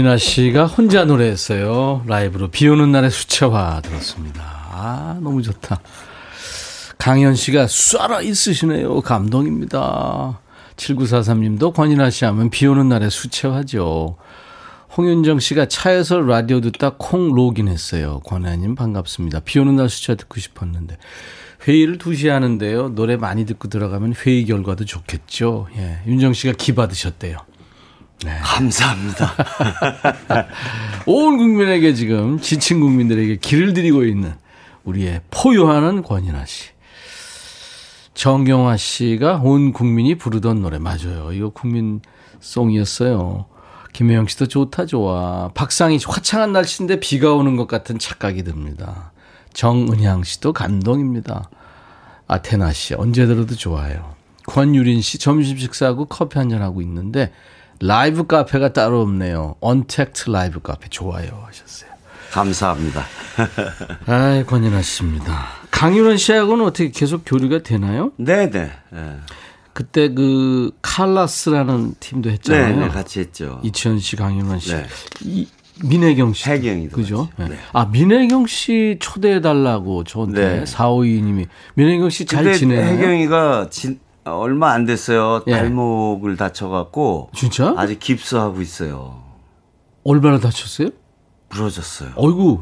권인아 0.09 0.17
씨가 0.17 0.67
혼자 0.67 1.05
노래했어요. 1.05 2.03
라이브로 2.07 2.49
비 2.49 2.67
오는 2.67 2.91
날의 2.91 3.11
수채화 3.11 3.83
들었습니다. 3.83 4.43
아, 4.71 5.19
너무 5.21 5.43
좋다. 5.43 5.81
강현 6.97 7.35
씨가 7.35 7.67
쏴라 7.67 8.25
있으시네요. 8.25 9.03
감동입니다. 9.03 10.41
7943 10.79 11.41
님도 11.43 11.73
권인아 11.73 12.09
씨 12.09 12.25
하면 12.25 12.49
비 12.49 12.67
오는 12.67 12.89
날의 12.89 13.11
수채화죠. 13.11 14.17
홍윤정 14.97 15.41
씨가 15.41 15.67
차에서 15.67 16.21
라디오 16.21 16.63
듣다 16.63 16.95
콩 16.97 17.35
로그인했어요. 17.35 18.21
권혜님 18.21 18.77
반갑습니다. 18.77 19.41
비 19.41 19.59
오는 19.59 19.77
날 19.77 19.91
수채화 19.91 20.17
듣고 20.17 20.41
싶었는데 20.41 20.97
회의를 21.69 21.99
2시에 21.99 22.29
하는데요. 22.29 22.95
노래 22.95 23.17
많이 23.17 23.45
듣고 23.45 23.69
들어가면 23.69 24.15
회의 24.25 24.47
결과도 24.47 24.87
좋겠죠. 24.87 25.69
예. 25.77 25.99
윤정 26.07 26.33
씨가 26.33 26.55
기 26.57 26.75
받으셨대요. 26.75 27.47
감사합니다. 28.25 29.35
온 31.07 31.39
국민에게 31.39 31.95
지금 31.95 32.41
지친 32.41 32.81
국민들에게 32.81 33.37
길을 33.37 33.75
드리고 33.75 34.05
있는 34.05 34.35
우리의 34.85 35.21
포효하는 35.31 36.03
권인아 36.03 36.45
씨. 36.47 36.71
정경화 38.14 38.77
씨가 38.77 39.41
온 39.45 39.73
국민이 39.73 40.16
부르던 40.16 40.61
노래 40.61 40.79
맞아요. 40.79 41.33
이거 41.33 41.51
국민 41.51 42.01
송이었어요. 42.41 43.47
김혜영 43.93 44.27
씨도 44.27 44.49
좋다 44.49 44.87
좋아. 44.87 45.51
박상희 45.55 46.01
씨, 46.01 46.07
화창한 46.07 46.53
날씨인데 46.53 46.99
비가 47.01 47.35
오는 47.35 47.57
것 47.57 47.69
같은 47.69 47.99
착각이 47.99 48.43
듭니다. 48.43 49.12
정은향 49.53 50.25
씨도 50.25 50.53
감동입니다. 50.53 51.49
아테나 52.27 52.73
씨 52.73 52.95
언제 52.95 53.27
들어도 53.27 53.55
좋아요. 53.55 54.14
권유린 54.47 55.01
씨 55.01 55.19
점심 55.19 55.57
식사하고 55.59 56.07
커피 56.07 56.39
한잔 56.39 56.62
하고 56.62 56.83
있는데 56.83 57.33
라이브 57.81 58.26
카페가 58.26 58.72
따로 58.72 59.01
없네요. 59.03 59.57
언택트 59.61 60.31
라이브 60.31 60.61
카페 60.61 60.89
좋아요 60.89 61.45
하셨어요. 61.47 61.91
감사합니다. 62.33 63.05
아이 64.07 64.45
권인아 64.45 64.83
씨입니다. 64.83 65.47
강윤원 65.70 66.16
씨하고는 66.16 66.64
어떻게 66.64 66.91
계속 66.91 67.22
교류가 67.24 67.62
되나요? 67.62 68.12
네네. 68.16 68.51
네. 68.91 69.16
그때 69.72 70.12
그 70.12 70.72
칼라스라는 70.83 71.95
팀도 72.01 72.31
했잖아요. 72.31 72.76
네, 72.76 72.87
네, 72.87 72.89
같이 72.89 73.20
했죠. 73.20 73.61
이치현 73.62 74.01
씨, 74.01 74.16
강윤원 74.16 74.59
씨, 74.59 74.72
네. 74.74 74.87
이, 75.22 75.47
민혜경 75.85 76.33
씨, 76.33 76.51
혜경이도 76.51 76.97
그죠? 76.97 77.29
네. 77.37 77.49
네. 77.51 77.59
아 77.72 77.85
민혜경 77.87 78.49
씨 78.49 78.97
초대해 78.99 79.41
달라고 79.41 80.03
저한테 80.03 80.59
네. 80.59 80.64
452님이 80.64 81.47
민혜경 81.74 82.11
씨잘 82.11 82.43
근데 82.43 82.59
지내나요? 82.59 82.97
혜경이가 82.99 83.68
진- 83.70 84.01
얼마 84.37 84.72
안 84.72 84.85
됐어요. 84.85 85.43
예. 85.47 85.53
발목을 85.53 86.37
다쳐갖고 86.37 87.31
진짜? 87.35 87.74
아직 87.76 87.99
깁스하고 87.99 88.61
있어요. 88.61 89.22
얼마나 90.05 90.39
다쳤어요? 90.39 90.89
부러졌어요. 91.49 92.11
어이구, 92.16 92.61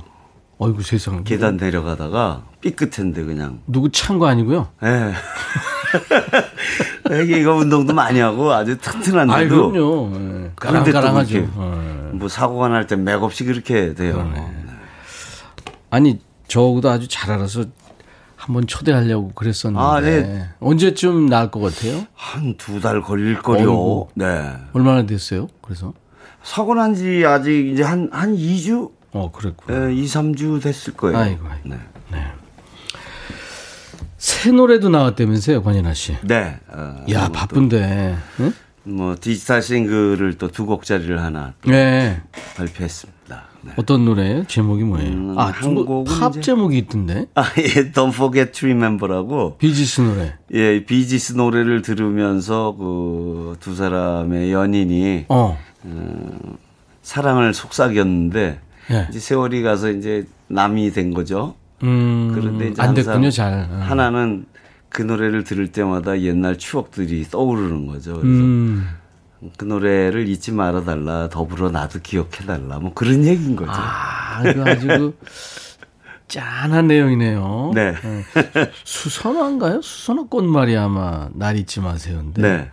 어이구 0.58 0.82
세상에. 0.82 1.22
계단 1.24 1.56
내려가다가 1.56 2.44
삐끗한데 2.60 3.24
그냥. 3.24 3.60
누구 3.66 3.90
찬 3.90 4.18
거 4.18 4.26
아니고요? 4.26 4.68
예. 4.84 5.12
혜경이가 7.10 7.54
운동도 7.54 7.94
많이 7.94 8.18
하고 8.20 8.52
아주 8.52 8.76
튼튼한데도 8.78 9.70
그럼요. 9.72 10.10
예. 10.14 10.50
그런데 10.56 10.90
또 10.92 10.98
까랑까랑하죠. 11.00 11.36
예. 11.38 11.48
뭐 12.12 12.28
사고가 12.28 12.68
날 12.68 12.86
때 12.86 12.96
맥없이 12.96 13.44
그렇게 13.44 13.94
돼요. 13.94 14.32
아니 15.90 16.20
저보다 16.48 16.92
아주 16.92 17.08
잘 17.08 17.30
알아서 17.32 17.64
한번 18.46 18.66
초대하려고 18.68 19.30
그랬었는데 19.34 19.84
아, 19.84 20.00
네. 20.00 20.48
언제쯤 20.60 21.26
나을 21.26 21.50
것 21.50 21.60
같아요? 21.60 22.06
한 22.14 22.54
두 22.56 22.80
달 22.80 23.02
걸릴 23.02 23.42
거요. 23.42 24.06
네. 24.14 24.52
얼마나 24.72 25.04
됐어요? 25.04 25.48
그래서 25.60 25.92
사고 26.44 26.74
난 26.74 26.94
지 26.94 27.24
아직 27.26 27.72
이제 27.72 27.82
한, 27.82 28.08
한 28.12 28.36
2주? 28.36 28.90
어 29.12 29.32
그랬구나. 29.32 29.90
예, 29.90 29.94
2, 29.94 30.04
3주 30.04 30.62
됐을 30.62 30.92
거예요. 30.94 31.18
아이고, 31.18 31.44
아이고. 31.48 31.68
네. 32.12 32.20
새 34.16 34.50
노래도 34.52 34.88
나왔다면서요, 34.90 35.62
권인아 35.62 35.92
씨? 35.94 36.16
네. 36.22 36.58
어, 36.68 37.04
야 37.10 37.28
바쁜데. 37.28 38.16
응? 38.40 38.52
또뭐 38.84 39.16
디지털 39.20 39.60
싱글을 39.62 40.38
또 40.38 40.48
두 40.48 40.66
곡짜리를 40.66 41.20
하나 41.20 41.52
또 41.62 41.70
네. 41.70 42.22
발표했습니다. 42.56 43.15
네. 43.66 43.72
어떤 43.76 44.04
노래예요? 44.04 44.44
제목이 44.46 44.84
뭐예요? 44.84 45.08
음, 45.12 45.38
아, 45.38 45.46
한 45.46 45.62
중국 45.62 45.86
곡은 45.86 46.18
팝 46.18 46.30
이제- 46.30 46.40
제목이 46.40 46.78
있던데. 46.78 47.26
아, 47.34 47.44
예, 47.58 47.90
Don't 47.92 48.08
Forget 48.14 48.52
to 48.52 48.68
Remember라고 48.68 49.56
비지스 49.58 50.00
노래. 50.02 50.34
예, 50.54 50.84
비지스 50.84 51.34
노래를 51.34 51.82
들으면서 51.82 52.74
그 52.78 53.56
두 53.60 53.74
사람의 53.74 54.52
연인이 54.52 55.24
어. 55.28 55.56
사랑을 57.02 57.54
속삭였는데 57.54 58.60
예. 58.92 59.06
이제 59.10 59.18
세월이 59.18 59.62
가서 59.62 59.90
이제 59.90 60.26
남이 60.48 60.92
된 60.92 61.12
거죠. 61.14 61.54
음. 61.82 62.30
그런데 62.34 62.68
이제 62.68 62.82
안 62.82 62.94
됐군요, 62.94 63.30
잘. 63.30 63.68
어. 63.70 63.78
하나는 63.82 64.46
그 64.88 65.02
노래를 65.02 65.44
들을 65.44 65.68
때마다 65.72 66.20
옛날 66.20 66.56
추억들이 66.58 67.24
떠오르는 67.24 67.86
거죠. 67.86 68.20
그래서 68.20 68.26
음. 68.42 68.86
그 69.56 69.64
노래를 69.64 70.28
잊지 70.28 70.52
말아 70.52 70.84
달라. 70.84 71.28
더불어 71.28 71.70
나도 71.70 72.00
기억해 72.02 72.46
달라. 72.46 72.78
뭐 72.78 72.92
그런 72.94 73.24
얘기인 73.24 73.56
거죠. 73.56 73.70
아, 73.74 74.42
이거 74.48 74.64
아주 74.68 74.86
그 74.86 75.18
짠한 76.28 76.88
내용이네요. 76.88 77.72
네. 77.74 77.90
어. 77.90 78.22
수선화인가요? 78.84 79.80
수선화 79.82 80.24
꽃말이 80.28 80.76
아마 80.76 81.28
날 81.34 81.56
잊지 81.56 81.80
마세요인데. 81.80 82.42
네. 82.42 82.70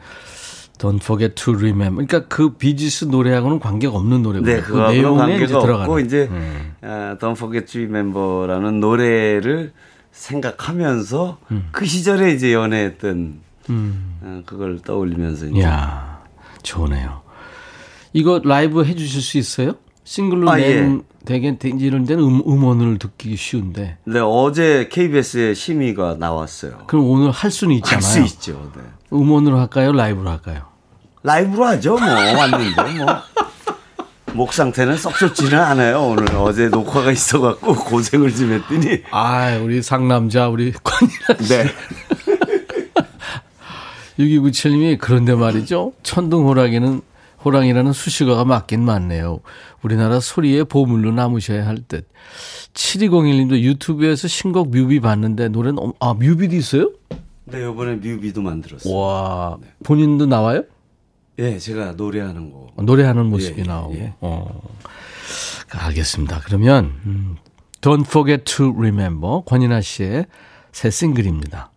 Don't 0.80 1.02
forget 1.02 1.36
to 1.36 1.54
remember. 1.54 2.06
그러니까 2.06 2.28
그 2.28 2.56
비지스 2.56 3.06
노래하고는 3.06 3.60
관계가 3.60 3.96
없는 3.96 4.24
노래고요. 4.24 4.56
네, 4.56 4.62
그 4.62 4.76
내용에 4.76 5.44
이제. 5.44 5.54
없고 5.54 6.00
이제 6.00 6.28
음. 6.32 6.74
아, 6.82 7.16
Don't 7.20 7.34
Forget 7.38 7.72
to 7.72 7.82
Remember라는 7.84 8.80
노래를 8.80 9.72
생각하면서 10.12 11.38
그 11.72 11.86
시절에 11.86 12.32
이제 12.34 12.54
연애했던 12.54 13.40
음. 13.70 14.16
어, 14.22 14.42
그걸 14.46 14.80
떠올리면서 14.82 15.46
이제 15.48 15.60
이야, 15.60 16.13
좋네요. 16.64 17.22
이거 18.14 18.42
라이브 18.44 18.84
해주실 18.86 19.22
수 19.22 19.38
있어요? 19.38 19.74
싱글로 20.04 20.50
아, 20.52 20.56
낸 20.58 21.04
되게 21.26 21.56
이런 21.80 22.06
데는 22.06 22.24
음, 22.24 22.42
음원을 22.46 22.98
듣기 23.00 23.36
쉬운데. 23.38 23.98
네, 24.06 24.20
어제 24.20 24.90
KBS에 24.92 25.54
심의가 25.54 26.16
나왔어요. 26.20 26.80
그럼 26.88 27.10
오늘 27.10 27.32
할 27.32 27.50
수는 27.52 27.76
있잖아요. 27.76 27.96
할 27.96 28.02
수 28.04 28.20
있죠. 28.36 28.72
네. 28.76 28.82
음원으로 29.14 29.58
할까요? 29.58 29.94
라이브로 29.94 30.30
할까요? 30.30 30.64
라이브로 31.24 31.66
하죠, 31.66 31.98
뭐. 31.98 32.08
왔는데, 32.10 32.94
뭐. 33.04 33.06
목 34.36 34.52
상태는 34.52 34.98
썩 34.98 35.16
좋지는 35.16 35.58
않아요. 35.60 36.02
오늘 36.02 36.36
어제 36.36 36.68
녹화가 36.68 37.12
있어갖고 37.12 37.76
고생을 37.76 38.36
좀 38.36 38.52
했더니. 38.52 39.04
아, 39.12 39.56
우리 39.64 39.82
상남자, 39.82 40.50
우리 40.50 40.74
권이라 40.84 41.48
네. 41.48 41.70
6297님이 44.20 44.98
그런데 45.00 45.34
말이죠. 45.36 45.94
천둥호랑이는 46.04 47.02
호랑이라는 47.44 47.92
수식어가 47.92 48.46
맞긴 48.46 48.84
맞네요. 48.86 49.40
우리나라 49.82 50.20
소리의 50.20 50.64
보물로 50.66 51.12
남으셔야 51.12 51.66
할 51.68 51.78
듯. 51.88 52.08
7201님도 52.74 53.60
유튜브에서 53.60 54.28
신곡 54.28 54.70
뮤비 54.70 55.00
봤는데 55.02 55.50
노래는 55.50 55.80
엄- 55.80 55.94
아 56.00 56.14
뮤비도 56.14 56.56
있어요? 56.56 56.92
네, 57.46 57.60
이번에 57.70 57.96
뮤비도 57.96 58.42
만들었어요. 58.42 58.94
와 58.96 59.58
본인도 59.84 60.26
나와요? 60.26 60.64
예, 61.40 61.58
제가 61.58 61.94
노래하는 61.94 62.52
거. 62.52 62.70
노래하는 62.82 63.26
모습이 63.26 63.62
예, 63.62 63.64
나오고. 63.66 63.96
예. 63.96 64.14
어. 64.22 64.62
알겠습니다. 65.70 66.42
그러면 66.46 66.94
음, 67.06 67.36
Don't 67.82 68.06
Forget 68.06 68.44
to 68.46 68.74
Remember 68.78 69.42
권인아 69.46 69.82
씨의 69.82 70.28
새 70.72 70.90
싱글입니다. 70.92 71.72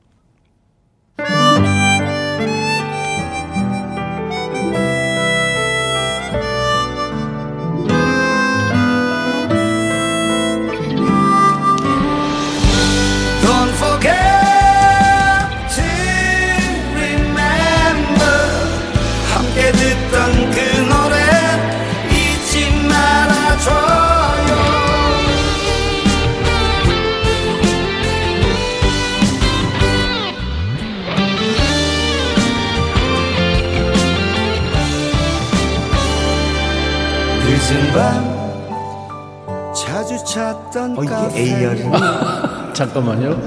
밤 37.96 39.72
자주 39.74 40.22
찾던 40.22 40.98
어, 40.98 41.02
이게 41.02 41.10
카페 41.10 41.40
A열이 41.40 41.82
잠깐만요. 42.76 43.40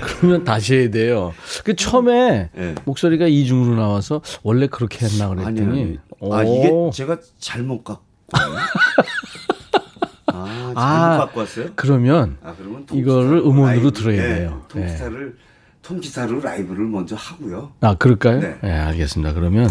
그러면 0.00 0.44
다시 0.44 0.76
해야 0.76 0.90
돼요. 0.90 1.34
그 1.64 1.74
처음에 1.74 2.50
네. 2.54 2.74
목소리가 2.84 3.26
이중으로 3.26 3.74
나와서 3.74 4.22
원래 4.44 4.68
그렇게 4.68 5.04
했나 5.04 5.28
그랬더니 5.28 5.58
아니. 5.60 5.98
아, 6.32 6.44
오. 6.44 6.56
이게 6.56 6.96
제가 6.96 7.18
잘못 7.40 7.82
갖고. 7.82 8.04
아, 10.26 10.44
잘못 10.44 10.78
아, 10.78 11.18
갖고 11.18 11.40
왔어요? 11.40 11.70
그러면 11.74 12.36
아, 12.44 12.54
그러면 12.56 12.86
이거를 12.92 13.38
음원으로 13.38 13.66
라이브, 13.66 13.92
들어야 13.92 14.22
네, 14.22 14.34
돼요. 14.36 14.62
네. 14.72 14.86
통기타를 14.86 15.36
통기타로 15.82 16.40
라이브를 16.42 16.86
먼저 16.86 17.16
하고요. 17.16 17.72
아 17.80 17.94
그럴까요? 17.94 18.38
네. 18.38 18.56
네. 18.62 18.70
알겠습니다. 18.70 19.32
그러면 19.32 19.68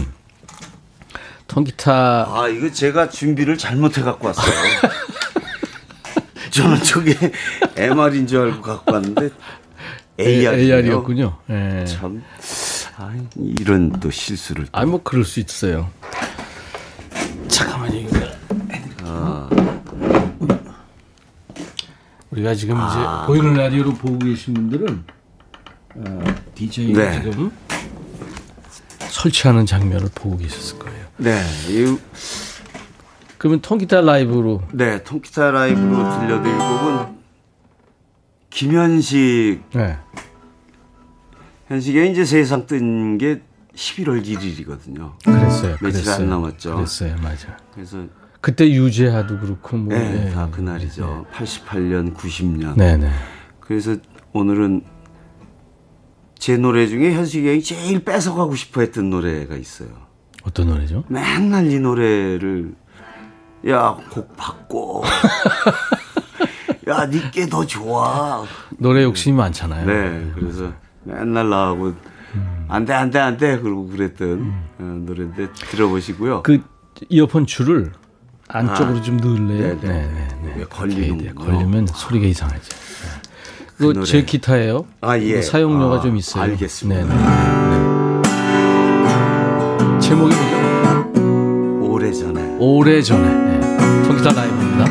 통기타 1.47 2.25
아, 2.27 2.47
이거 2.49 2.71
제가 2.71 3.09
준비를 3.09 3.57
잘못해 3.57 4.01
갖고 4.01 4.27
왔어요. 4.27 4.45
저는 6.51 6.81
저게 6.83 7.15
MR인 7.75 8.27
줄 8.27 8.41
알고 8.41 8.61
갖고 8.61 8.93
왔는데 8.93 9.29
AR이요. 10.19 10.51
AR이었군요. 10.77 11.37
예. 11.49 11.85
참, 11.85 12.23
아, 12.97 13.13
이런 13.35 13.91
또 13.99 14.09
실수를. 14.09 14.65
또. 14.65 14.69
아니 14.71 14.89
뭐 14.89 15.01
그럴 15.03 15.25
수 15.25 15.39
있어요. 15.39 15.89
잠깐만요. 17.47 17.99
이거. 17.99 18.17
아. 19.03 19.49
우리가 22.31 22.53
지금 22.55 22.75
이제 22.75 22.97
보이는 23.27 23.53
라디오로 23.53 23.93
보고 23.93 24.17
계신 24.19 24.53
분들은 24.53 25.03
어, 25.95 26.23
DJ가 26.55 27.01
네. 27.11 27.21
지금 27.21 27.51
설치하는 29.09 29.65
장면을 29.65 30.09
보고 30.13 30.37
계셨을 30.37 30.79
거예요. 30.79 30.94
네, 31.17 31.41
이, 31.69 31.97
그러면 33.37 33.61
통기타 33.61 34.01
라이브로 34.01 34.61
네, 34.73 35.03
통기타 35.03 35.51
라이브로 35.51 36.19
들려드릴 36.19 36.57
곡은 36.57 37.15
김현식, 38.49 39.61
네. 39.73 39.97
현식이 41.67 42.11
이제 42.11 42.25
세상 42.25 42.65
뜬 42.67 43.17
게 43.17 43.41
11월 43.75 44.23
1일이거든요. 44.25 45.11
그랬어요. 45.23 45.71
며칠 45.81 46.03
그랬어요. 46.03 46.15
안 46.15 46.29
남았죠. 46.29 46.75
그랬어요. 46.75 47.15
맞아. 47.21 47.57
그래서 47.73 48.05
그때 48.39 48.69
유재하도 48.71 49.39
그렇고 49.39 49.75
뭐 49.77 49.93
네, 49.93 50.27
예. 50.27 50.31
다 50.31 50.49
그날이죠. 50.49 51.25
88년, 51.33 52.15
90년. 52.15 52.75
네, 52.77 52.95
네. 52.95 53.09
그래서 53.59 53.97
오늘은 54.31 54.83
제 56.37 56.55
노래 56.57 56.87
중에 56.87 57.13
현식이 57.13 57.45
형이 57.47 57.63
제일 57.63 58.05
뺏어가고 58.05 58.55
싶어 58.55 58.81
했던 58.81 59.09
노래가 59.09 59.55
있어요. 59.55 59.89
어떤 60.45 60.67
노래죠? 60.67 61.03
맨날 61.07 61.71
이 61.71 61.79
노래를 61.79 62.73
야, 63.67 63.97
곡 64.11 64.35
바꿔. 64.37 65.01
야, 66.87 67.05
니께 67.07 67.47
더 67.47 67.65
좋아. 67.65 68.43
노래 68.77 69.03
욕심이 69.03 69.35
많잖아요. 69.35 69.87
네, 69.87 70.31
그래서 70.35 70.71
맨날 71.03 71.49
나하고 71.49 71.93
안 72.67 72.85
돼, 72.85 72.93
안 72.93 73.09
돼, 73.09 73.19
안 73.19 73.37
돼. 73.37 73.59
그러고 73.59 73.87
그랬던 73.87 74.53
어, 74.79 74.83
노래인데 74.83 75.51
들어보시고요. 75.53 76.43
그 76.43 76.61
이어폰 77.09 77.47
줄을 77.47 77.91
안쪽으로 78.47 78.99
아. 78.99 79.01
좀 79.01 79.17
넣을래요? 79.17 79.79
네네. 79.81 80.27
돼요. 80.53 80.67
걸리면 80.67 81.87
소리가 81.87 82.27
이상하죠. 82.27 82.69
그 83.77 83.83
이거 83.83 83.93
노래. 83.93 84.05
제 84.05 84.23
기타예요. 84.23 84.85
아, 85.01 85.17
예. 85.17 85.23
이거 85.23 85.41
사용료가 85.41 85.95
아, 85.95 86.01
좀 86.01 86.15
있어요. 86.17 86.43
알겠습니다. 86.43 87.03
네네. 87.03 87.77
네. 87.89 87.94
제목이 90.15 90.33
뭐죠? 90.33 91.91
오래전에. 91.91 92.55
오래 92.59 93.01
전에. 93.01 93.27
네. 93.27 93.59
통기타 94.03 94.31
라이브입니다. 94.31 94.85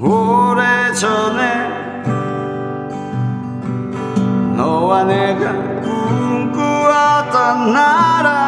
오래전에 0.00 1.42
너와 4.56 5.04
내가 5.04 5.52
꿈꾸었던 5.80 7.72
나라 7.72 8.43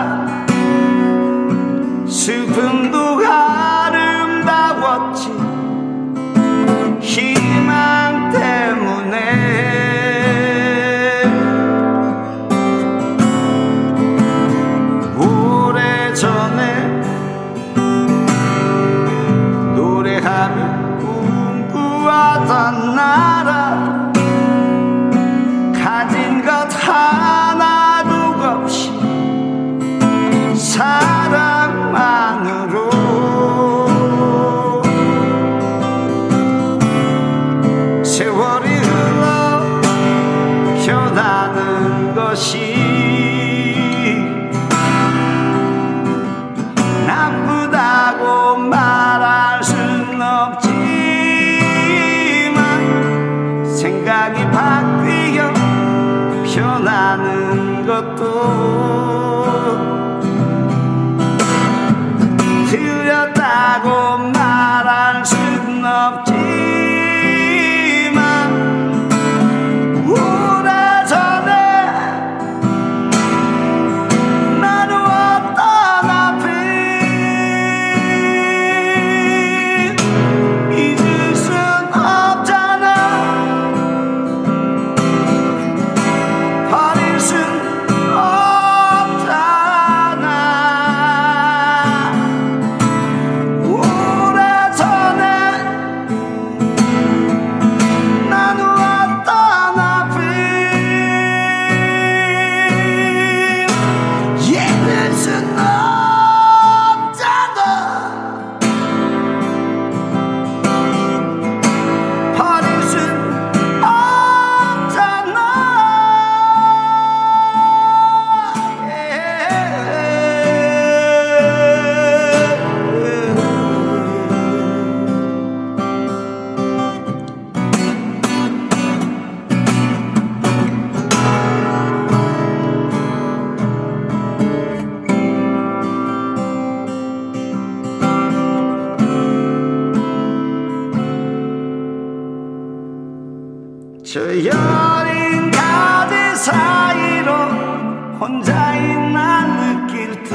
혼자 148.28 148.74
있나 148.74 149.86
느낄 149.86 150.20
듯 150.24 150.34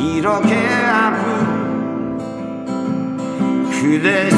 이렇게 0.00 0.54
아픈 0.84 2.16
그대 3.72 4.30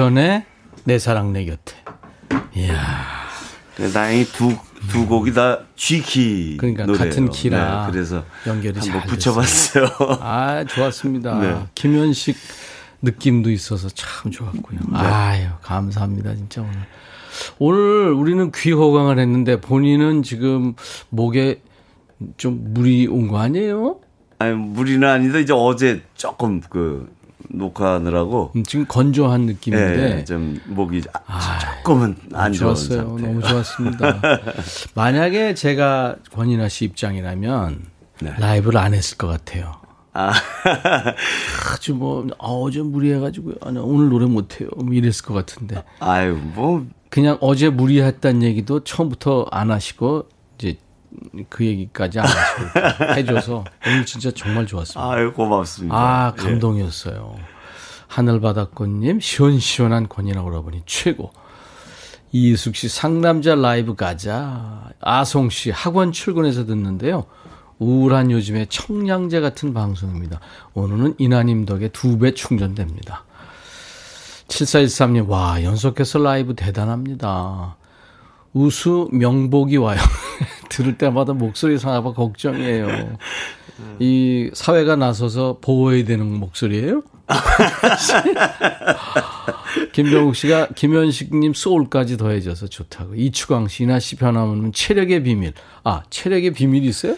오래전에 0.00 0.44
내 0.84 0.98
사랑 0.98 1.32
내 1.32 1.44
곁에. 1.46 1.74
이야. 2.54 2.76
네, 3.78 3.90
다행히 3.90 4.24
두, 4.26 4.54
두 4.90 5.06
곡이 5.06 5.32
다 5.32 5.60
G키 5.74 6.56
그러니까 6.58 6.84
노래예요. 6.84 7.08
같은 7.08 7.30
키라 7.30 7.86
네, 7.86 7.92
그래서 7.92 8.24
연결이 8.46 8.78
한번 8.78 9.00
잘 9.00 9.08
붙여봤어요. 9.08 9.86
아, 10.20 10.64
좋았습니다. 10.64 11.38
네. 11.40 11.66
김현식 11.74 12.36
느낌도 13.02 13.50
있어서 13.50 13.88
참 13.88 14.30
좋았고요. 14.30 14.80
네. 14.92 14.98
아유, 14.98 15.46
감사합니다. 15.62 16.34
진짜 16.34 16.60
오늘. 16.60 16.74
오늘 17.58 18.12
우리는 18.12 18.50
귀 18.54 18.72
호강을 18.72 19.18
했는데 19.18 19.60
본인은 19.60 20.22
지금 20.22 20.74
목에 21.08 21.60
좀 22.36 22.74
물이 22.74 23.06
온 23.08 23.28
거 23.28 23.38
아니에요? 23.38 24.00
아니 24.38 24.54
무리는 24.54 25.06
아닌데 25.08 25.40
이제 25.40 25.52
어제 25.54 26.02
조금 26.14 26.60
그 26.68 27.10
녹화하느라고 27.50 28.52
음, 28.56 28.62
지금 28.64 28.86
건조한 28.86 29.42
느낌인데 29.42 30.18
예, 30.18 30.24
좀 30.24 30.60
목이 30.66 31.02
아, 31.26 31.58
조금은 31.78 32.16
안 32.32 32.52
좋은 32.52 32.74
좋았어요. 32.74 33.02
너무 33.02 33.42
좋았습니다. 33.42 34.20
만약에 34.94 35.54
제가 35.54 36.16
권인아 36.32 36.68
씨 36.68 36.84
입장이라면 36.86 37.82
네. 38.20 38.34
라이브를 38.38 38.78
안 38.78 38.94
했을 38.94 39.16
것 39.18 39.26
같아요. 39.26 39.74
아, 40.12 40.32
아주 41.74 41.94
뭐 41.94 42.26
아, 42.38 42.46
어제 42.46 42.80
무리해가지고 42.80 43.52
아, 43.60 43.70
나 43.70 43.82
오늘 43.82 44.08
노래 44.08 44.26
못해요. 44.26 44.68
뭐 44.76 44.94
이랬을 44.94 45.24
것 45.24 45.34
같은데 45.34 45.82
아유 46.00 46.38
뭐 46.54 46.86
그냥 47.10 47.36
어제 47.40 47.68
무리했다는 47.68 48.42
얘기도 48.42 48.82
처음부터 48.82 49.46
안 49.50 49.70
하시고 49.70 50.26
이제 50.58 50.76
그 51.48 51.64
얘기까지 51.64 52.20
안 52.20 52.26
하시고 52.26 53.14
해줘서 53.16 53.64
오늘 53.86 54.06
진짜 54.06 54.30
정말 54.30 54.66
좋았습니다. 54.66 55.10
아유 55.12 55.32
고맙습니다. 55.32 55.94
아 55.96 56.32
예. 56.38 56.42
감동이었어요. 56.42 57.36
하늘바닷꽃님 58.08 59.20
시원시원한 59.20 60.08
권이나 60.08 60.42
오라버니 60.42 60.82
최고. 60.86 61.32
이숙 62.32 62.76
씨 62.76 62.88
상남자 62.88 63.54
라이브 63.54 63.94
가자. 63.94 64.90
아송 65.00 65.48
씨 65.50 65.70
학원 65.70 66.12
출근해서 66.12 66.66
듣는데요. 66.66 67.24
우울한 67.78 68.30
요즘에 68.30 68.66
청량제 68.66 69.40
같은 69.40 69.74
방송입니다. 69.74 70.40
오늘은 70.74 71.14
이나님 71.18 71.64
덕에 71.66 71.88
두 71.88 72.18
배 72.18 72.32
충전됩니다. 72.32 73.24
7413님, 74.48 75.28
와, 75.28 75.62
연속해서 75.62 76.18
라이브 76.20 76.54
대단합니다. 76.54 77.76
우수 78.56 79.08
명복이 79.12 79.76
와요. 79.76 79.98
들을 80.70 80.96
때마다 80.96 81.34
목소리 81.34 81.78
상하봐 81.78 82.14
걱정이에요. 82.14 83.18
이 83.98 84.50
사회가 84.54 84.96
나서서 84.96 85.58
보호해야 85.60 86.06
되는 86.06 86.26
목소리예요? 86.26 87.02
김병욱 89.92 90.34
씨가 90.34 90.68
김현식님 90.74 91.52
소울까지 91.52 92.16
더해져서 92.16 92.68
좋다고. 92.68 93.16
이추광 93.16 93.68
씨, 93.68 93.82
이나 93.82 94.00
씨 94.00 94.16
변하면 94.16 94.72
체력의 94.72 95.24
비밀. 95.24 95.52
아, 95.84 96.00
체력의 96.08 96.54
비밀이 96.54 96.86
있어요? 96.86 97.16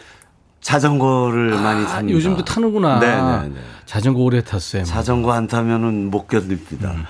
자전거를 0.61 1.51
많이 1.51 1.85
아, 1.85 1.89
탑니다. 1.89 2.17
요즘도 2.17 2.45
타는구나. 2.45 2.99
네, 2.99 3.15
네, 3.15 3.49
네. 3.55 3.61
자전거 3.87 4.23
오래 4.23 4.43
탔어요. 4.43 4.83
자전거 4.83 5.33
안 5.33 5.47
타면은 5.47 6.11
못 6.11 6.27
견딥니다. 6.27 6.91
음. 6.91 7.05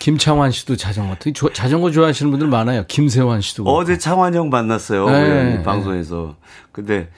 김창완 0.00 0.50
씨도 0.50 0.74
자전거 0.76 1.14
타. 1.14 1.30
조- 1.32 1.52
자전거 1.52 1.90
좋아하시는 1.92 2.30
분들 2.32 2.48
많아요. 2.48 2.84
김세환 2.88 3.40
씨도. 3.42 3.62
어제 3.64 3.96
창환 3.98 4.34
형 4.34 4.48
만났어요. 4.50 5.08
네, 5.08 5.44
네. 5.58 5.62
방송에서. 5.62 6.34
근데 6.72 7.08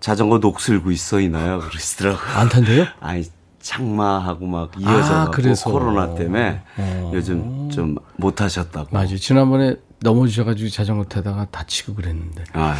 자전거 0.00 0.38
녹슬고 0.38 0.90
있어 0.92 1.20
이나요? 1.20 1.58
그러시더라고요. 1.60 2.20
안 2.38 2.48
탄대요? 2.48 2.86
아니 3.00 3.24
창마하고 3.60 4.46
막 4.46 4.70
이어져 4.78 5.14
아, 5.14 5.30
그래서. 5.30 5.70
코로나 5.70 6.14
때문에 6.14 6.62
어. 6.78 7.10
요즘 7.14 7.68
좀 7.70 7.96
못 8.16 8.40
하셨다고. 8.40 8.88
맞아요. 8.92 9.16
지난번에 9.16 9.74
넘어지셔가지고 10.00 10.70
자전거 10.70 11.04
타다가 11.04 11.46
다치고 11.50 11.94
그랬는데. 11.94 12.44
아, 12.52 12.76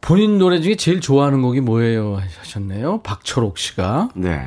본인 0.00 0.38
노래 0.38 0.60
중에 0.60 0.76
제일 0.76 1.00
좋아하는 1.00 1.42
곡이 1.42 1.60
뭐예요? 1.62 2.20
하셨네요. 2.40 3.02
박철옥 3.02 3.58
씨가. 3.58 4.10
네. 4.14 4.40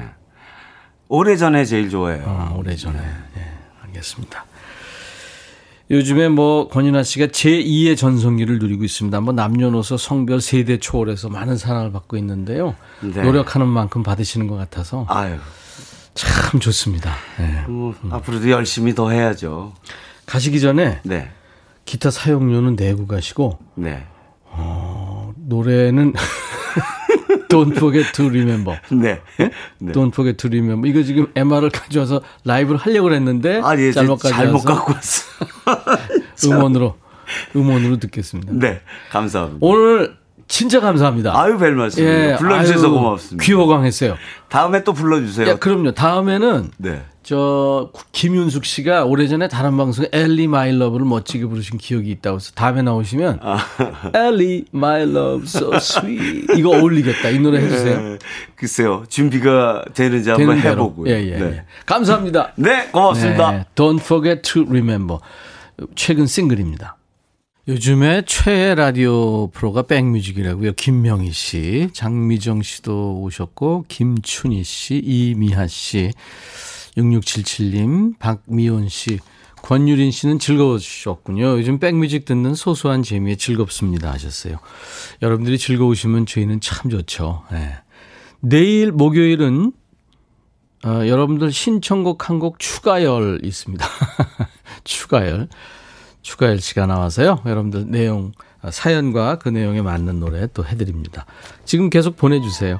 오래전에 1.10 1.64
제일 1.66 1.90
좋아해요. 1.90 2.24
아, 2.28 2.54
오래전에. 2.56 2.98
예, 3.00 3.02
알겠습니다. 3.98 4.46
요즘에 5.90 6.28
뭐 6.28 6.68
권인아 6.68 7.04
씨가 7.04 7.28
제2의 7.28 7.96
전성기를 7.98 8.60
누리고 8.60 8.84
있습니다. 8.84 9.22
뭐 9.22 9.34
남녀노소 9.34 9.98
성별 9.98 10.42
세대 10.42 10.80
초월해서 10.80 11.30
많은 11.30 11.58
사랑을 11.58 11.92
받고 11.92 12.18
있는데요. 12.18 12.76
네. 13.02 13.24
노력하는 13.24 13.68
만큼 13.68 14.04
받으시는 14.04 14.48
것 14.48 14.58
같아서 14.58 15.06
아유, 15.08 15.38
참 16.14 16.60
좋습니다. 16.60 17.16
예. 17.40 17.70
뭐, 17.70 17.96
앞으로도 18.10 18.50
열심히 18.50 18.94
더 18.94 19.10
해야죠. 19.10 19.74
가시기 20.26 20.60
전에 20.60 21.00
네, 21.04 21.32
기타 21.86 22.12
사용료는 22.12 22.76
내고 22.76 23.08
가시고 23.08 23.60
네, 23.76 24.06
노래는 25.38 26.14
Don't 27.50 27.76
Forget 27.76 28.12
to 28.14 28.26
Remember. 28.28 28.80
네. 28.92 29.22
네. 29.38 29.92
Don't 29.94 30.10
Forget 30.10 30.38
to 30.38 30.50
Remember. 30.50 30.90
이거 30.90 31.04
지금 31.04 31.28
MR을 31.36 31.70
가져와서 31.70 32.22
라이브를 32.44 32.80
하려고 32.80 33.14
했는데 33.14 33.62
아, 33.64 33.78
예, 33.78 33.92
잘못 33.92 34.20
잘못, 34.20 34.36
잘못 34.36 34.64
가져와서 34.64 34.76
갖고 34.76 34.94
왔어. 34.94 35.24
음원으로 36.46 36.96
음원으로 37.56 37.98
듣겠습니다. 37.98 38.54
네, 38.54 38.82
감사합니다. 39.12 39.60
오늘 39.62 40.18
진짜 40.48 40.80
감사합니다. 40.80 41.38
아유, 41.40 41.58
별 41.58 41.76
말씀이에요. 41.76 42.38
불러주셔서 42.38 42.88
아유, 42.88 42.94
고맙습니다. 42.94 43.46
귀호강했어요. 43.46 44.16
다음에 44.50 44.84
또 44.84 44.94
불러주세요. 44.94 45.48
야, 45.48 45.56
그럼요. 45.58 45.92
다음에는 45.92 46.72
네. 46.78 47.04
저 47.24 47.92
김윤숙 48.14 48.64
씨가 48.64 49.04
오래전에 49.04 49.50
다른 49.50 49.76
방송에 49.76 50.08
Ellie 50.14 50.48
My 50.48 50.78
Love를 50.78 51.06
멋지게 51.06 51.46
부르신 51.48 51.78
기억이 51.78 52.10
있다고 52.12 52.38
해서 52.38 52.54
다음에 52.56 52.82
나오시면 52.82 53.40
아. 53.42 53.58
Ellie 54.16 54.68
My 54.72 55.12
Love 55.12 55.44
so 55.44 55.76
sweet 55.76 56.48
이거 56.56 56.70
어울리겠다. 56.70 57.28
이 57.30 57.40
노래 57.40 57.60
해주세요. 57.60 58.02
네, 58.02 58.18
글쎄요, 58.56 59.04
준비가 59.10 59.84
되는지 59.94 60.30
한번 60.30 60.48
되는 60.48 60.62
대로. 60.62 60.84
해보고요. 60.86 61.12
예, 61.14 61.28
예, 61.28 61.38
네. 61.38 61.46
예. 61.46 61.64
감사합니다. 61.86 62.54
네, 62.56 62.88
고맙습니다. 62.94 63.52
네, 63.52 63.66
Don't 63.76 64.00
forget 64.00 64.42
to 64.54 64.64
remember. 64.64 65.20
최근 65.96 66.26
싱글입니다. 66.26 66.97
요즘에 67.68 68.24
최애 68.26 68.76
라디오 68.76 69.48
프로가 69.48 69.82
백뮤직이라고요. 69.82 70.72
김명희 70.74 71.34
씨, 71.34 71.90
장미정 71.92 72.62
씨도 72.62 73.20
오셨고, 73.20 73.86
김춘희 73.90 74.64
씨, 74.64 74.96
이미하 75.04 75.68
씨, 75.68 76.14
6677님, 76.96 78.18
박미원 78.20 78.88
씨, 78.88 79.20
권유린 79.64 80.12
씨는 80.12 80.40
즐거우셨군요. 80.40 81.58
요즘 81.60 81.78
백뮤직 81.80 82.24
듣는 82.24 82.56
소소한 82.56 83.04
재미에 83.04 83.36
즐겁습니다 83.36 84.14
하셨어요. 84.14 84.60
여러분들이 85.22 85.58
즐거우시면 85.58 86.26
저희는 86.26 86.62
참 86.62 86.90
좋죠. 86.90 87.44
네. 87.52 87.76
내일 88.40 88.94
목요일은 88.94 89.74
어, 90.86 90.90
여러분들 91.06 91.52
신청곡 91.52 92.30
한 92.30 92.40
곡 92.40 92.60
추가열 92.60 93.42
있습니다. 93.44 93.86
추가열. 94.86 95.50
추가열 96.28 96.60
씨가 96.60 96.86
나와서요. 96.88 97.40
여러분들 97.46 97.86
내용, 97.88 98.34
아, 98.62 98.70
사연과 98.70 99.40
그 99.40 99.48
내용에 99.48 99.82
맞는 99.82 100.20
노래 100.20 100.48
또 100.54 100.66
해드립니다. 100.66 101.26
지금 101.64 101.90
계속 101.90 102.18
보내주세요. 102.18 102.80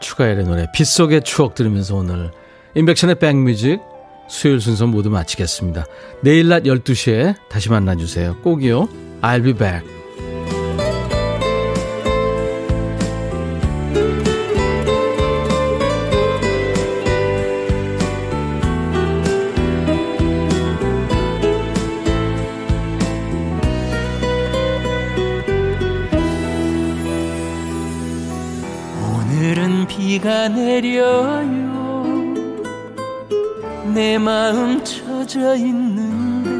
추가열의 0.00 0.44
노래. 0.44 0.66
빗속의 0.74 1.22
추억 1.22 1.54
들으면서 1.54 1.96
오늘 1.96 2.30
인백션의 2.74 3.18
백뮤직 3.20 3.80
수요일 4.28 4.60
순서 4.60 4.86
모두 4.86 5.08
마치겠습니다. 5.08 5.86
내일 6.20 6.48
낮 6.48 6.64
12시에 6.64 7.36
다시 7.48 7.70
만나주세요. 7.70 8.36
꼭이요. 8.42 8.86
I'll 9.22 9.42
be 9.42 9.54
back. 9.54 9.97
비가 30.18 30.48
내려요. 30.48 32.02
내 33.94 34.18
마음 34.18 34.82
젖어 34.82 35.54
있는데 35.54 36.50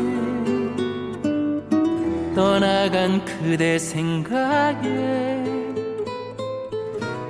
떠나간 2.37 3.25
그대 3.25 3.77
생각에 3.81 5.43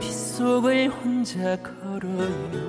빗속을 0.01 0.91
혼자 0.91 1.57
걸어요. 1.63 2.68